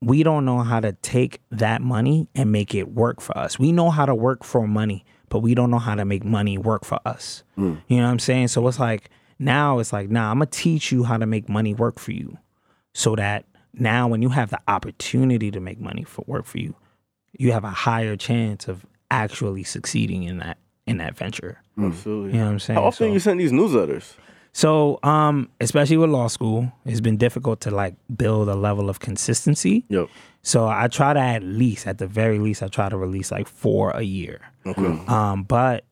we 0.00 0.22
don't 0.22 0.44
know 0.44 0.60
how 0.60 0.80
to 0.80 0.92
take 0.92 1.40
that 1.50 1.80
money 1.80 2.28
and 2.34 2.52
make 2.52 2.74
it 2.74 2.88
work 2.88 3.20
for 3.20 3.36
us. 3.36 3.58
We 3.58 3.72
know 3.72 3.90
how 3.90 4.06
to 4.06 4.14
work 4.14 4.44
for 4.44 4.66
money, 4.66 5.04
but 5.36 5.40
we 5.40 5.54
don't 5.54 5.70
know 5.70 5.78
how 5.78 5.94
to 5.94 6.06
make 6.06 6.24
money 6.24 6.56
work 6.56 6.82
for 6.82 6.98
us. 7.04 7.42
Hmm. 7.56 7.74
You 7.88 7.98
know 7.98 8.04
what 8.04 8.10
I'm 8.12 8.18
saying? 8.18 8.48
So 8.48 8.66
it's 8.68 8.78
like 8.78 9.10
now 9.38 9.80
it's 9.80 9.92
like, 9.92 10.08
nah, 10.08 10.30
I'm 10.30 10.38
gonna 10.38 10.46
teach 10.46 10.90
you 10.90 11.04
how 11.04 11.18
to 11.18 11.26
make 11.26 11.46
money 11.46 11.74
work 11.74 11.98
for 11.98 12.12
you 12.12 12.38
so 12.94 13.14
that 13.16 13.44
now 13.74 14.08
when 14.08 14.22
you 14.22 14.30
have 14.30 14.48
the 14.48 14.58
opportunity 14.66 15.50
to 15.50 15.60
make 15.60 15.78
money 15.78 16.04
for 16.04 16.24
work 16.26 16.46
for 16.46 16.56
you, 16.56 16.74
you 17.38 17.52
have 17.52 17.64
a 17.64 17.70
higher 17.70 18.16
chance 18.16 18.66
of 18.66 18.86
actually 19.10 19.62
succeeding 19.62 20.22
in 20.22 20.38
that 20.38 20.56
in 20.86 20.96
that 20.96 21.18
venture. 21.18 21.60
Hmm. 21.74 21.88
Absolutely. 21.88 22.32
You 22.32 22.38
know 22.38 22.44
what 22.46 22.52
I'm 22.52 22.58
saying? 22.60 22.78
How 22.78 22.86
often 22.86 23.08
So- 23.08 23.12
you 23.12 23.18
send 23.20 23.38
these 23.38 23.52
newsletters? 23.52 24.14
So, 24.56 24.98
um, 25.02 25.50
especially 25.60 25.98
with 25.98 26.08
law 26.08 26.28
school, 26.28 26.72
it's 26.86 27.02
been 27.02 27.18
difficult 27.18 27.60
to 27.60 27.70
like 27.70 27.94
build 28.16 28.48
a 28.48 28.54
level 28.54 28.88
of 28.88 29.00
consistency. 29.00 29.84
Yep. 29.90 30.08
So 30.40 30.66
I 30.66 30.88
try 30.88 31.12
to 31.12 31.20
at 31.20 31.42
least, 31.42 31.86
at 31.86 31.98
the 31.98 32.06
very 32.06 32.38
least, 32.38 32.62
I 32.62 32.68
try 32.68 32.88
to 32.88 32.96
release 32.96 33.30
like 33.30 33.48
four 33.48 33.90
a 33.90 34.00
year. 34.00 34.40
Okay. 34.64 34.98
Um, 35.08 35.42
but 35.42 35.84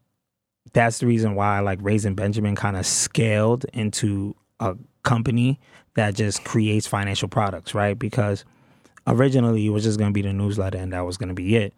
that's 0.72 1.00
the 1.00 1.06
reason 1.06 1.34
why 1.34 1.60
like 1.60 1.78
Raising 1.82 2.14
Benjamin 2.14 2.56
kind 2.56 2.78
of 2.78 2.86
scaled 2.86 3.66
into 3.74 4.34
a 4.60 4.76
company 5.02 5.60
that 5.92 6.14
just 6.14 6.42
creates 6.44 6.86
financial 6.86 7.28
products, 7.28 7.74
right? 7.74 7.98
Because 7.98 8.46
originally 9.06 9.66
it 9.66 9.70
was 9.70 9.84
just 9.84 9.98
gonna 9.98 10.10
be 10.10 10.22
the 10.22 10.32
newsletter 10.32 10.78
and 10.78 10.94
that 10.94 11.04
was 11.04 11.18
gonna 11.18 11.34
be 11.34 11.56
it. 11.56 11.74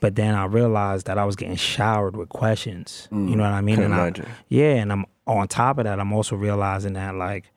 But 0.00 0.16
then 0.16 0.34
I 0.34 0.46
realized 0.46 1.06
that 1.06 1.16
I 1.16 1.26
was 1.26 1.36
getting 1.36 1.54
showered 1.54 2.16
with 2.16 2.28
questions. 2.28 3.06
You 3.12 3.36
know 3.36 3.44
what 3.44 3.52
I 3.52 3.60
mean? 3.60 3.76
Can 3.76 3.84
and 3.84 3.94
I, 3.94 3.98
imagine. 3.98 4.26
yeah, 4.48 4.74
and 4.74 4.90
I'm 4.90 5.06
on 5.26 5.48
top 5.48 5.78
of 5.78 5.84
that, 5.84 5.98
I'm 6.00 6.12
also 6.12 6.36
realizing 6.36 6.94
that 6.94 7.14
like 7.14 7.50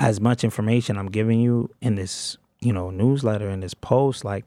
as 0.00 0.20
much 0.20 0.44
information 0.44 0.96
I'm 0.98 1.10
giving 1.10 1.40
you 1.40 1.70
in 1.80 1.94
this, 1.94 2.36
you 2.60 2.72
know, 2.72 2.90
newsletter 2.90 3.48
in 3.50 3.60
this 3.60 3.74
post, 3.74 4.24
like 4.24 4.44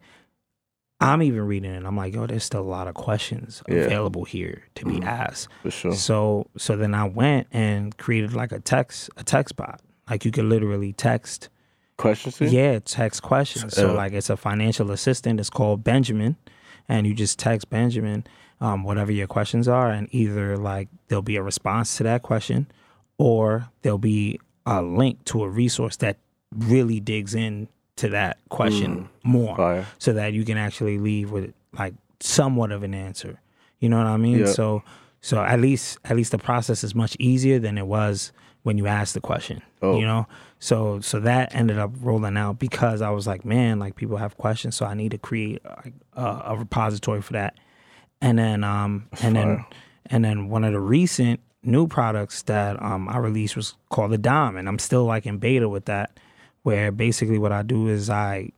I'm 0.99 1.21
even 1.21 1.41
reading 1.41 1.71
it. 1.71 1.77
and 1.77 1.87
I'm 1.87 1.97
like, 1.97 2.13
yo, 2.13 2.25
there's 2.25 2.43
still 2.43 2.61
a 2.61 2.63
lot 2.63 2.87
of 2.87 2.95
questions 2.95 3.61
Yeah. 3.67 3.75
available 3.77 4.23
here 4.23 4.63
to 4.75 4.85
be 4.85 4.95
mm-hmm. 4.95 5.03
asked. 5.07 5.49
For 5.61 5.71
sure. 5.71 5.93
So 5.93 6.47
so 6.57 6.75
then 6.75 6.93
I 6.93 7.05
went 7.05 7.47
and 7.51 7.95
created 7.97 8.33
like 8.33 8.51
a 8.51 8.59
text 8.59 9.09
a 9.17 9.23
text 9.23 9.55
bot. 9.55 9.81
Like 10.09 10.25
you 10.25 10.31
could 10.31 10.45
literally 10.45 10.93
text 10.93 11.49
Questions? 11.97 12.51
yeah, 12.51 12.79
text 12.79 13.21
questions. 13.21 13.73
So 13.73 13.93
like 13.93 14.11
it's 14.11 14.29
a 14.29 14.35
financial 14.35 14.91
assistant. 14.91 15.39
It's 15.39 15.49
called 15.49 15.81
Benjamin, 15.83 16.35
and 16.89 17.07
you 17.07 17.13
just 17.13 17.39
text 17.39 17.69
Benjamin 17.69 18.25
um, 18.61 18.83
whatever 18.83 19.11
your 19.11 19.27
questions 19.27 19.67
are, 19.67 19.89
and 19.89 20.07
either 20.11 20.57
like 20.57 20.87
there'll 21.07 21.21
be 21.21 21.35
a 21.35 21.43
response 21.43 21.97
to 21.97 22.03
that 22.03 22.23
question, 22.23 22.67
or 23.17 23.69
there'll 23.81 23.97
be 23.97 24.39
a 24.65 24.81
link 24.81 25.23
to 25.25 25.43
a 25.43 25.49
resource 25.49 25.97
that 25.97 26.17
really 26.55 26.99
digs 26.99 27.35
in 27.35 27.67
to 27.97 28.09
that 28.09 28.37
question 28.49 29.09
more, 29.23 29.55
Fire. 29.55 29.85
so 29.99 30.13
that 30.13 30.33
you 30.33 30.43
can 30.43 30.57
actually 30.57 30.97
leave 30.97 31.31
with 31.31 31.53
like 31.77 31.93
somewhat 32.19 32.71
of 32.71 32.83
an 32.83 32.93
answer. 32.93 33.39
You 33.79 33.89
know 33.89 33.97
what 33.97 34.07
I 34.07 34.17
mean? 34.17 34.47
So 34.47 34.83
so 35.21 35.43
at 35.43 35.59
least 35.59 35.97
at 36.05 36.15
least 36.15 36.31
the 36.31 36.37
process 36.37 36.83
is 36.83 36.93
much 36.93 37.15
easier 37.19 37.59
than 37.59 37.77
it 37.77 37.87
was 37.87 38.31
when 38.63 38.77
you 38.77 38.87
asked 38.87 39.13
the 39.13 39.21
question. 39.21 39.61
Oh. 39.81 39.99
You 39.99 40.05
know? 40.05 40.27
So 40.59 40.99
so 40.99 41.19
that 41.19 41.53
ended 41.53 41.77
up 41.77 41.91
rolling 41.99 42.37
out 42.37 42.59
because 42.59 43.01
I 43.01 43.09
was 43.11 43.27
like, 43.27 43.45
man, 43.45 43.79
like 43.79 43.95
people 43.95 44.17
have 44.17 44.37
questions, 44.37 44.75
so 44.75 44.85
I 44.85 44.93
need 44.93 45.11
to 45.11 45.17
create 45.17 45.61
a, 46.13 46.41
a 46.45 46.55
repository 46.57 47.21
for 47.21 47.33
that. 47.33 47.55
And 48.21 48.39
then 48.39 48.63
um 48.63 49.07
and 49.21 49.35
then 49.35 49.65
and 50.07 50.23
then 50.25 50.49
one 50.49 50.63
of 50.63 50.73
the 50.73 50.79
recent 50.79 51.39
new 51.63 51.87
products 51.87 52.43
that 52.43 52.81
um 52.81 53.07
I 53.09 53.17
released 53.17 53.55
was 53.55 53.75
called 53.89 54.11
the 54.11 54.17
Dom, 54.17 54.55
and 54.57 54.67
I'm 54.67 54.79
still 54.79 55.05
like 55.05 55.25
in 55.25 55.37
beta 55.37 55.67
with 55.69 55.85
that, 55.85 56.19
where 56.63 56.91
basically 56.91 57.37
what 57.37 57.51
I 57.51 57.61
do 57.63 57.87
is 57.87 58.09
I 58.09 58.49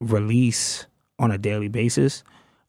release 0.00 0.86
on 1.18 1.30
a 1.30 1.38
daily 1.38 1.68
basis 1.68 2.22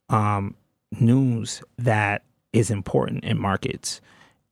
um 0.09 0.55
news 0.99 1.61
that 1.77 2.23
is 2.53 2.69
important 2.71 3.23
in 3.23 3.37
markets 3.39 3.99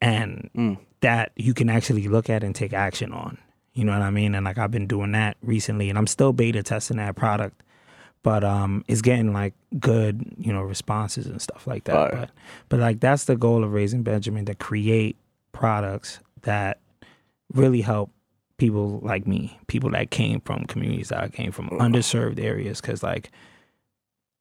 and 0.02 0.50
Mm. 0.56 0.78
that 1.02 1.32
you 1.36 1.54
can 1.54 1.70
actually 1.70 2.08
look 2.08 2.30
at 2.30 2.44
and 2.44 2.54
take 2.56 2.74
action 2.74 3.14
on. 3.14 3.38
You 3.74 3.86
know 3.86 3.94
what 3.94 4.02
I 4.02 4.10
mean? 4.10 4.36
And 4.36 4.44
like 4.46 4.58
I've 4.58 4.72
been 4.72 4.88
doing 4.88 5.12
that 5.14 5.38
recently 5.42 5.90
and 5.90 5.98
I'm 5.98 6.08
still 6.08 6.34
beta 6.34 6.64
testing 6.64 6.98
that 6.98 7.16
product. 7.16 7.64
But 8.24 8.44
um 8.44 8.84
it's 8.88 9.02
getting 9.02 9.34
like 9.34 9.54
good, 9.80 10.26
you 10.38 10.52
know, 10.54 10.62
responses 10.62 11.26
and 11.28 11.42
stuff 11.42 11.68
like 11.68 11.84
that. 11.86 11.94
Fire. 12.12 12.20
But 12.20 12.30
but 12.70 12.80
like 12.80 13.00
that's 13.00 13.26
the 13.26 13.36
goal 13.36 13.64
of 13.64 13.72
raising 13.74 14.02
Benjamin 14.04 14.46
to 14.46 14.56
create 14.56 15.18
products 15.52 16.20
that 16.44 16.80
really 17.54 17.82
help 17.82 18.10
people 18.58 19.00
like 19.04 19.28
me, 19.28 19.60
people 19.68 19.90
that 19.92 20.10
came 20.10 20.40
from 20.42 20.64
communities 20.66 21.10
that 21.10 21.22
I 21.22 21.28
came 21.28 21.52
from, 21.52 21.68
underserved 21.70 22.40
areas, 22.40 22.80
because 22.82 23.04
like 23.04 23.30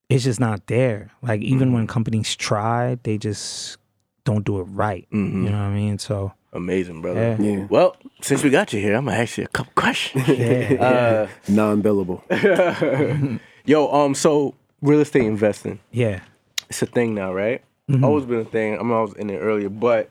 it's 0.09 0.23
just 0.25 0.39
not 0.41 0.67
there. 0.69 1.11
Like 1.23 1.41
even 1.41 1.73
when 1.73 1.87
companies 1.87 2.37
try, 2.37 2.99
they 3.03 3.19
just 3.19 3.79
don't 4.25 4.45
do 4.45 4.61
it 4.61 4.65
right. 4.65 5.09
Mhm. 5.13 5.45
You 5.45 5.51
know 5.51 5.59
what 5.59 5.65
I 5.65 5.75
mean? 5.75 5.99
So 5.99 6.33
Amazing, 6.53 7.01
brother. 7.03 7.37
yeah, 7.41 7.45
Yeah. 7.45 7.67
Well, 7.71 7.97
since 8.21 8.45
we 8.45 8.51
got 8.51 8.73
you 8.73 8.81
here, 8.81 8.95
I'm 8.95 9.07
gonna 9.07 9.17
ask 9.17 9.39
you 9.39 9.45
a 9.45 9.49
couple 9.49 9.73
questions. 9.75 10.29
yeah. 10.29 10.77
Uh, 10.79 11.29
Non-billable. 11.49 12.23
yo, 13.65 13.91
um, 13.93 14.15
so 14.15 14.55
real 14.81 15.01
estate 15.01 15.25
investing, 15.25 15.79
yeah. 15.91 16.21
it's 16.69 16.83
a 16.83 16.87
thing 16.87 17.15
now, 17.15 17.33
right? 17.33 17.63
Mhm. 17.91 18.05
Always 18.05 18.25
been 18.25 18.41
a 18.41 18.45
thing. 18.45 18.79
I 18.79 18.83
mean, 18.83 18.93
I 18.93 19.01
was 19.01 19.15
in 19.15 19.31
it 19.31 19.39
earlier, 19.39 19.69
but 19.69 20.11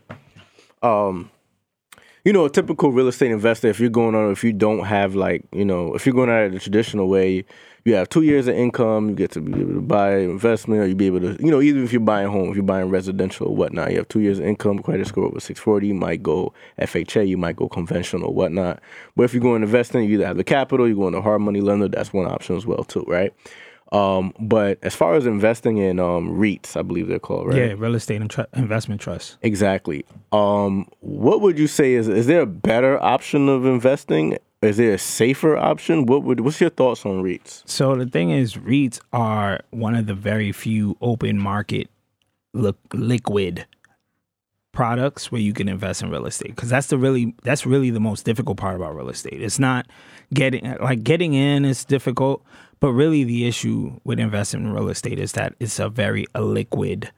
um, 0.83 1.29
you 2.25 2.33
know, 2.33 2.45
a 2.45 2.49
typical 2.49 2.91
real 2.91 3.07
estate 3.07 3.31
investor, 3.31 3.67
if 3.67 3.79
you're 3.79 3.89
going 3.89 4.15
on, 4.15 4.31
if 4.31 4.43
you 4.43 4.53
don't 4.53 4.85
have 4.85 5.15
like, 5.15 5.43
you 5.51 5.65
know, 5.65 5.95
if 5.95 6.05
you're 6.05 6.13
going 6.15 6.29
at 6.29 6.43
it 6.43 6.51
the 6.53 6.59
traditional 6.59 7.07
way, 7.07 7.45
you 7.85 7.95
have 7.95 8.09
two 8.09 8.21
years 8.21 8.47
of 8.47 8.55
income, 8.55 9.09
you 9.09 9.15
get 9.15 9.31
to 9.31 9.41
be 9.41 9.59
able 9.59 9.73
to 9.73 9.81
buy 9.81 10.17
investment, 10.17 10.81
or 10.81 10.87
you 10.87 10.95
be 10.95 11.07
able 11.07 11.19
to, 11.21 11.37
you 11.43 11.49
know, 11.49 11.61
even 11.61 11.83
if 11.83 11.91
you're 11.91 11.99
buying 11.99 12.27
home, 12.27 12.49
if 12.49 12.55
you're 12.55 12.63
buying 12.63 12.89
residential 12.89 13.47
or 13.47 13.55
whatnot, 13.55 13.91
you 13.91 13.97
have 13.97 14.07
two 14.07 14.19
years 14.19 14.39
of 14.39 14.45
income, 14.45 14.79
credit 14.79 15.07
score 15.07 15.25
over 15.25 15.39
640, 15.39 15.87
you 15.87 15.93
might 15.93 16.21
go 16.21 16.53
FHA, 16.79 17.27
you 17.27 17.37
might 17.37 17.55
go 17.55 17.67
conventional 17.67 18.27
or 18.27 18.33
whatnot. 18.33 18.81
But 19.15 19.23
if 19.23 19.33
you're 19.33 19.41
going 19.41 19.63
investing, 19.63 20.03
you 20.03 20.15
either 20.15 20.27
have 20.27 20.37
the 20.37 20.43
capital, 20.43 20.87
you're 20.87 20.95
going 20.95 21.13
to 21.13 21.21
hard 21.21 21.41
money 21.41 21.61
lender, 21.61 21.87
that's 21.87 22.13
one 22.13 22.27
option 22.27 22.55
as 22.55 22.65
well 22.65 22.83
too, 22.83 23.05
right? 23.07 23.33
Um, 23.91 24.33
but 24.39 24.79
as 24.83 24.95
far 24.95 25.15
as 25.15 25.25
investing 25.25 25.77
in 25.77 25.99
um, 25.99 26.37
REITs, 26.37 26.77
I 26.77 26.81
believe 26.81 27.07
they're 27.07 27.19
called, 27.19 27.47
right? 27.47 27.57
Yeah, 27.57 27.73
real 27.77 27.95
estate 27.95 28.21
and 28.21 28.29
tr- 28.29 28.41
investment 28.55 29.01
trust. 29.01 29.37
Exactly. 29.41 30.05
Um, 30.31 30.87
what 31.01 31.41
would 31.41 31.59
you 31.59 31.67
say 31.67 31.93
is 31.93 32.07
is 32.07 32.25
there 32.27 32.41
a 32.41 32.45
better 32.45 33.01
option 33.03 33.49
of 33.49 33.65
investing? 33.65 34.37
Is 34.61 34.77
there 34.77 34.93
a 34.93 34.97
safer 34.97 35.57
option? 35.57 36.05
What 36.05 36.23
would 36.23 36.41
what's 36.41 36.61
your 36.61 36.69
thoughts 36.69 37.05
on 37.05 37.23
REITs? 37.23 37.63
So 37.65 37.95
the 37.95 38.05
thing 38.05 38.29
is, 38.29 38.55
REITs 38.55 38.99
are 39.11 39.61
one 39.71 39.95
of 39.95 40.05
the 40.05 40.13
very 40.13 40.51
few 40.51 40.97
open 41.01 41.39
market 41.39 41.89
li- 42.53 42.73
liquid 42.93 43.65
products 44.71 45.31
where 45.31 45.41
you 45.41 45.51
can 45.51 45.67
invest 45.67 46.01
in 46.01 46.09
real 46.09 46.25
estate 46.25 46.55
because 46.55 46.69
that's 46.69 46.87
the 46.87 46.97
really 46.97 47.35
that's 47.43 47.65
really 47.65 47.89
the 47.89 47.99
most 47.99 48.23
difficult 48.23 48.57
part 48.57 48.75
about 48.75 48.95
real 48.95 49.09
estate. 49.09 49.41
It's 49.41 49.59
not 49.59 49.87
getting 50.33 50.77
like 50.79 51.03
getting 51.03 51.33
in 51.33 51.65
is 51.65 51.83
difficult, 51.83 52.43
but 52.79 52.91
really 52.91 53.23
the 53.23 53.47
issue 53.47 53.99
with 54.03 54.19
investing 54.19 54.61
in 54.61 54.71
real 54.71 54.89
estate 54.89 55.19
is 55.19 55.33
that 55.33 55.55
it's 55.59 55.79
a 55.79 55.89
very 55.89 56.25
illiquid 56.35 57.09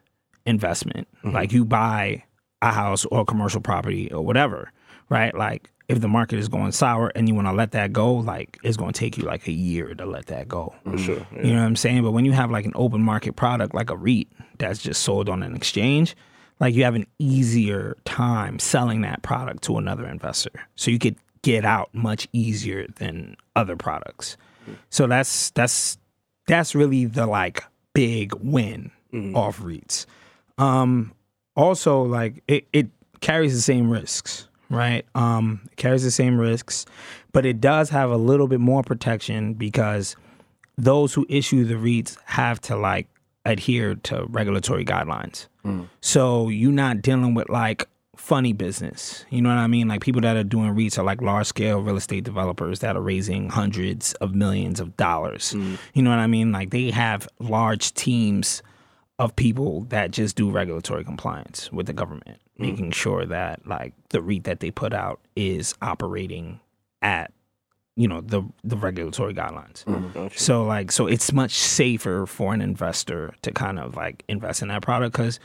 investment. 0.46 1.08
Mm-hmm. 1.18 1.32
Like 1.32 1.52
you 1.52 1.66
buy 1.66 2.24
a 2.62 2.72
house 2.72 3.06
or 3.06 3.26
commercial 3.26 3.62
property 3.62 4.12
or 4.12 4.26
whatever, 4.26 4.72
right? 5.10 5.36
Like 5.36 5.70
if 5.88 6.00
the 6.02 6.08
market 6.08 6.40
is 6.40 6.48
going 6.48 6.72
sour 6.72 7.12
and 7.16 7.28
you 7.28 7.36
want 7.36 7.48
to 7.48 7.54
let 7.54 7.72
that 7.72 7.92
go, 7.92 8.14
like 8.14 8.58
it's 8.64 8.78
going 8.78 8.94
to 8.94 9.00
take 9.00 9.18
you 9.18 9.24
like 9.24 9.48
a 9.48 9.52
year 9.52 9.94
to 9.96 10.06
let 10.06 10.28
that 10.28 10.48
go. 10.48 10.74
For 10.84 10.98
sure. 10.98 11.16
Mm-hmm. 11.18 11.36
Yeah. 11.36 11.44
You 11.44 11.54
know 11.54 11.60
what 11.60 11.68
I'm 11.68 11.76
saying? 11.76 12.04
But 12.04 12.12
when 12.12 12.26
you 12.26 12.32
have 12.32 12.52
like 12.52 12.66
an 12.66 12.74
open 12.76 13.02
market 13.02 13.36
product 13.36 13.74
like 13.74 13.90
a 13.90 13.98
REIT 13.98 14.28
that's 14.58 14.82
just 14.82 15.04
sold 15.04 15.30
on 15.30 15.44
an 15.44 15.56
exchange, 15.56 16.16
like 16.60 16.74
you 16.74 16.84
have 16.84 16.96
an 16.96 17.08
easier 17.20 17.98
time 18.06 18.60
selling 18.60 19.02
that 19.02 19.22
product 19.22 19.64
to 19.64 19.78
another 19.78 20.08
investor. 20.08 20.52
So 20.76 20.92
you 20.92 21.00
could 21.00 21.18
get 21.42 21.66
out 21.66 21.94
much 21.94 22.28
easier 22.32 22.88
than 22.96 23.36
other 23.56 23.76
products. 23.76 24.38
Mm-hmm. 24.64 24.74
So 24.90 25.08
that's 25.08 25.52
that's 25.52 25.98
that's 26.48 26.74
really 26.74 27.06
the 27.06 27.26
like 27.26 27.64
big 27.94 28.34
win 28.36 28.92
mm-hmm. 29.12 29.36
off 29.36 29.60
REITs. 29.60 30.06
Um 30.58 31.14
also 31.56 32.04
like 32.04 32.42
it, 32.48 32.68
it 32.74 32.88
carries 33.20 33.54
the 33.54 33.62
same 33.62 33.90
risks, 33.90 34.48
right? 34.74 35.06
Um 35.16 35.62
it 35.72 35.78
carries 35.78 36.04
the 36.04 36.12
same 36.12 36.38
risks, 36.40 36.86
but 37.32 37.46
it 37.46 37.62
does 37.62 37.90
have 37.90 38.10
a 38.10 38.18
little 38.18 38.48
bit 38.48 38.60
more 38.60 38.84
protection 38.84 39.54
because 39.54 40.16
those 40.78 41.14
who 41.14 41.26
issue 41.30 41.64
the 41.66 41.76
REITs 41.76 42.18
have 42.26 42.60
to 42.62 42.76
like 42.76 43.08
adhere 43.46 43.96
to 43.96 44.26
regulatory 44.30 44.84
guidelines. 44.86 45.48
So 46.02 46.50
you're 46.50 46.72
not 46.72 47.02
dealing 47.02 47.34
with 47.36 47.48
like 47.50 47.88
funny 48.18 48.54
business. 48.54 49.26
You 49.30 49.42
know 49.42 49.50
what 49.50 49.58
I 49.58 49.68
mean? 49.68 49.88
Like 49.88 50.02
people 50.02 50.22
that 50.22 50.36
are 50.38 50.44
doing 50.44 50.74
REITs 50.76 50.98
are 50.98 51.04
like 51.04 51.22
large 51.22 51.48
scale 51.48 51.80
real 51.82 51.96
estate 51.98 52.24
developers 52.24 52.80
that 52.80 52.96
are 52.96 53.02
raising 53.02 53.50
hundreds 53.50 54.14
of 54.16 54.34
millions 54.36 54.80
of 54.80 54.96
dollars. 54.98 55.54
You 55.94 56.02
know 56.02 56.10
what 56.10 56.20
I 56.20 56.28
mean? 56.28 56.52
Like 56.52 56.70
they 56.72 56.90
have 56.92 57.28
large 57.40 57.94
teams 57.94 58.62
of 59.20 59.36
people 59.36 59.82
that 59.90 60.12
just 60.12 60.36
do 60.36 60.50
regulatory 60.50 61.04
compliance 61.04 61.72
with 61.72 61.86
the 61.86 61.94
government, 61.94 62.40
Mm-hmm. 62.54 62.70
making 62.70 62.92
sure 62.92 63.26
that 63.26 63.66
like 63.66 63.94
the 64.10 64.22
REIT 64.22 64.44
that 64.44 64.60
they 64.60 64.70
put 64.70 64.94
out 64.94 65.20
is 65.36 65.74
operating 65.82 66.60
at 67.02 67.34
you 67.96 68.08
know 68.08 68.22
the 68.22 68.44
the 68.64 68.78
regulatory 68.78 69.34
guidelines. 69.34 69.84
Mm-hmm, 69.86 70.12
gotcha. 70.12 70.40
So 70.40 70.64
like 70.64 70.92
so 70.92 71.08
it's 71.08 71.34
much 71.34 71.54
safer 71.54 72.28
for 72.28 72.54
an 72.54 72.62
investor 72.62 73.34
to 73.42 73.52
kind 73.52 73.80
of 73.80 73.96
like 73.96 74.24
invest 74.28 74.62
in 74.62 74.68
that 74.68 74.84
product 74.84 75.16
cuz 75.16 75.40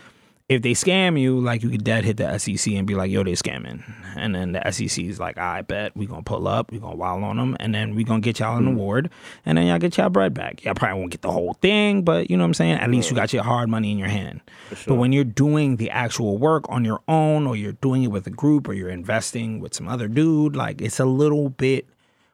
if 0.49 0.62
they 0.62 0.72
scam 0.72 1.20
you, 1.20 1.38
like 1.40 1.62
you 1.62 1.68
could 1.68 1.84
dead 1.84 2.05
hit 2.05 2.16
the 2.16 2.38
SEC 2.38 2.72
and 2.74 2.86
be 2.86 2.94
like, 2.94 3.11
"Yo, 3.11 3.22
they 3.22 3.32
scamming," 3.32 3.82
and 4.16 4.34
then 4.34 4.53
the 4.53 4.72
SEC 4.72 5.05
is 5.05 5.20
like, 5.20 5.36
"I 5.36 5.61
bet 5.61 5.94
we 5.94 6.07
gonna 6.07 6.22
pull 6.22 6.49
up, 6.49 6.72
we 6.72 6.78
gonna 6.78 6.96
wild 6.96 7.22
on 7.22 7.36
them, 7.36 7.57
and 7.61 7.74
then 7.74 7.94
we 7.94 8.03
gonna 8.03 8.20
get 8.20 8.38
y'all 8.38 8.57
an 8.57 8.64
hmm. 8.64 8.70
award, 8.70 9.11
and 9.44 9.59
then 9.59 9.66
y'all 9.66 9.78
get 9.78 9.99
y'all 9.99 10.09
bread 10.09 10.32
back. 10.32 10.64
Y'all 10.64 10.74
probably 10.74 10.99
won't 10.99 11.12
get 11.12 11.20
the 11.20 11.30
whole 11.30 11.53
thing, 11.55 12.03
but 12.03 12.30
you 12.30 12.36
know 12.36 12.44
what 12.44 12.49
I'm 12.49 12.55
saying. 12.55 12.78
At 12.78 12.90
least 12.90 13.11
you 13.11 13.16
got 13.16 13.32
your 13.32 13.42
hard 13.42 13.68
money 13.68 13.90
in 13.90 13.99
your 13.99 14.09
hand. 14.09 14.40
But 14.86 14.94
when 14.94 15.12
you're 15.12 15.24
doing 15.24 15.76
the 15.76 15.90
actual 15.90 16.38
work 16.38 16.64
on 16.70 16.84
your 16.84 17.03
own, 17.09 17.46
or 17.46 17.55
you're 17.55 17.72
doing 17.72 18.03
it 18.03 18.09
with 18.09 18.26
a 18.26 18.30
group, 18.30 18.68
or 18.68 18.72
you're 18.72 18.88
investing 18.88 19.61
with 19.61 19.74
some 19.74 19.86
other 19.86 20.09
dude, 20.09 20.57
like 20.57 20.80
it's 20.80 20.99
a 20.99 21.05
little 21.05 21.51
bit 21.51 21.86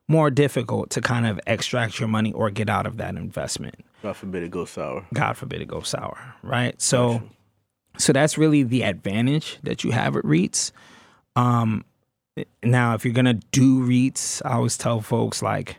more 0.06 0.30
difficult 0.30 0.90
to 0.90 1.00
kind 1.00 1.26
of 1.26 1.40
extract 1.46 1.98
your 1.98 2.08
money 2.08 2.32
or 2.32 2.50
get 2.50 2.68
out 2.68 2.86
of 2.86 2.96
that 2.98 3.16
investment. 3.16 3.74
God 4.02 4.16
forbid 4.16 4.42
it 4.42 4.50
goes 4.50 4.70
sour. 4.70 5.04
God 5.14 5.32
forbid 5.32 5.62
it 5.62 5.68
goes 5.68 5.88
sour, 5.88 6.18
right? 6.42 6.80
So, 6.80 7.22
so 7.98 8.12
that's 8.12 8.36
really 8.36 8.62
the 8.62 8.82
advantage 8.82 9.58
that 9.62 9.84
you 9.84 9.90
have 9.92 10.16
at 10.16 10.24
REITs. 10.24 10.72
Um, 11.36 11.84
now, 12.62 12.94
if 12.94 13.04
you're 13.04 13.14
gonna 13.14 13.34
do 13.34 13.86
REITs, 13.86 14.42
I 14.44 14.54
always 14.54 14.76
tell 14.76 15.00
folks 15.00 15.42
like 15.42 15.78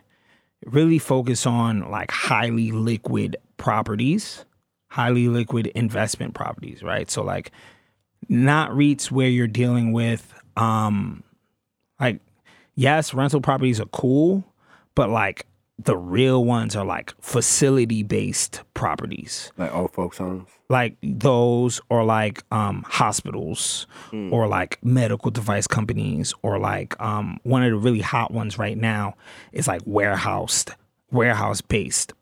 really 0.64 0.98
focus 0.98 1.46
on 1.46 1.90
like 1.90 2.10
highly 2.10 2.72
liquid 2.72 3.36
properties, 3.56 4.44
highly 4.90 5.28
liquid 5.28 5.68
investment 5.68 6.34
properties, 6.34 6.82
right? 6.82 7.10
So 7.10 7.22
like 7.22 7.50
not 8.28 8.70
REITs 8.70 9.10
where 9.10 9.28
you're 9.28 9.46
dealing 9.46 9.92
with 9.92 10.34
um 10.56 11.22
like 12.00 12.20
yes, 12.74 13.12
rental 13.12 13.40
properties 13.40 13.80
are 13.80 13.86
cool, 13.86 14.44
but 14.94 15.10
like 15.10 15.46
the 15.78 15.96
real 15.96 16.42
ones 16.44 16.74
are 16.74 16.84
like 16.86 17.12
facility 17.20 18.02
based 18.02 18.62
properties 18.74 19.52
Like 19.58 19.74
old 19.74 19.92
folks' 19.92 20.18
homes. 20.18 20.48
like 20.70 20.96
those 21.02 21.80
or 21.90 22.02
like 22.04 22.42
um 22.50 22.82
hospitals 22.88 23.86
or 24.30 24.46
like 24.48 24.78
medical 24.82 25.30
device 25.30 25.66
companies 25.66 26.32
or 26.42 26.58
like 26.58 26.98
um 27.00 27.38
one 27.42 27.62
of 27.62 27.70
the 27.70 27.76
really 27.76 28.00
hot 28.00 28.30
ones 28.32 28.58
right 28.58 28.78
now 28.78 29.14
is 29.52 29.68
like 29.68 29.82
warehoused 29.84 30.70
warehouse 31.10 31.60
based 31.60 32.14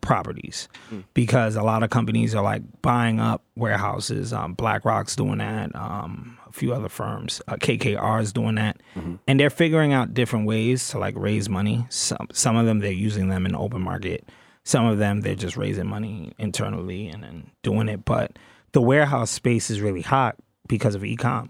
properties. 0.00 0.68
Because 1.14 1.56
a 1.56 1.62
lot 1.62 1.82
of 1.82 1.90
companies 1.90 2.34
are 2.34 2.42
like 2.42 2.62
buying 2.82 3.20
up 3.20 3.42
warehouses. 3.56 4.32
Um 4.32 4.54
BlackRock's 4.54 5.16
doing 5.16 5.38
that. 5.38 5.74
Um 5.74 6.38
a 6.48 6.52
few 6.52 6.72
other 6.72 6.88
firms. 6.88 7.42
Uh, 7.46 7.56
KKR 7.56 8.22
is 8.22 8.32
doing 8.32 8.54
that. 8.54 8.80
And 9.26 9.38
they're 9.38 9.50
figuring 9.50 9.92
out 9.92 10.14
different 10.14 10.46
ways 10.46 10.88
to 10.88 10.98
like 10.98 11.14
raise 11.16 11.48
money. 11.48 11.86
Some 11.90 12.28
some 12.32 12.56
of 12.56 12.66
them 12.66 12.78
they're 12.80 12.90
using 12.92 13.28
them 13.28 13.44
in 13.46 13.54
open 13.54 13.82
market. 13.82 14.28
Some 14.64 14.86
of 14.86 14.98
them 14.98 15.20
they're 15.20 15.34
just 15.34 15.56
raising 15.56 15.86
money 15.86 16.32
internally 16.38 17.08
and 17.08 17.22
then 17.22 17.50
doing 17.62 17.88
it. 17.88 18.04
But 18.04 18.38
the 18.72 18.82
warehouse 18.82 19.30
space 19.30 19.70
is 19.70 19.80
really 19.80 20.02
hot 20.02 20.36
because 20.68 20.94
of 20.94 21.04
e-com, 21.04 21.48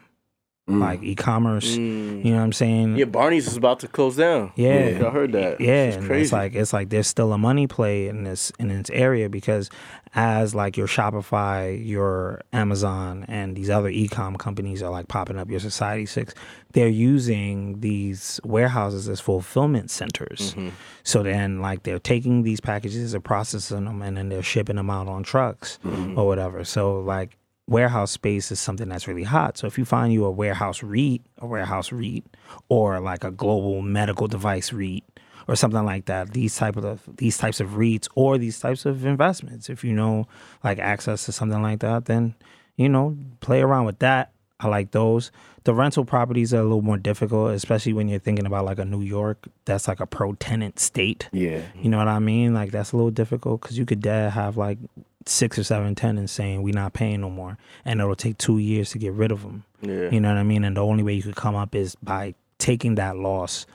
Mm. 0.69 0.81
like 0.81 1.03
e-commerce. 1.03 1.77
You 1.77 1.81
mm. 1.81 2.25
know 2.25 2.37
what 2.37 2.43
I'm 2.43 2.53
saying? 2.53 2.97
Yeah, 2.99 3.07
Barney's 3.07 3.47
is 3.47 3.57
about 3.57 3.81
to 3.81 3.89
close 3.89 4.17
down. 4.17 4.53
Yeah. 4.55 5.03
I 5.07 5.11
heard 5.11 5.33
that. 5.33 5.61
Yeah, 5.63 5.85
it's 5.85 6.07
crazy. 6.07 6.25
it's 6.25 6.33
like 6.33 6.55
it's 6.55 6.73
like 6.75 6.91
there's 6.91 7.07
still 7.07 7.33
a 7.33 7.39
money 7.39 7.67
play 7.67 8.07
in 8.07 8.25
this 8.25 8.53
in 8.59 8.69
this 8.69 8.91
area 8.91 9.31
because 9.31 9.71
as 10.15 10.55
like 10.55 10.77
your 10.77 10.87
Shopify, 10.87 11.87
your 11.87 12.43
Amazon, 12.53 13.25
and 13.29 13.57
these 13.57 13.71
other 13.71 13.89
e-com 13.89 14.37
companies 14.37 14.83
are 14.83 14.91
like 14.91 15.09
popping 15.09 15.39
up, 15.39 15.49
your 15.49 15.61
Society 15.61 16.05
Six, 16.05 16.35
they're 16.73 16.89
using 16.89 17.81
these 17.81 18.39
warehouses 18.45 19.09
as 19.09 19.21
fulfillment 19.21 19.91
centers. 19.91 20.53
Mm-hmm. 20.53 20.69
So 21.03 21.23
then 21.23 21.63
like 21.63 21.85
they're 21.85 21.99
taking 21.99 22.43
these 22.43 22.61
packages, 22.61 23.13
they're 23.13 23.21
processing 23.21 23.87
them, 23.87 24.03
and 24.03 24.19
then 24.19 24.29
they're 24.29 24.43
shipping 24.43 24.77
them 24.77 24.91
out 24.91 25.09
on 25.09 25.23
trucks 25.23 25.79
mm-hmm. 25.83 26.19
or 26.19 26.27
whatever. 26.27 26.63
So 26.65 27.01
like 27.01 27.38
warehouse 27.69 28.11
space 28.11 28.51
is 28.51 28.59
something 28.59 28.89
that's 28.89 29.07
really 29.07 29.25
hot. 29.25 29.59
So 29.59 29.67
if 29.67 29.79
you 29.79 29.85
find 29.85 30.13
you 30.13 30.25
a 30.25 30.31
warehouse 30.31 30.83
REIT, 30.83 31.23
a 31.39 31.47
warehouse 31.47 31.93
REIT, 31.93 32.25
or 32.69 32.99
like 33.01 33.25
a 33.25 33.31
global 33.31 33.83
medical 33.83 34.27
device 34.27 34.73
REIT, 34.73 35.05
or 35.47 35.55
something 35.55 35.85
like 35.85 36.07
that, 36.07 36.33
these 36.33 36.57
type 36.57 36.77
of 36.77 37.01
these 37.17 37.39
types 37.39 37.61
of 37.61 37.71
REITs 37.71 38.09
or 38.15 38.39
these 38.39 38.59
types 38.59 38.87
of 38.87 39.05
investments, 39.05 39.69
if 39.69 39.85
you 39.85 39.93
know 39.93 40.27
like 40.65 40.79
access 40.79 41.27
to 41.27 41.33
something 41.33 41.63
like 41.63 41.81
that, 41.81 42.07
then 42.07 42.35
you 42.77 42.89
know 42.89 43.17
play 43.41 43.61
around 43.61 43.85
with 43.85 43.99
that. 44.01 44.33
I 44.61 44.67
like 44.67 44.91
those. 44.91 45.31
The 45.65 45.75
rental 45.75 46.05
properties 46.05 46.53
are 46.53 46.61
a 46.61 46.65
little 46.65 46.83
more 46.83 46.97
difficult, 46.97 47.53
especially 47.53 47.93
when 47.93 48.09
you're 48.09 48.19
thinking 48.19 48.47
about 48.47 48.65
like 48.65 48.79
a 48.79 48.85
New 48.85 49.03
York. 49.03 49.47
That's 49.67 49.87
like 49.87 50.01
a 50.01 50.07
pro 50.07 50.33
tenant 50.35 50.81
state. 50.81 51.29
Yeah. 51.33 51.63
You 51.81 51.91
know 51.91 51.99
what 51.99 52.09
I 52.09 52.19
mean? 52.19 52.55
Like 52.55 52.73
that's 52.73 52.93
a 52.93 52.97
little 52.97 53.11
difficult 53.11 53.61
because 53.61 53.79
you 53.79 53.87
could 53.87 54.01
dad 54.01 54.33
have 54.33 54.57
like 54.57 54.79
six 55.27 55.59
or 55.59 55.65
seven 55.65 55.95
tenants 55.95 56.33
saying 56.33 56.63
we 56.63 56.73
not 56.73 56.93
paying 56.93 57.21
no 57.21 57.31
more, 57.31 57.59
and 57.85 58.01
it'll 58.01 58.15
take 58.17 58.39
two 58.39 58.59
years 58.59 58.91
to 58.91 58.99
get 58.99 59.13
rid 59.13 59.31
of 59.33 59.43
them. 59.43 59.65
yeah. 59.83 60.09
You 60.11 60.21
know 60.21 60.29
what 60.29 60.39
I 60.39 60.43
mean? 60.43 60.65
And 60.65 60.77
the 60.77 60.85
only 60.85 61.03
way 61.03 61.15
you 61.15 61.23
could 61.23 61.37
come 61.37 61.55
up 61.57 61.75
is 61.75 61.95
by 61.97 62.35
taking 62.59 62.95
that 62.97 63.17
loss 63.17 63.67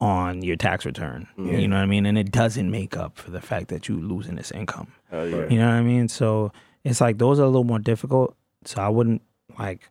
on 0.00 0.42
your 0.42 0.56
tax 0.56 0.84
return. 0.84 1.28
You 1.36 1.68
know 1.68 1.76
what 1.76 1.82
I 1.82 1.86
mean? 1.86 2.06
And 2.06 2.18
it 2.18 2.32
doesn't 2.32 2.68
make 2.70 2.96
up 2.96 3.16
for 3.18 3.30
the 3.30 3.40
fact 3.40 3.68
that 3.68 3.88
you're 3.88 3.98
losing 3.98 4.34
this 4.34 4.50
income. 4.50 4.92
Yeah. 5.12 5.24
You 5.24 5.58
know 5.58 5.66
what 5.68 5.74
I 5.74 5.82
mean? 5.82 6.08
So 6.08 6.52
it's 6.82 7.00
like 7.00 7.18
those 7.18 7.38
are 7.38 7.44
a 7.44 7.46
little 7.46 7.62
more 7.62 7.78
difficult. 7.78 8.34
So 8.64 8.82
I 8.82 8.88
wouldn't 8.88 9.22
like, 9.58 9.88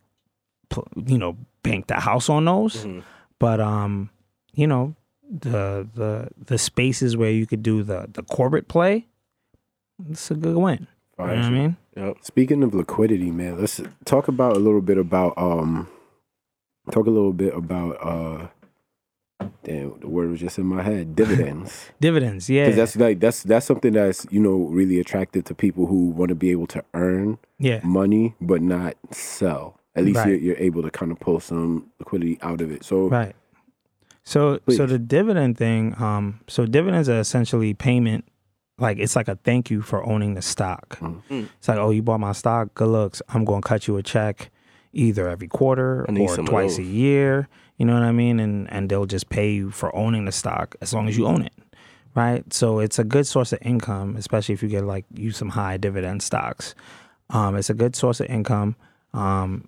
you 1.05 1.18
know, 1.18 1.38
bank 1.64 1.88
the 1.88 1.95
house 1.99 2.28
on 2.30 2.43
those. 2.45 2.86
But 3.39 3.62
um, 3.62 4.09
you 4.53 4.68
know, 4.68 4.95
the 5.30 5.88
the 5.95 6.28
the 6.45 6.57
spaces 6.57 7.16
where 7.16 7.32
you 7.32 7.45
could 7.47 7.64
do 7.64 7.82
the 7.84 8.07
the 8.12 8.24
corporate 8.24 8.68
play, 8.68 9.07
it's 10.09 10.30
a 10.30 10.36
good 10.36 10.57
win. 10.57 10.88
You 11.30 11.36
know 11.36 11.41
what 11.41 11.45
I 11.45 11.49
mean? 11.49 11.78
Yep. 11.95 12.17
Speaking 12.22 12.63
of 12.63 12.74
liquidity, 12.74 13.32
man, 13.32 13.59
let's 13.59 13.82
talk 14.05 14.28
about 14.28 14.55
a 14.55 14.59
little 14.59 14.82
bit 14.82 14.97
about 14.97 15.34
um 15.38 15.88
talk 16.91 17.05
a 17.07 17.09
little 17.11 17.34
bit 17.34 17.53
about 17.55 17.97
uh 18.01 18.47
damn 19.63 19.99
the 19.99 20.07
word 20.07 20.30
was 20.30 20.39
just 20.39 20.57
in 20.59 20.65
my 20.65 20.82
head 20.84 21.15
dividends 21.22 21.89
Dividends, 21.99 22.49
yeah, 22.49 22.65
because 22.65 22.76
that's 22.76 22.95
like 22.95 23.19
that's 23.19 23.43
that's 23.43 23.65
something 23.65 23.93
that's 23.93 24.26
you 24.30 24.39
know 24.39 24.67
really 24.67 24.99
attractive 24.99 25.43
to 25.45 25.55
people 25.55 25.88
who 25.88 26.09
want 26.09 26.30
to 26.30 26.36
be 26.36 26.51
able 26.51 26.67
to 26.67 26.84
earn 26.93 27.38
yeah, 27.59 27.80
money 27.84 28.36
but 28.39 28.61
not 28.61 28.95
sell 29.11 29.80
at 29.95 30.05
least 30.05 30.17
Right. 30.17 30.30
you're, 30.30 30.38
you're 30.39 30.57
able 30.57 30.82
to 30.84 30.91
kind 30.91 31.11
of 31.11 31.19
pull 31.19 31.39
some 31.39 31.91
liquidity 31.99 32.38
out 32.41 32.61
of 32.61 32.72
it 32.72 32.84
so 32.84 33.07
right. 33.07 33.36
So 34.24 34.59
Please. 34.59 34.78
so 34.78 34.86
the 34.86 34.99
dividend 34.99 35.57
thing, 35.57 35.95
um, 35.99 36.41
so 36.47 36.67
dividends 36.67 37.09
are 37.09 37.19
essentially 37.19 37.74
payment. 37.74 38.24
Like 38.82 38.97
it's 38.97 39.15
like 39.15 39.27
a 39.27 39.36
thank 39.36 39.69
you 39.69 39.82
for 39.82 40.03
owning 40.03 40.34
the 40.34 40.41
stock. 40.41 40.97
Mm. 40.99 41.47
It's 41.57 41.67
like, 41.67 41.77
oh, 41.77 41.91
you 41.91 42.01
bought 42.01 42.19
my 42.19 42.32
stock. 42.32 42.73
Good 42.73 42.88
looks. 42.88 43.21
I'm 43.29 43.45
going 43.45 43.61
to 43.61 43.67
cut 43.67 43.88
you 43.88 43.97
a 43.97 44.03
check, 44.03 44.49
either 44.91 45.29
every 45.29 45.47
quarter 45.47 46.05
or 46.09 46.38
twice 46.38 46.79
a 46.79 46.84
year. 46.84 47.47
You 47.77 47.86
know 47.86 47.93
what 47.93 48.03
I 48.03 48.11
mean? 48.11 48.39
And 48.39 48.71
and 48.71 48.89
they'll 48.89 49.05
just 49.05 49.29
pay 49.29 49.51
you 49.51 49.69
for 49.71 49.95
owning 49.95 50.25
the 50.25 50.32
stock 50.32 50.75
as 50.82 50.93
long 50.93 51.07
as 51.07 51.17
you 51.17 51.27
own 51.27 51.43
it, 51.43 51.53
right? 52.15 52.51
So 52.51 52.79
it's 52.79 52.97
a 52.97 53.03
good 53.03 53.27
source 53.27 53.53
of 53.53 53.59
income, 53.61 54.15
especially 54.15 54.53
if 54.53 54.63
you 54.63 54.69
get 54.69 54.84
like 54.84 55.05
use 55.13 55.38
some 55.38 55.49
high 55.49 55.77
dividend 55.77 56.23
stocks. 56.23 56.73
Um, 57.29 57.55
it's 57.55 57.69
a 57.69 57.73
good 57.75 57.95
source 57.95 58.19
of 58.19 58.27
income. 58.27 58.75
Um, 59.13 59.67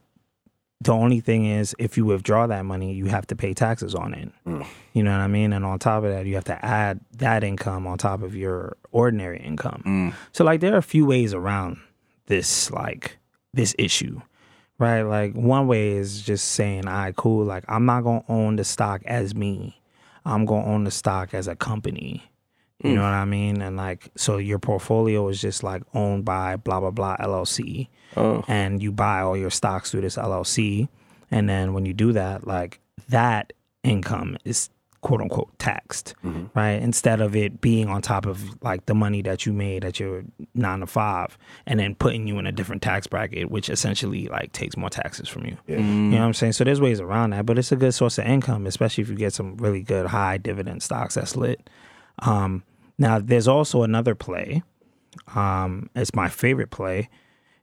the 0.83 0.91
only 0.93 1.19
thing 1.19 1.45
is, 1.45 1.75
if 1.79 1.97
you 1.97 2.05
withdraw 2.05 2.47
that 2.47 2.65
money, 2.65 2.93
you 2.93 3.05
have 3.05 3.27
to 3.27 3.35
pay 3.35 3.53
taxes 3.53 3.95
on 3.95 4.13
it. 4.13 4.31
Mm. 4.45 4.65
You 4.93 5.03
know 5.03 5.11
what 5.11 5.21
I 5.21 5.27
mean? 5.27 5.53
And 5.53 5.65
on 5.65 5.79
top 5.79 6.03
of 6.03 6.11
that, 6.11 6.25
you 6.25 6.35
have 6.35 6.43
to 6.45 6.65
add 6.65 6.99
that 7.17 7.43
income 7.43 7.87
on 7.87 7.97
top 7.97 8.21
of 8.21 8.35
your 8.35 8.77
ordinary 8.91 9.39
income. 9.39 9.83
Mm. 9.85 10.13
So 10.31 10.43
like 10.43 10.59
there 10.59 10.73
are 10.73 10.77
a 10.77 10.83
few 10.83 11.05
ways 11.05 11.33
around 11.33 11.77
this 12.27 12.71
like 12.71 13.17
this 13.53 13.75
issue. 13.77 14.21
Right? 14.79 15.03
Like 15.03 15.33
one 15.35 15.67
way 15.67 15.91
is 15.91 16.21
just 16.21 16.53
saying, 16.53 16.87
all 16.87 16.93
right, 16.93 17.15
cool, 17.15 17.45
like 17.45 17.63
I'm 17.67 17.85
not 17.85 18.03
gonna 18.03 18.23
own 18.27 18.55
the 18.57 18.63
stock 18.63 19.01
as 19.05 19.33
me. 19.35 19.79
I'm 20.25 20.45
gonna 20.45 20.65
own 20.65 20.83
the 20.83 20.91
stock 20.91 21.33
as 21.33 21.47
a 21.47 21.55
company. 21.55 22.23
You 22.89 22.95
know 22.95 23.03
what 23.03 23.13
I 23.13 23.25
mean? 23.25 23.61
And 23.61 23.77
like 23.77 24.09
so 24.15 24.37
your 24.37 24.59
portfolio 24.59 25.27
is 25.29 25.39
just 25.39 25.63
like 25.63 25.83
owned 25.93 26.25
by 26.25 26.57
blah 26.57 26.79
blah 26.79 26.91
blah 26.91 27.17
LLC. 27.17 27.87
Oh. 28.15 28.43
And 28.47 28.83
you 28.83 28.91
buy 28.91 29.21
all 29.21 29.37
your 29.37 29.49
stocks 29.49 29.91
through 29.91 30.01
this 30.01 30.17
LLC. 30.17 30.89
And 31.31 31.49
then 31.49 31.73
when 31.73 31.85
you 31.85 31.93
do 31.93 32.11
that, 32.13 32.45
like 32.45 32.79
that 33.09 33.53
income 33.83 34.37
is 34.45 34.69
quote 35.03 35.21
unquote 35.21 35.57
taxed, 35.59 36.15
right? 36.55 36.81
Instead 36.81 37.21
of 37.21 37.35
it 37.35 37.61
being 37.61 37.89
on 37.89 38.01
top 38.01 38.25
of 38.25 38.41
like 38.63 38.85
the 38.85 38.95
money 38.95 39.21
that 39.21 39.45
you 39.45 39.53
made 39.53 39.83
at 39.85 39.99
your 39.99 40.23
nine 40.55 40.79
to 40.79 40.87
five 40.87 41.37
and 41.67 41.79
then 41.79 41.93
putting 41.93 42.25
you 42.27 42.39
in 42.39 42.47
a 42.47 42.51
different 42.51 42.81
tax 42.81 43.05
bracket, 43.05 43.51
which 43.51 43.69
essentially 43.69 44.27
like 44.27 44.53
takes 44.53 44.77
more 44.77 44.89
taxes 44.89 45.27
from 45.27 45.45
you. 45.45 45.57
You 45.67 45.83
know 45.83 46.19
what 46.19 46.25
I'm 46.27 46.33
saying? 46.33 46.53
So 46.53 46.63
there's 46.63 46.81
ways 46.81 46.99
around 46.99 47.31
that, 47.31 47.45
but 47.45 47.59
it's 47.59 47.71
a 47.71 47.75
good 47.75 47.93
source 47.93 48.17
of 48.17 48.25
income, 48.25 48.65
especially 48.65 49.03
if 49.03 49.09
you 49.09 49.15
get 49.15 49.33
some 49.33 49.57
really 49.57 49.81
good 49.83 50.07
high 50.07 50.37
dividend 50.37 50.81
stocks 50.81 51.15
that's 51.15 51.35
lit. 51.35 51.69
Um, 52.19 52.63
now 52.97 53.19
there's 53.19 53.47
also 53.47 53.83
another 53.83 54.15
play. 54.15 54.63
Um, 55.35 55.89
it's 55.95 56.15
my 56.15 56.29
favorite 56.29 56.71
play. 56.71 57.09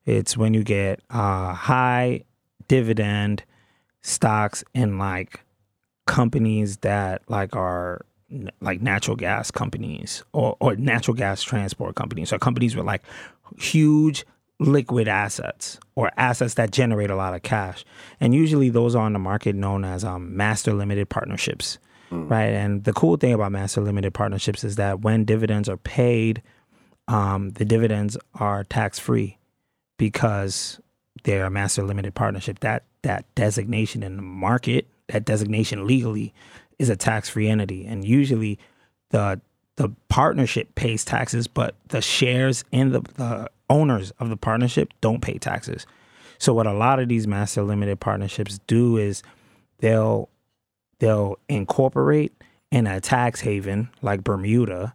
It's 0.05 0.37
when 0.37 0.55
you 0.55 0.63
get 0.63 1.01
uh, 1.11 1.53
high 1.53 2.25
dividend 2.69 3.45
stocks 4.03 4.65
in 4.75 4.99
like 4.99 5.41
companies 6.07 6.79
that 6.79 7.23
like 7.29 7.55
are 7.55 8.05
like 8.61 8.81
natural 8.81 9.17
gas 9.17 9.51
companies 9.51 10.23
or, 10.33 10.57
or 10.61 10.77
natural 10.77 11.17
gas 11.17 11.43
transport 11.43 11.97
companies 11.97 12.33
or 12.33 12.39
companies 12.39 12.77
with 12.77 12.87
like 12.87 13.03
huge 13.59 14.25
liquid 14.61 15.09
assets 15.09 15.79
or 15.97 16.11
assets 16.17 16.55
that 16.55 16.71
generate 16.71 17.11
a 17.11 17.17
lot 17.17 17.35
of 17.35 17.43
cash. 17.43 17.85
And 18.21 18.35
usually 18.35 18.69
those 18.69 18.95
are 18.95 19.05
on 19.05 19.15
the 19.15 19.19
market 19.19 19.55
known 19.57 19.85
as 19.85 20.05
um, 20.05 20.37
master 20.37 20.73
limited 20.73 21.09
partnerships, 21.09 21.79
right? 22.11 22.53
And 22.53 22.85
the 22.85 22.93
cool 22.93 23.17
thing 23.17 23.33
about 23.33 23.53
master 23.53 23.81
limited 23.81 24.15
partnerships 24.15 24.65
is 24.65 24.77
that 24.77 25.01
when 25.01 25.25
dividends 25.25 25.69
are 25.69 25.77
paid, 25.77 26.43
um, 27.09 27.51
the 27.51 27.65
dividends 27.65 28.17
are 28.35 28.65
tax 28.65 28.99
free 28.99 29.39
because 29.97 30.81
they're 31.25 31.47
a 31.47 31.51
master 31.51 31.83
limited 31.83 32.15
partnership. 32.15 32.61
That 32.61 32.85
that 33.03 33.25
designation 33.35 34.03
in 34.03 34.17
the 34.17 34.23
market, 34.23 34.87
that 35.09 35.25
designation 35.25 35.87
legally, 35.87 36.35
is 36.79 36.89
a 36.89 36.97
tax 36.97 37.29
free 37.29 37.49
entity, 37.49 37.87
and 37.87 38.05
usually 38.05 38.59
the 39.11 39.41
the 39.77 39.91
partnership 40.09 40.75
pays 40.75 41.05
taxes, 41.05 41.47
but 41.49 41.75
the 41.89 42.03
shares 42.03 42.65
in 42.71 42.93
the, 42.93 43.01
the 43.01 43.51
owners 43.71 44.11
of 44.19 44.29
the 44.29 44.37
partnership 44.37 44.93
don't 45.01 45.23
pay 45.23 45.39
taxes. 45.39 45.87
So 46.39 46.53
what 46.53 46.67
a 46.67 46.73
lot 46.73 46.99
of 47.01 47.09
these 47.09 47.27
master 47.27 47.63
limited 47.63 47.99
partnerships 47.99 48.61
do 48.67 48.99
is 48.99 49.23
they'll 49.79 50.29
they'll 51.01 51.39
incorporate 51.49 52.33
in 52.71 52.87
a 52.87 53.01
tax 53.01 53.41
haven 53.41 53.91
like 54.01 54.23
Bermuda, 54.23 54.95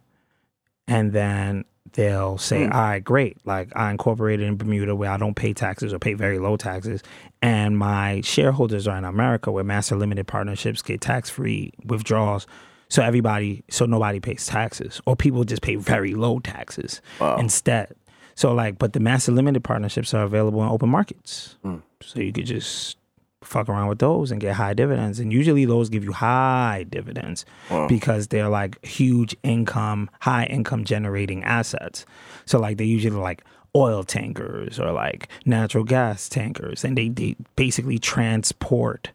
and 0.88 1.12
then 1.12 1.64
they'll 1.92 2.38
say, 2.38 2.64
hmm. 2.64 2.72
"All 2.72 2.80
right, 2.80 3.04
great. 3.04 3.36
Like 3.44 3.70
I 3.76 3.90
incorporated 3.90 4.46
in 4.46 4.56
Bermuda 4.56 4.96
where 4.96 5.10
I 5.10 5.18
don't 5.18 5.34
pay 5.34 5.52
taxes 5.52 5.92
or 5.92 5.98
pay 5.98 6.14
very 6.14 6.38
low 6.38 6.56
taxes, 6.56 7.02
and 7.42 7.76
my 7.78 8.22
shareholders 8.22 8.88
are 8.88 8.96
in 8.96 9.04
America 9.04 9.52
where 9.52 9.64
master 9.64 9.96
limited 9.96 10.26
partnerships 10.26 10.80
get 10.82 11.00
tax 11.00 11.28
free 11.28 11.72
withdrawals." 11.84 12.46
So 12.88 13.02
everybody, 13.02 13.64
so 13.68 13.84
nobody 13.84 14.20
pays 14.20 14.46
taxes, 14.46 15.00
or 15.06 15.16
people 15.16 15.42
just 15.42 15.60
pay 15.60 15.74
very 15.74 16.14
low 16.14 16.38
taxes 16.38 17.02
instead. 17.36 17.92
So 18.36 18.54
like, 18.54 18.78
but 18.78 18.92
the 18.92 19.00
master 19.00 19.32
limited 19.32 19.64
partnerships 19.64 20.14
are 20.14 20.22
available 20.22 20.62
in 20.62 20.68
open 20.68 20.88
markets, 20.88 21.56
hmm. 21.62 21.78
so 22.00 22.20
you 22.20 22.32
could 22.32 22.46
just 22.46 22.96
fuck 23.42 23.68
around 23.68 23.88
with 23.88 23.98
those 23.98 24.30
and 24.30 24.40
get 24.40 24.54
high 24.54 24.74
dividends. 24.74 25.20
And 25.20 25.32
usually 25.32 25.64
those 25.64 25.88
give 25.88 26.04
you 26.04 26.12
high 26.12 26.84
dividends 26.88 27.44
because 27.88 28.28
they're 28.28 28.48
like 28.48 28.84
huge 28.84 29.36
income, 29.42 30.10
high 30.20 30.44
income 30.44 30.84
generating 30.84 31.44
assets. 31.44 32.06
So 32.44 32.58
like 32.58 32.78
they 32.78 32.84
usually 32.84 33.16
like 33.16 33.44
oil 33.74 34.02
tankers 34.04 34.80
or 34.80 34.90
like 34.92 35.28
natural 35.44 35.84
gas 35.84 36.28
tankers, 36.28 36.84
and 36.84 36.96
they, 36.96 37.08
they 37.10 37.36
basically 37.56 37.98
transport 37.98 39.10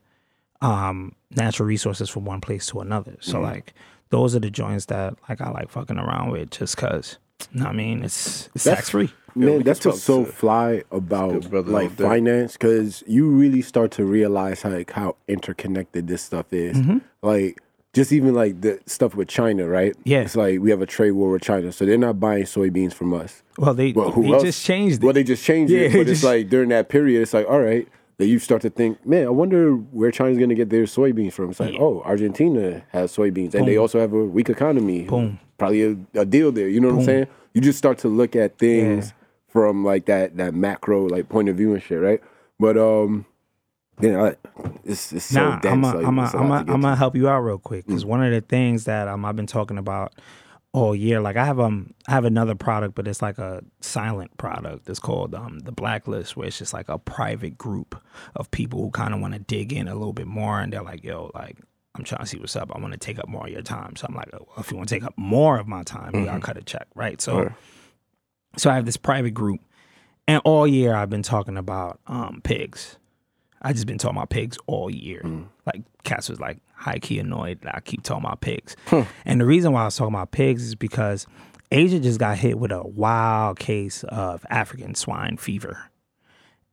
um 0.61 1.15
natural 1.31 1.67
resources 1.67 2.07
from 2.09 2.23
one 2.25 2.39
place 2.41 2.67
to 2.67 2.79
another. 2.79 3.17
So 3.19 3.39
like 3.41 3.73
those 4.09 4.35
are 4.35 4.39
the 4.39 4.51
joints 4.51 4.85
that 4.85 5.15
like 5.27 5.41
I 5.41 5.49
like 5.49 5.69
fucking 5.69 5.97
around 5.97 6.29
with 6.31 6.51
just 6.51 6.77
cause 6.77 7.17
you 7.51 7.59
know 7.59 7.65
what 7.65 7.73
I 7.73 7.75
mean 7.75 8.03
it's 8.03 8.49
it's 8.53 8.65
tax 8.65 8.89
free. 8.91 9.11
Man, 9.35 9.57
we 9.57 9.63
that's 9.63 9.79
can 9.79 9.91
what's 9.91 10.03
so 10.03 10.25
fly 10.25 10.83
about 10.91 11.49
good 11.49 11.67
like 11.67 11.91
finance 11.91 12.53
because 12.53 13.03
you 13.07 13.27
really 13.29 13.61
start 13.61 13.91
to 13.91 14.05
realize 14.05 14.63
like 14.65 14.91
how 14.91 15.15
interconnected 15.27 16.07
this 16.07 16.21
stuff 16.21 16.51
is. 16.53 16.77
Mm-hmm. 16.77 16.97
Like 17.21 17.59
just 17.93 18.11
even 18.11 18.33
like 18.33 18.61
the 18.61 18.79
stuff 18.85 19.15
with 19.15 19.27
China, 19.27 19.67
right? 19.67 19.95
Yeah. 20.05 20.21
it's 20.21 20.35
like 20.35 20.59
we 20.59 20.69
have 20.69 20.81
a 20.81 20.85
trade 20.85 21.11
war 21.11 21.31
with 21.31 21.41
China, 21.41 21.71
so 21.71 21.85
they're 21.85 21.97
not 21.97 22.19
buying 22.19 22.43
soybeans 22.43 22.93
from 22.93 23.13
us. 23.13 23.43
Well 23.57 23.73
they 23.73 23.91
Well, 23.91 24.11
who 24.11 24.23
they 24.23 24.33
else? 24.33 24.43
just 24.43 24.65
changed 24.65 25.01
it. 25.01 25.05
Well, 25.05 25.13
they 25.13 25.23
just 25.23 25.43
changed 25.43 25.71
Yeah, 25.73 25.81
it, 25.81 25.93
but 25.93 26.07
just- 26.07 26.09
it's 26.09 26.23
like 26.23 26.49
during 26.49 26.69
that 26.69 26.89
period, 26.89 27.21
it's 27.21 27.33
like 27.33 27.47
all 27.49 27.61
right. 27.61 27.87
That 28.17 28.27
you 28.27 28.37
start 28.37 28.61
to 28.61 28.69
think, 28.69 29.03
man, 29.03 29.25
I 29.25 29.29
wonder 29.31 29.71
where 29.73 30.11
China's 30.11 30.37
going 30.37 30.49
to 30.49 30.55
get 30.55 30.69
their 30.69 30.83
soybeans 30.83 31.33
from. 31.33 31.49
It's 31.49 31.59
like, 31.59 31.73
oh, 31.79 32.03
Argentina 32.05 32.83
has 32.89 33.15
soybeans, 33.17 33.55
and 33.55 33.67
they 33.67 33.77
also 33.77 33.99
have 33.99 34.13
a 34.13 34.23
weak 34.23 34.47
economy. 34.47 35.05
Boom. 35.05 35.39
Probably 35.57 35.81
a, 35.81 35.97
a 36.13 36.23
deal 36.23 36.51
there. 36.51 36.67
You 36.69 36.81
know 36.81 36.89
what 36.89 36.99
I'm 36.99 37.05
saying? 37.05 37.27
You 37.55 37.61
just 37.61 37.79
start 37.79 37.97
to 37.99 38.07
look 38.09 38.35
at 38.35 38.59
things 38.59 39.13
from 39.51 39.83
like 39.83 40.05
that 40.05 40.37
that 40.37 40.53
macro 40.53 41.05
like 41.07 41.29
point 41.29 41.49
of 41.49 41.57
view 41.57 41.73
and 41.73 41.83
shit, 41.83 41.99
right? 42.01 42.21
But 42.59 42.77
um, 42.77 43.25
you 44.01 44.11
know, 44.11 44.35
it's 44.83 45.13
it's 45.13 45.25
so 45.25 45.41
Nah, 45.41 45.59
dense. 45.59 45.73
I'm 45.73 45.83
a, 45.83 45.93
like, 45.97 46.07
I'm 46.07 46.19
a, 46.19 46.23
it's 46.23 46.33
a 46.33 46.37
I'm 46.37 46.49
lot 46.49 46.57
a, 46.57 46.59
to 46.59 46.65
get 46.65 46.73
I'm 46.73 46.81
to. 46.81 46.87
gonna 46.87 46.95
help 46.95 47.15
you 47.15 47.29
out 47.29 47.41
real 47.41 47.59
quick 47.59 47.85
because 47.87 48.05
one 48.05 48.23
of 48.23 48.31
the 48.31 48.41
things 48.41 48.85
that 48.85 49.07
um 49.07 49.25
I've 49.25 49.35
been 49.35 49.47
talking 49.47 49.77
about 49.77 50.13
all 50.73 50.95
year, 50.95 51.19
like 51.21 51.35
I 51.37 51.45
have 51.45 51.59
um 51.59 51.93
I 52.07 52.11
have 52.11 52.25
another 52.25 52.55
product, 52.55 52.95
but 52.95 53.07
it's 53.07 53.21
like 53.21 53.37
a 53.37 53.63
silent 53.81 54.37
product. 54.37 54.89
It's 54.89 54.99
called 54.99 55.35
um 55.35 55.59
the 55.59 55.71
Blacklist, 55.71 56.37
where 56.37 56.47
it's 56.47 56.57
just 56.59 56.73
like 56.73 56.89
a 56.89 56.97
private 56.97 57.57
group 57.57 58.01
of 58.35 58.49
people 58.51 58.81
who 58.81 58.91
kind 58.91 59.13
of 59.13 59.19
want 59.19 59.33
to 59.33 59.39
dig 59.39 59.73
in 59.73 59.87
a 59.87 59.95
little 59.95 60.13
bit 60.13 60.27
more, 60.27 60.59
and 60.61 60.71
they're 60.73 60.83
like, 60.83 61.03
yo, 61.03 61.31
like. 61.35 61.57
I'm 61.93 62.05
trying 62.05 62.21
to 62.21 62.25
see 62.25 62.39
what's 62.39 62.55
up. 62.55 62.71
I 62.73 62.79
want 62.79 62.93
to 62.93 62.97
take 62.97 63.19
up 63.19 63.27
more 63.27 63.45
of 63.47 63.51
your 63.51 63.61
time. 63.61 63.97
So 63.97 64.05
I'm 64.07 64.15
like, 64.15 64.31
well, 64.31 64.47
if 64.59 64.71
you 64.71 64.77
want 64.77 64.87
to 64.87 64.95
take 64.95 65.03
up 65.03 65.13
more 65.17 65.59
of 65.59 65.67
my 65.67 65.83
time, 65.83 66.15
you 66.15 66.23
gotta 66.23 66.39
cut 66.39 66.55
a 66.55 66.61
check, 66.63 66.87
right? 66.95 67.19
So, 67.19 67.51
so 68.57 68.69
I 68.69 68.75
have 68.75 68.85
this 68.85 68.97
private 68.97 69.31
group, 69.31 69.61
and 70.27 70.41
all 70.45 70.67
year 70.67 70.93
I've 70.93 71.09
been 71.09 71.23
talking 71.23 71.57
about 71.57 71.99
um, 72.07 72.41
pigs. 72.43 72.97
I 73.61 73.73
just 73.73 73.85
been 73.85 73.97
talking 73.97 74.17
about 74.17 74.29
pigs 74.29 74.57
all 74.67 74.89
year. 74.89 75.21
Like 75.65 75.83
Cass 76.03 76.29
was 76.29 76.39
like 76.39 76.57
high 76.73 76.97
key 76.99 77.19
annoyed 77.19 77.61
that 77.61 77.75
I 77.75 77.79
keep 77.81 78.01
talking 78.01 78.25
about 78.25 78.41
pigs. 78.41 78.75
And 79.23 79.39
the 79.39 79.45
reason 79.45 79.71
why 79.71 79.83
I 79.83 79.85
was 79.85 79.95
talking 79.95 80.15
about 80.15 80.31
pigs 80.31 80.63
is 80.63 80.73
because 80.73 81.27
Asia 81.71 81.99
just 81.99 82.19
got 82.19 82.37
hit 82.37 82.57
with 82.57 82.71
a 82.71 82.83
wild 82.83 83.59
case 83.59 84.03
of 84.05 84.43
African 84.49 84.95
swine 84.95 85.37
fever. 85.37 85.77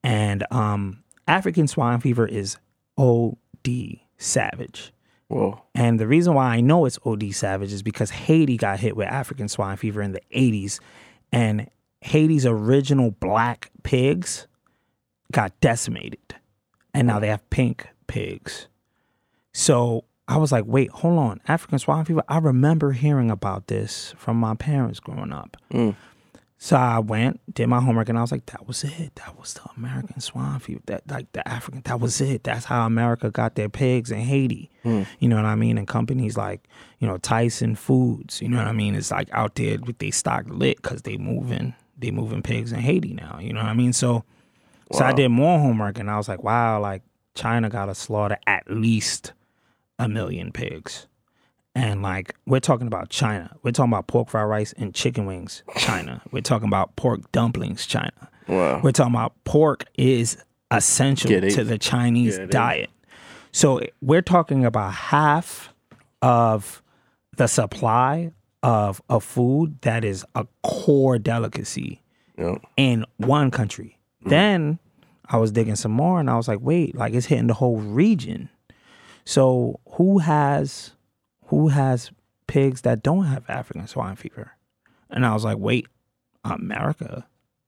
And 0.02 0.46
um, 0.50 1.02
African 1.26 1.68
swine 1.68 2.00
fever 2.00 2.26
is 2.26 2.56
OD 2.96 3.98
savage. 4.16 4.92
Whoa. 5.28 5.62
And 5.74 6.00
the 6.00 6.06
reason 6.06 6.32
why 6.32 6.46
I 6.46 6.60
know 6.62 6.86
it's 6.86 6.98
OD 7.04 7.34
savage 7.34 7.72
is 7.72 7.82
because 7.82 8.10
Haiti 8.10 8.56
got 8.56 8.80
hit 8.80 8.96
with 8.96 9.08
African 9.08 9.48
swine 9.48 9.76
fever 9.76 10.00
in 10.00 10.12
the 10.12 10.22
80s. 10.34 10.80
And 11.32 11.68
Haiti's 12.00 12.46
original 12.46 13.10
black 13.10 13.70
pigs 13.82 14.46
got 15.32 15.58
decimated. 15.60 16.36
And 16.94 17.06
now 17.06 17.18
they 17.18 17.28
have 17.28 17.48
pink 17.50 17.88
pigs. 18.06 18.68
So 19.52 20.04
I 20.26 20.36
was 20.36 20.52
like, 20.52 20.64
wait, 20.66 20.90
hold 20.90 21.18
on. 21.18 21.40
African 21.48 21.78
swine 21.78 22.04
fever? 22.04 22.22
I 22.28 22.38
remember 22.38 22.92
hearing 22.92 23.30
about 23.30 23.66
this 23.66 24.14
from 24.16 24.36
my 24.36 24.54
parents 24.54 25.00
growing 25.00 25.32
up. 25.32 25.56
Mm. 25.72 25.96
So 26.60 26.76
I 26.76 26.98
went, 26.98 27.40
did 27.54 27.68
my 27.68 27.80
homework, 27.80 28.08
and 28.08 28.18
I 28.18 28.20
was 28.20 28.32
like, 28.32 28.46
that 28.46 28.66
was 28.66 28.82
it. 28.82 29.14
That 29.14 29.38
was 29.38 29.54
the 29.54 29.62
American 29.76 30.20
swine 30.20 30.58
fever. 30.58 30.80
That 30.86 31.08
like 31.08 31.30
the 31.30 31.46
African, 31.46 31.82
that 31.82 32.00
was 32.00 32.20
it. 32.20 32.42
That's 32.42 32.64
how 32.64 32.84
America 32.84 33.30
got 33.30 33.54
their 33.54 33.68
pigs 33.68 34.10
in 34.10 34.18
Haiti. 34.18 34.68
Hmm. 34.82 35.04
You 35.20 35.28
know 35.28 35.36
what 35.36 35.44
I 35.44 35.54
mean? 35.54 35.78
And 35.78 35.86
companies 35.86 36.36
like, 36.36 36.66
you 36.98 37.06
know, 37.06 37.16
Tyson 37.18 37.76
Foods, 37.76 38.42
you 38.42 38.48
know 38.48 38.56
what 38.56 38.66
I 38.66 38.72
mean? 38.72 38.96
It's 38.96 39.12
like 39.12 39.28
out 39.32 39.54
there 39.54 39.78
with 39.78 39.98
they 39.98 40.10
stock 40.10 40.46
lit 40.48 40.82
because 40.82 41.02
they 41.02 41.16
moving, 41.16 41.74
they 41.96 42.10
moving 42.10 42.42
pigs 42.42 42.72
in 42.72 42.80
Haiti 42.80 43.14
now. 43.14 43.38
You 43.40 43.52
know 43.52 43.60
what 43.60 43.68
I 43.68 43.74
mean? 43.74 43.92
So 43.92 44.24
so 44.92 45.04
I 45.04 45.12
did 45.12 45.28
more 45.28 45.58
homework 45.58 45.98
and 45.98 46.10
I 46.10 46.16
was 46.16 46.28
like, 46.28 46.42
wow, 46.42 46.80
like 46.80 47.02
China 47.34 47.68
gotta 47.68 47.94
slaughter 47.94 48.38
at 48.46 48.68
least 48.68 49.32
a 49.98 50.08
million 50.08 50.50
pigs. 50.50 51.06
And 51.74 52.02
like 52.02 52.34
we're 52.46 52.60
talking 52.60 52.86
about 52.86 53.08
China. 53.10 53.54
We're 53.62 53.70
talking 53.72 53.92
about 53.92 54.06
pork 54.08 54.30
fried 54.30 54.48
rice 54.48 54.72
and 54.76 54.94
chicken 54.94 55.26
wings, 55.26 55.62
China. 55.76 56.22
We're 56.32 56.40
talking 56.42 56.66
about 56.68 56.96
pork 56.96 57.30
dumplings, 57.32 57.86
China. 57.86 58.12
Wow. 58.48 58.80
We're 58.82 58.92
talking 58.92 59.14
about 59.14 59.34
pork 59.44 59.84
is 59.96 60.38
essential 60.70 61.28
Get 61.28 61.44
it. 61.44 61.50
to 61.54 61.64
the 61.64 61.78
Chinese 61.78 62.36
Yeah, 62.36 62.42
it 62.44 62.48
is. 62.48 62.50
diet. 62.50 62.90
So 63.52 63.80
we're 64.00 64.22
talking 64.22 64.64
about 64.64 64.92
half 64.94 65.72
of 66.22 66.82
the 67.36 67.46
supply 67.46 68.32
of 68.62 69.00
a 69.08 69.20
food 69.20 69.80
that 69.82 70.04
is 70.04 70.24
a 70.34 70.46
core 70.62 71.18
delicacy 71.18 72.02
Yep. 72.36 72.62
in 72.76 73.04
one 73.18 73.50
country. 73.50 73.98
Mm. 74.24 74.30
Then 74.30 74.78
I 75.26 75.36
was 75.38 75.52
digging 75.52 75.76
some 75.76 75.92
more 75.92 76.18
and 76.20 76.28
I 76.28 76.36
was 76.36 76.48
like, 76.48 76.58
wait, 76.60 76.96
like 76.96 77.14
it's 77.14 77.26
hitting 77.26 77.46
the 77.46 77.54
whole 77.54 77.76
region. 77.78 78.48
So 79.24 79.78
who 79.92 80.18
has 80.18 80.92
who 81.48 81.68
has 81.68 82.10
pigs 82.46 82.80
that 82.82 83.02
don't 83.02 83.24
have 83.24 83.44
African 83.48 83.86
swine 83.86 84.16
fever? 84.16 84.52
And 85.10 85.26
I 85.26 85.34
was 85.34 85.44
like, 85.44 85.58
wait, 85.58 85.86
America 86.44 87.26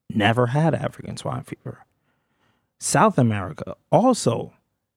never 0.08 0.46
had 0.48 0.74
African 0.74 1.16
swine 1.16 1.42
fever. 1.42 1.84
South 2.78 3.18
America 3.18 3.76
also 3.92 4.52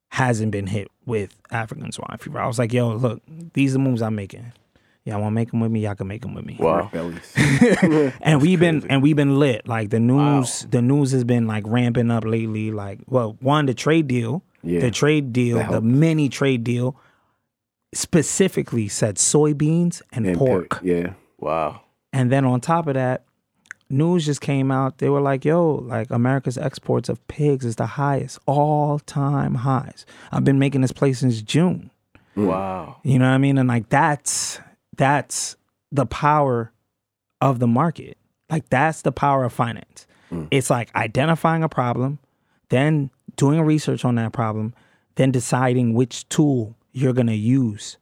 hasn't 0.09 0.51
been 0.51 0.67
hit 0.67 0.89
with 1.05 1.35
African 1.51 1.91
swine 1.91 2.17
fever. 2.19 2.39
I 2.39 2.47
was 2.47 2.59
like, 2.59 2.71
yo, 2.71 2.93
look, 2.95 3.21
these 3.53 3.71
are 3.71 3.73
the 3.73 3.79
moves 3.79 4.01
I'm 4.01 4.15
making. 4.15 4.53
Y'all 5.05 5.19
want 5.19 5.31
to 5.33 5.35
make 5.35 5.51
them 5.51 5.59
with 5.59 5.69
me? 5.71 5.81
Y'all 5.81 5.95
can 5.95 6.07
make 6.07 6.21
them 6.21 6.33
with 6.33 6.45
me 6.45 6.55
Wow. 6.59 6.89
bellies. 6.93 7.33
and 8.21 8.41
we've 8.41 8.59
been 8.59 8.85
and 8.89 9.01
we've 9.03 9.17
been 9.17 9.37
lit. 9.37 9.67
Like 9.67 9.89
the 9.89 9.99
news, 9.99 10.65
the 10.69 10.81
news 10.81 11.11
has 11.11 11.25
been 11.25 11.45
like 11.45 11.65
ramping 11.67 12.09
up 12.09 12.23
lately. 12.23 12.71
Like, 12.71 12.99
well, 13.07 13.35
one 13.41 13.65
the 13.65 13.73
trade 13.73 14.07
deal, 14.07 14.43
Yeah. 14.61 14.79
the 14.79 14.91
trade 14.91 15.33
deal, 15.33 15.57
the 15.69 15.81
mini 15.81 16.29
trade 16.29 16.63
deal, 16.63 16.95
specifically 17.93 18.87
said 18.87 19.15
soybeans 19.17 20.01
and, 20.11 20.25
And 20.25 20.37
pork. 20.37 20.79
yeah. 20.83 21.13
Wow. 21.39 21.81
And 22.11 22.31
then 22.31 22.45
on 22.45 22.61
top 22.61 22.87
of 22.87 22.93
that, 22.93 23.25
news 23.89 24.25
just 24.25 24.41
came 24.41 24.71
out. 24.71 24.99
They 24.99 25.09
were 25.09 25.21
like, 25.21 25.43
yo, 25.45 25.75
like 25.75 26.09
America's 26.11 26.57
exports 26.57 27.09
of 27.09 27.25
pigs 27.27 27.65
is 27.65 27.75
the 27.75 27.85
highest, 27.85 28.39
all 28.45 28.99
time 28.99 29.55
highs. 29.55 30.05
I've 30.31 30.43
been 30.43 30.59
making 30.59 30.81
this 30.81 30.91
play 30.91 31.13
since 31.13 31.41
June. 31.41 31.89
Wow. 32.35 32.97
You 33.03 33.19
know 33.19 33.25
what 33.27 33.35
I 33.35 33.37
mean? 33.37 33.57
And 33.57 33.67
like 33.69 33.89
that's 33.89 34.59
that's 34.97 35.55
the 35.91 36.05
power 36.05 36.71
of 37.41 37.59
the 37.59 37.67
market. 37.67 38.17
Like 38.49 38.69
that's 38.69 39.01
the 39.01 39.11
power 39.11 39.43
of 39.43 39.53
finance. 39.53 40.07
Mm. 40.31 40.47
It's 40.51 40.69
like 40.69 40.93
identifying 40.95 41.63
a 41.63 41.69
problem, 41.69 42.19
then 42.69 43.09
doing 43.35 43.61
research 43.61 44.05
on 44.05 44.15
that 44.15 44.31
problem, 44.33 44.73
then 45.15 45.31
deciding 45.31 45.93
which 45.93 46.27
tool 46.29 46.75
you're 46.93 47.13
gonna 47.13 47.33
use 47.33 47.97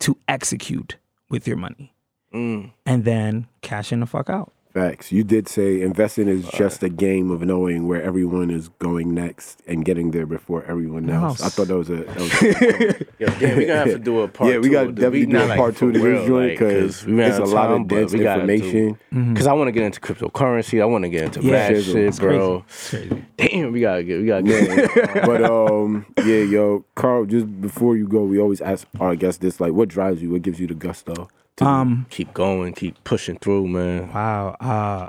to 0.00 0.16
execute 0.28 0.96
with 1.28 1.46
your 1.46 1.56
money, 1.56 1.94
Mm. 2.32 2.72
and 2.86 3.04
then 3.04 3.46
cashing 3.60 4.00
the 4.00 4.06
fuck 4.06 4.30
out. 4.30 4.52
Facts. 4.72 5.10
You 5.10 5.24
did 5.24 5.48
say 5.48 5.80
investing 5.80 6.28
is 6.28 6.48
just 6.50 6.82
a 6.84 6.88
game 6.88 7.30
of 7.32 7.42
knowing 7.42 7.88
where 7.88 8.00
everyone 8.00 8.50
is 8.50 8.68
going 8.78 9.12
next 9.14 9.60
and 9.66 9.84
getting 9.84 10.12
there 10.12 10.26
before 10.26 10.62
everyone 10.64 11.10
else. 11.10 11.40
Else. 11.40 11.42
I 11.42 11.48
thought 11.48 11.68
that 11.68 11.76
was 11.76 11.90
a. 11.90 12.04
That 12.04 12.16
was 12.16 12.42
a 12.42 13.06
Yo, 13.18 13.26
damn, 13.40 13.56
we 13.58 13.64
gonna 13.66 13.78
have 13.80 13.88
to 13.88 13.98
do 13.98 14.20
a 14.20 14.28
part. 14.36 14.50
yeah, 14.52 14.58
we 14.58 14.68
got 14.68 14.84
to 14.84 14.92
definitely 14.92 15.20
We 15.20 15.26
do 15.26 15.32
not, 15.32 15.44
a 15.44 15.48
like, 15.48 15.58
part 15.58 15.76
two 15.76 15.88
for 15.92 15.98
to 15.98 16.04
real, 16.04 16.18
this 16.20 16.28
joint 16.28 16.50
because 16.52 17.04
we 17.06 17.14
ran 17.14 17.30
it's 17.30 17.38
a 17.38 17.42
out 17.42 17.48
lot 17.48 17.70
of 17.72 17.88
but 17.88 17.94
dense 17.96 18.12
we 18.12 18.20
gotta 18.20 18.46
do- 18.46 18.52
information. 18.52 19.34
Cause 19.34 19.46
I 19.48 19.52
want 19.54 19.68
to 19.68 19.72
get 19.72 19.82
into 19.82 20.00
cryptocurrency. 20.00 20.80
I 20.80 20.84
want 20.84 21.02
to 21.02 21.08
get 21.10 21.24
into 21.24 21.42
Yeah. 21.42 21.72
that 21.72 21.82
shit, 21.82 21.96
It's 21.96 22.18
bro. 22.20 22.64
Crazy. 22.68 23.24
Damn, 23.38 23.72
we 23.72 23.80
gotta 23.80 24.04
get. 24.04 24.20
We 24.20 24.26
gotta 24.26 24.42
get. 24.44 25.26
but 25.26 25.42
um, 25.50 26.06
yeah, 26.18 26.42
yo, 26.44 26.84
Carl. 26.94 27.24
Just 27.26 27.60
before 27.60 27.96
you 27.96 28.06
go, 28.06 28.22
we 28.22 28.38
always 28.38 28.60
ask 28.60 28.86
our 29.00 29.16
guests 29.16 29.40
this: 29.40 29.58
like, 29.60 29.72
what 29.72 29.88
drives 29.88 30.22
you? 30.22 30.30
What 30.30 30.42
gives 30.42 30.60
you 30.60 30.68
the 30.68 30.74
gusto? 30.74 31.28
To 31.60 31.66
Um. 31.66 32.06
keep 32.10 32.32
going, 32.34 32.72
keep 32.74 33.02
pushing 33.04 33.38
through, 33.38 33.68
man. 33.68 34.12
Wow. 34.12 34.56
Uh 34.60 35.08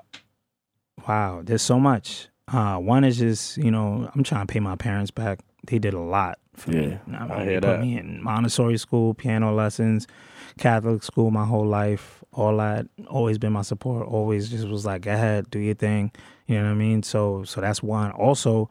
wow. 1.07 1.41
There's 1.43 1.61
so 1.61 1.79
much. 1.79 2.27
Uh 2.47 2.77
one 2.77 3.03
is 3.03 3.17
just, 3.17 3.57
you 3.57 3.71
know, 3.71 4.09
I'm 4.13 4.23
trying 4.23 4.45
to 4.47 4.51
pay 4.51 4.59
my 4.59 4.75
parents 4.75 5.11
back. 5.11 5.39
They 5.67 5.79
did 5.79 5.93
a 5.93 5.99
lot 5.99 6.39
for 6.55 6.71
me. 6.71 6.99
Yeah, 7.07 7.17
I, 7.19 7.21
mean, 7.23 7.31
I 7.31 7.45
they 7.45 7.55
put 7.55 7.61
that. 7.61 7.81
me 7.81 7.97
in 7.97 8.21
Montessori 8.23 8.77
school, 8.77 9.13
piano 9.13 9.53
lessons, 9.53 10.07
Catholic 10.59 11.03
school 11.03 11.31
my 11.31 11.45
whole 11.45 11.65
life. 11.65 12.23
All 12.33 12.57
that 12.57 12.87
always 13.07 13.37
been 13.37 13.53
my 13.53 13.61
support. 13.61 14.07
Always 14.07 14.49
just 14.49 14.67
was 14.67 14.85
like, 14.85 15.03
go 15.03 15.13
ahead, 15.13 15.49
do 15.49 15.59
your 15.59 15.75
thing. 15.75 16.11
You 16.47 16.57
know 16.57 16.65
what 16.65 16.71
I 16.71 16.75
mean? 16.75 17.03
So 17.03 17.43
so 17.43 17.61
that's 17.61 17.83
one. 17.83 18.11
Also, 18.11 18.69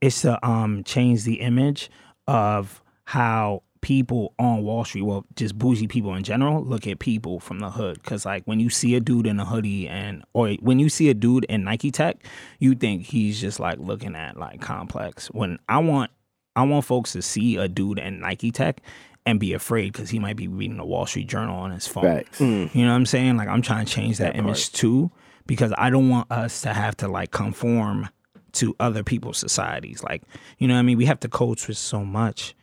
it's 0.00 0.22
to 0.22 0.44
um 0.46 0.84
change 0.84 1.24
the 1.24 1.40
image 1.40 1.90
of 2.26 2.82
how 3.04 3.62
people 3.84 4.32
on 4.38 4.62
Wall 4.62 4.82
Street, 4.82 5.02
well, 5.02 5.26
just 5.36 5.58
bougie 5.58 5.86
people 5.86 6.14
in 6.14 6.24
general, 6.24 6.64
look 6.64 6.86
at 6.86 6.98
people 6.98 7.38
from 7.38 7.58
the 7.58 7.70
hood. 7.70 8.02
Cause 8.02 8.24
like 8.24 8.42
when 8.46 8.58
you 8.58 8.70
see 8.70 8.94
a 8.94 9.00
dude 9.00 9.26
in 9.26 9.38
a 9.38 9.44
hoodie 9.44 9.86
and 9.86 10.24
or 10.32 10.52
when 10.54 10.78
you 10.78 10.88
see 10.88 11.10
a 11.10 11.14
dude 11.14 11.44
in 11.44 11.64
Nike 11.64 11.90
Tech, 11.90 12.16
you 12.58 12.74
think 12.74 13.02
he's 13.02 13.38
just 13.38 13.60
like 13.60 13.78
looking 13.78 14.16
at 14.16 14.38
like 14.38 14.62
complex. 14.62 15.26
When 15.28 15.58
I 15.68 15.78
want 15.78 16.10
I 16.56 16.62
want 16.62 16.86
folks 16.86 17.12
to 17.12 17.20
see 17.20 17.56
a 17.56 17.68
dude 17.68 17.98
in 17.98 18.20
Nike 18.20 18.50
Tech 18.50 18.80
and 19.26 19.38
be 19.38 19.52
afraid 19.52 19.92
because 19.92 20.08
he 20.08 20.18
might 20.18 20.36
be 20.36 20.48
reading 20.48 20.78
the 20.78 20.86
Wall 20.86 21.04
Street 21.04 21.28
Journal 21.28 21.56
on 21.56 21.70
his 21.70 21.86
phone. 21.86 22.04
Facts. 22.04 22.38
Mm. 22.38 22.74
You 22.74 22.84
know 22.84 22.90
what 22.90 22.96
I'm 22.96 23.06
saying? 23.06 23.36
Like 23.36 23.48
I'm 23.48 23.60
trying 23.60 23.84
to 23.84 23.92
change 23.92 24.16
that, 24.16 24.34
image 24.34 24.72
too 24.72 25.10
because 25.46 25.74
I 25.76 25.90
don't 25.90 26.08
want 26.08 26.32
us 26.32 26.62
to 26.62 26.72
have 26.72 26.96
to 26.98 27.08
like 27.08 27.32
conform 27.32 28.08
to 28.52 28.74
other 28.80 29.02
people's 29.02 29.36
societies. 29.36 30.02
Like, 30.02 30.22
you 30.58 30.68
know 30.68 30.74
what 30.74 30.80
I 30.80 30.84
mean? 30.84 30.96
We 30.96 31.04
have 31.06 31.20
to 31.20 31.28
code 31.28 31.58
switch 31.58 31.76
so 31.76 32.04
much. 32.04 32.54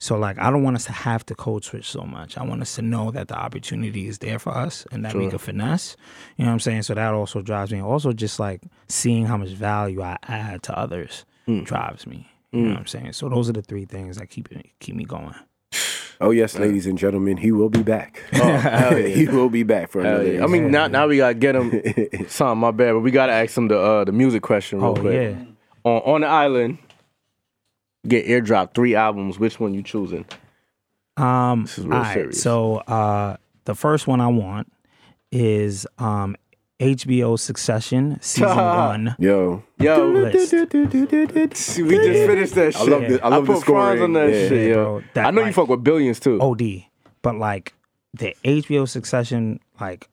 So 0.00 0.16
like 0.16 0.38
I 0.38 0.50
don't 0.50 0.62
want 0.62 0.76
us 0.76 0.84
to 0.84 0.92
have 0.92 1.26
to 1.26 1.34
code 1.34 1.64
switch 1.64 1.88
so 1.88 2.02
much. 2.02 2.38
I 2.38 2.44
want 2.44 2.62
us 2.62 2.76
to 2.76 2.82
know 2.82 3.10
that 3.10 3.28
the 3.28 3.36
opportunity 3.36 4.06
is 4.06 4.18
there 4.18 4.38
for 4.38 4.56
us 4.56 4.86
and 4.92 5.04
that 5.04 5.14
we 5.14 5.28
can 5.28 5.38
finesse. 5.38 5.96
You 6.36 6.44
know 6.44 6.50
what 6.50 6.54
I'm 6.54 6.60
saying? 6.60 6.82
So 6.82 6.94
that 6.94 7.14
also 7.14 7.42
drives 7.42 7.72
me. 7.72 7.82
Also 7.82 8.12
just 8.12 8.38
like 8.38 8.62
seeing 8.88 9.26
how 9.26 9.36
much 9.36 9.50
value 9.50 10.00
I 10.02 10.16
add 10.22 10.62
to 10.64 10.78
others 10.78 11.24
mm. 11.48 11.64
drives 11.64 12.06
me. 12.06 12.30
You 12.52 12.60
know 12.60 12.68
mm. 12.68 12.70
what 12.72 12.80
I'm 12.80 12.86
saying? 12.86 13.12
So 13.14 13.28
those 13.28 13.48
are 13.50 13.52
the 13.52 13.62
three 13.62 13.84
things 13.86 14.16
that 14.18 14.30
keep 14.30 14.52
it 14.52 14.70
keep 14.78 14.94
me 14.94 15.04
going. 15.04 15.34
Oh 16.20 16.30
yes, 16.30 16.56
uh, 16.56 16.60
ladies 16.60 16.86
and 16.86 16.98
gentlemen, 16.98 17.36
he 17.36 17.52
will 17.52 17.68
be 17.68 17.82
back. 17.82 18.22
Oh, 18.34 18.46
yeah. 18.96 19.06
he 19.06 19.26
will 19.26 19.50
be 19.50 19.62
back 19.62 19.90
for 19.90 20.00
another. 20.00 20.32
yeah. 20.32 20.44
I 20.44 20.46
mean, 20.46 20.70
now 20.70 20.86
now 20.86 21.06
we 21.06 21.18
gotta 21.18 21.34
get 21.34 21.54
him. 21.54 21.70
Something, 22.28 22.58
my 22.58 22.70
bad, 22.70 22.92
but 22.92 23.00
we 23.00 23.10
gotta 23.10 23.32
ask 23.32 23.56
him 23.56 23.68
the 23.68 23.78
uh, 23.78 24.04
the 24.04 24.12
music 24.12 24.42
question 24.42 24.80
real 24.80 24.90
Oh 24.90 24.94
quick. 24.94 25.14
yeah. 25.14 25.44
On 25.84 26.02
on 26.02 26.20
the 26.22 26.26
island, 26.26 26.78
get 28.06 28.26
airdropped 28.26 28.74
three 28.74 28.94
albums. 28.94 29.38
Which 29.38 29.58
one 29.60 29.74
you 29.74 29.82
choosing? 29.82 30.24
Um, 31.16 31.62
This 31.62 31.78
is 31.78 31.84
real 31.86 31.94
alright, 31.98 32.14
serious. 32.14 32.42
So 32.42 32.76
uh, 32.76 33.36
the 33.64 33.74
first 33.74 34.06
one 34.06 34.20
I 34.20 34.28
want 34.28 34.72
is 35.32 35.86
um, 35.98 36.36
HBO 36.80 37.38
Succession 37.38 38.18
season 38.20 38.56
one. 38.56 39.16
Yo, 39.18 39.62
Yo, 39.80 40.12
we 40.12 40.32
just 40.32 40.50
finished 40.52 42.54
that 42.54 42.74
shit. 42.74 42.76
I 42.76 42.84
love 42.84 43.08
the- 43.08 43.20
I 43.24 43.28
love 43.28 43.46
the 43.46 43.54
put 43.54 43.64
fries 43.64 44.00
on 44.00 44.12
that 44.14 44.32
Yeah. 44.32 44.48
shit, 44.48 44.68
yo. 44.70 45.02
That, 45.14 45.26
I 45.26 45.30
know 45.30 45.44
you 45.44 45.52
fuck 45.52 45.68
with 45.68 45.82
billions 45.82 46.20
too. 46.20 46.40
OD, 46.40 46.84
but 47.22 47.36
like 47.36 47.74
the 48.14 48.34
HBO 48.44 48.88
Succession 48.88 49.60
like 49.80 50.08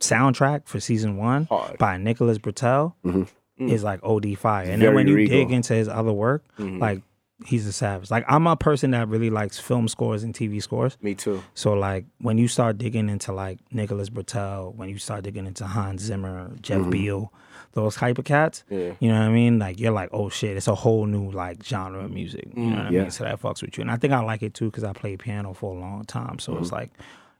soundtrack 0.00 0.66
for 0.66 0.78
season 0.80 1.16
one 1.16 1.46
Hard. 1.46 1.78
by 1.78 1.96
Nicholas 1.96 2.38
Britell 2.38 2.94
Mhm. 3.04 3.26
is 3.58 3.82
like 3.82 4.00
OD 4.02 4.34
fire. 4.36 4.64
And 4.70 4.80
Very 4.80 4.88
then 4.90 4.94
when 4.94 5.08
you 5.08 5.14
regal. 5.16 5.38
dig 5.38 5.50
into 5.52 5.74
his 5.74 5.88
other 5.88 6.12
work, 6.12 6.44
Mhm. 6.58 6.80
like 6.80 7.02
he's 7.46 7.66
a 7.66 7.72
savage. 7.72 8.10
Like 8.10 8.24
I'm 8.28 8.46
a 8.46 8.56
person 8.56 8.92
that 8.92 9.08
really 9.08 9.30
likes 9.30 9.58
film 9.58 9.88
scores 9.88 10.22
and 10.22 10.34
TV 10.34 10.62
scores. 10.62 10.96
Me 11.02 11.14
too. 11.14 11.42
So 11.54 11.72
like 11.74 12.04
when 12.20 12.38
you 12.38 12.48
start 12.48 12.78
digging 12.78 13.08
into 13.08 13.32
like 13.32 13.58
Nicholas 13.72 14.10
Britell, 14.10 14.74
when 14.74 14.88
you 14.88 14.98
start 14.98 15.24
digging 15.24 15.46
into 15.46 15.66
Hans 15.66 16.02
Zimmer, 16.02 16.52
Jeff 16.60 16.88
Beal, 16.90 17.32
those 17.72 17.96
type 17.96 18.18
of 18.18 18.24
cats, 18.24 18.62
Yeah. 18.70 18.92
you 19.00 19.08
know 19.08 19.18
what 19.18 19.26
I 19.28 19.32
mean? 19.32 19.58
Like 19.58 19.80
you're 19.80 19.92
like, 19.92 20.10
oh 20.12 20.28
shit, 20.28 20.56
it's 20.56 20.68
a 20.68 20.74
whole 20.76 21.06
new 21.06 21.30
like 21.30 21.62
genre 21.64 22.04
of 22.04 22.10
music. 22.12 22.48
You 22.56 22.66
know 22.70 22.76
what 22.76 22.86
I 22.86 22.90
mean? 22.90 23.10
So 23.10 23.24
that 23.24 23.40
fucks 23.42 23.62
with 23.62 23.76
you. 23.76 23.82
And 23.82 23.90
I 23.90 23.96
think 23.96 24.12
I 24.12 24.20
like 24.20 24.42
it 24.42 24.54
too 24.54 24.66
because 24.66 24.84
I 24.84 24.92
played 24.92 25.18
piano 25.18 25.52
for 25.54 25.74
a 25.74 25.78
long 25.78 26.04
time. 26.04 26.38
So 26.38 26.56
it's 26.58 26.70
like 26.72 26.90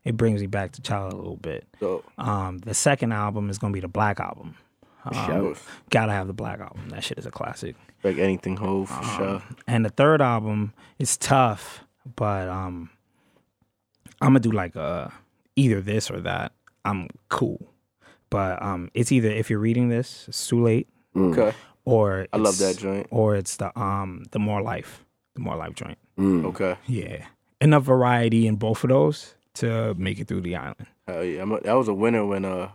it 0.05 0.16
brings 0.16 0.40
me 0.40 0.49
back 0.49 0.72
to 0.72 0.82
childhood 0.82 1.14
a 1.14 1.16
little 1.16 1.36
bit. 1.36 1.66
So 1.80 2.03
Um, 2.18 2.59
the 2.59 2.74
second 2.74 3.12
album 3.12 3.49
is 3.49 3.59
gonna 3.59 3.72
be 3.72 3.80
the 3.80 3.88
Black 3.88 4.18
album. 4.20 4.57
Um, 5.07 5.55
gotta 5.90 6.12
have 6.12 6.26
the 6.26 6.32
Black 6.32 6.61
album. 6.61 6.88
That 6.88 7.05
shit 7.05 7.18
is 7.18 7.26
a 7.26 7.30
classic. 7.30 7.76
Like 8.05 8.19
anything 8.19 8.57
hold 8.57 8.89
for 8.89 8.95
Um, 9.03 9.17
sure. 9.17 9.43
And 9.67 9.85
the 9.85 9.89
third 9.91 10.21
album 10.23 10.73
is 10.99 11.17
tough, 11.17 11.85
but 12.17 12.49
um, 12.49 12.91
I'm 14.21 14.29
gonna 14.29 14.41
do 14.41 14.51
like 14.53 14.77
uh 14.77 15.09
either 15.57 15.81
this 15.81 16.11
or 16.11 16.21
that. 16.21 16.53
I'm 16.85 17.09
cool, 17.31 17.73
but 18.31 18.63
um, 18.63 18.91
it's 18.95 19.11
either 19.11 19.29
if 19.31 19.49
you're 19.51 19.59
reading 19.59 19.89
this, 19.89 20.27
it's 20.29 20.47
too 20.47 20.63
late, 20.63 20.87
Okay. 21.17 21.53
or 21.87 22.27
I 22.33 22.37
love 22.37 22.59
that 22.59 22.77
joint. 22.79 23.07
or 23.11 23.37
it's 23.37 23.57
the 23.57 23.77
um 23.79 24.25
the 24.33 24.39
more 24.39 24.61
life, 24.63 25.05
the 25.35 25.41
more 25.41 25.57
life 25.57 25.75
joint. 25.75 25.99
Mm. 26.19 26.45
Okay. 26.47 26.77
Yeah, 26.87 27.25
enough 27.61 27.85
variety 27.85 28.47
in 28.47 28.57
both 28.57 28.85
of 28.85 28.91
those 28.91 29.35
to 29.55 29.95
make 29.95 30.19
it 30.21 30.29
through 30.29 30.43
the 30.43 30.57
island. 30.57 30.87
Hell 31.09 31.25
yeah. 31.25 31.43
I'm 31.43 31.53
a, 31.53 31.61
that 31.61 31.73
was 31.75 31.89
a 31.89 31.95
winner 31.95 32.25
when 32.27 32.45
uh 32.45 32.69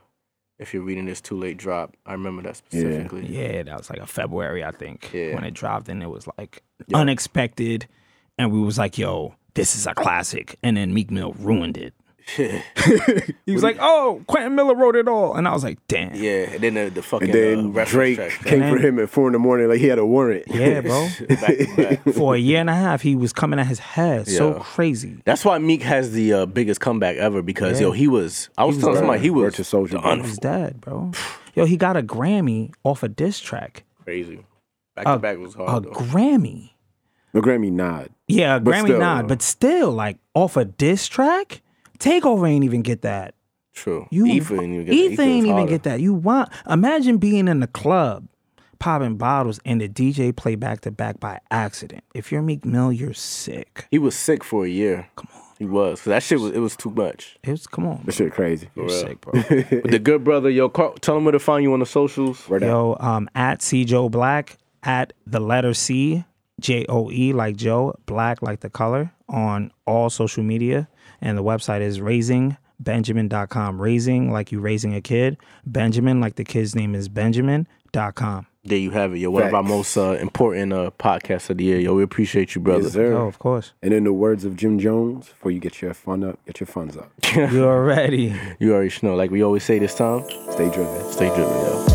if 0.60 0.74
you're 0.74 0.84
reading 0.84 1.06
this 1.06 1.22
too 1.22 1.38
late 1.38 1.58
drop. 1.58 1.96
I 2.06 2.12
remember 2.14 2.42
that 2.44 2.58
specifically. 2.58 3.26
Yeah, 3.28 3.64
that 3.64 3.78
was 3.78 3.90
like 3.90 4.00
a 4.00 4.06
February, 4.08 4.64
I 4.64 4.72
think, 4.72 5.10
Yeah. 5.14 5.36
when 5.36 5.44
it 5.46 5.54
dropped, 5.54 5.90
and 5.90 6.04
it 6.04 6.10
was 6.10 6.28
like 6.38 6.62
Yeah. 6.88 6.98
unexpected, 6.98 7.88
and 8.38 8.52
we 8.52 8.60
was 8.60 8.78
like, 8.78 8.98
"Yo, 8.98 9.36
this 9.56 9.76
is 9.76 9.88
a 9.88 9.94
classic," 9.94 10.58
and 10.62 10.78
then 10.78 10.94
Meek 10.94 11.10
Mill 11.12 11.34
ruined 11.40 11.78
it. 11.78 11.94
he 13.46 13.52
was 13.52 13.64
like, 13.64 13.78
"Oh, 13.80 14.22
Quentin 14.28 14.56
Miller 14.56 14.76
wrote 14.76 14.96
it 14.96 15.08
all," 15.08 15.36
and 15.36 15.48
I 15.48 15.54
was 15.54 15.64
like, 15.64 15.80
"Damn, 15.88 16.16
yeah. 16.16 16.50
And 16.52 16.62
then 16.62 16.74
the, 16.76 16.90
the 16.90 17.02
fucking 17.02 17.30
And 17.30 17.74
then 17.74 17.78
uh, 17.78 17.86
Drake 17.86 18.16
track, 18.18 18.32
came 18.46 18.60
man. 18.60 18.76
for 18.76 18.82
him 18.82 19.00
at 19.00 19.10
four 19.10 19.28
in 19.28 19.34
the 19.34 19.40
morning 19.40 19.68
like 19.70 19.80
he 19.80 19.88
had 19.88 20.00
a 20.00 20.06
warrant. 20.06 20.44
yeah, 20.48 20.82
bro." 20.82 21.08
back 21.28 21.76
back. 21.76 22.04
For 22.14 22.36
a 22.36 22.38
year 22.38 22.60
and 22.60 22.70
a 22.70 22.76
half, 22.76 23.02
he 23.02 23.16
was 23.16 23.34
coming 23.34 23.60
at 23.60 23.68
his 23.68 23.80
head 23.80 24.28
so 24.28 24.54
crazy. 24.56 25.22
That's 25.26 25.44
why 25.46 25.58
Meek 25.60 25.82
has 25.84 26.12
the 26.12 26.34
uh, 26.34 26.46
biggest 26.46 26.80
comeback 26.82 27.18
ever 27.18 27.42
because 27.42 27.80
Yeah. 27.80 27.88
yo 27.88 27.92
he 27.94 28.08
was 28.08 28.50
I 28.58 28.66
was, 28.66 28.76
was 28.76 28.84
telling 28.84 28.96
dead. 28.96 29.00
somebody 29.02 29.22
he 29.22 29.30
was 29.30 29.54
to 29.56 29.64
Soldier. 29.64 29.98
the 29.98 30.02
Boy. 30.02 30.10
un- 30.10 30.24
He's 30.24 30.38
dead, 30.38 30.82
bro. 30.82 31.12
Yo, 31.56 31.66
he 31.66 31.78
got 31.78 31.98
a 31.98 32.04
Grammy 32.04 32.72
off 32.84 33.04
a 33.04 33.08
diss 33.10 33.40
track. 33.40 33.84
crazy. 34.04 34.46
Back 34.96 35.08
A- 35.08 35.14
to 35.14 35.20
back 35.20 35.38
was 35.40 35.56
A 35.56 35.66
hard 35.66 35.84
though. 35.86 35.90
Grammy. 35.92 36.72
The 37.32 37.42
Grammy 37.42 37.72
nod. 37.72 38.10
Yeah, 38.28 38.56
a 38.56 38.60
Grammy 38.60 38.86
still, 38.86 39.00
nod, 39.00 39.24
though. 39.26 39.28
but 39.30 39.42
still, 39.44 39.92
like 39.92 40.18
off 40.34 40.58
a 40.58 40.66
diss 40.66 41.08
track. 41.08 41.62
Takeover 42.00 42.48
ain't 42.50 42.64
even 42.64 42.82
get 42.82 43.02
that. 43.02 43.36
True. 43.74 44.08
You 44.12 44.26
Ether 44.26 44.62
ain't 44.62 44.74
even 44.74 44.86
get 44.86 44.94
Ether 44.94 45.16
that. 45.18 45.24
ain't 45.24 45.46
even 45.46 45.52
harder. 45.58 45.70
get 45.72 45.84
that. 45.84 46.00
You 46.02 46.14
want 46.14 46.50
imagine 46.70 47.18
being 47.18 47.48
in 47.48 47.60
the 47.60 47.68
club, 47.68 48.28
popping 48.80 49.18
bottles, 49.18 49.60
and 49.66 49.80
the 49.82 49.88
DJ 49.88 50.36
play 50.36 50.56
back 50.56 50.82
to 50.82 50.92
back 50.92 51.20
by 51.20 51.40
accident. 51.52 52.04
If 52.14 52.32
you're 52.32 52.42
Meek 52.42 52.66
Mill, 52.66 52.92
you're 52.92 53.14
sick. 53.14 53.86
He 53.92 54.00
was 54.00 54.16
sick 54.16 54.44
for 54.44 54.66
a 54.66 54.70
year. 54.70 55.08
Come 55.16 55.28
on. 55.36 55.42
He 55.60 55.66
was. 55.66 56.00
'Cause 56.02 56.06
that 56.12 56.24
shit 56.24 56.40
was 56.40 56.52
it 56.54 56.60
was 56.60 56.76
too 56.78 56.90
much. 56.90 57.38
It 57.44 57.52
was 57.52 57.68
come 57.68 57.86
on, 57.86 58.02
That 58.06 58.14
shit 58.16 58.32
crazy. 58.32 58.70
you're 58.76 58.86
real. 58.88 59.00
sick, 59.00 59.22
bro. 59.22 59.34
But 59.82 59.92
the 59.92 60.00
good 60.00 60.24
brother, 60.24 60.50
yo, 60.50 60.70
Carl, 60.70 60.94
tell 61.02 61.18
him 61.18 61.26
where 61.26 61.34
to 61.34 61.40
find 61.40 61.64
you 61.64 61.74
on 61.74 61.80
the 61.80 61.86
socials. 61.86 62.48
Word 62.50 62.64
out. 62.64 62.68
Yo, 62.68 62.98
um, 63.02 63.30
at 63.36 63.62
C 63.62 63.84
Joe 63.86 64.08
Black, 64.10 64.58
at 64.84 65.12
the 65.28 65.42
letter 65.42 65.74
C 65.74 66.24
J 66.62 66.86
O 66.90 67.12
E 67.12 67.34
like 67.34 67.58
Joe, 67.58 67.94
Black 68.06 68.42
like 68.42 68.62
the 68.62 68.70
color 68.70 69.12
on 69.28 69.72
all 69.86 70.10
social 70.10 70.44
media, 70.44 70.88
and 71.22 71.38
the 71.38 71.44
website 71.44 71.82
is 71.82 72.00
raisingbenjamin.com. 72.00 73.82
Raising 73.82 74.32
like 74.32 74.52
you 74.52 74.60
raising 74.60 74.94
a 74.96 75.02
kid, 75.02 75.38
Benjamin 75.66 76.20
like 76.20 76.36
the 76.36 76.44
kid's 76.44 76.76
name 76.76 76.96
is 76.96 77.10
Benjamin.com. 77.10 78.46
There 78.66 78.78
you 78.78 78.92
have 78.92 79.14
it, 79.16 79.20
yo. 79.20 79.32
One 79.32 79.44
of 79.44 79.54
our 79.54 79.64
most 79.64 79.96
uh, 79.96 80.12
important 80.20 80.74
uh, 80.74 80.92
podcasts 81.00 81.50
of 81.50 81.58
the 81.58 81.64
year, 81.64 81.80
yo. 81.80 81.96
We 81.96 82.04
appreciate 82.04 82.56
you, 82.56 82.62
brother. 82.62 82.84
Yes, 82.84 82.94
sir. 82.94 83.14
Oh, 83.14 83.26
of 83.26 83.40
course. 83.40 83.72
And 83.82 83.94
in 83.94 84.04
the 84.04 84.12
words 84.12 84.44
of 84.44 84.58
Jim 84.58 84.78
Jones, 84.80 85.30
before 85.30 85.52
you 85.52 85.60
get 85.60 85.82
your 85.82 85.94
fun 85.94 86.24
up, 86.26 86.38
get 86.46 86.60
your 86.60 86.68
funds 86.68 86.98
up. 86.98 87.10
You 87.36 87.64
already. 87.64 88.36
You 88.60 88.74
already 88.74 88.94
know. 89.02 89.16
Like 89.16 89.32
we 89.32 89.44
always 89.44 89.64
say 89.64 89.80
this 89.80 89.96
time, 89.96 90.24
Stay 90.52 90.70
driven. 90.70 91.12
stay 91.12 91.28
driven, 91.36 91.54
yo. 91.54 91.89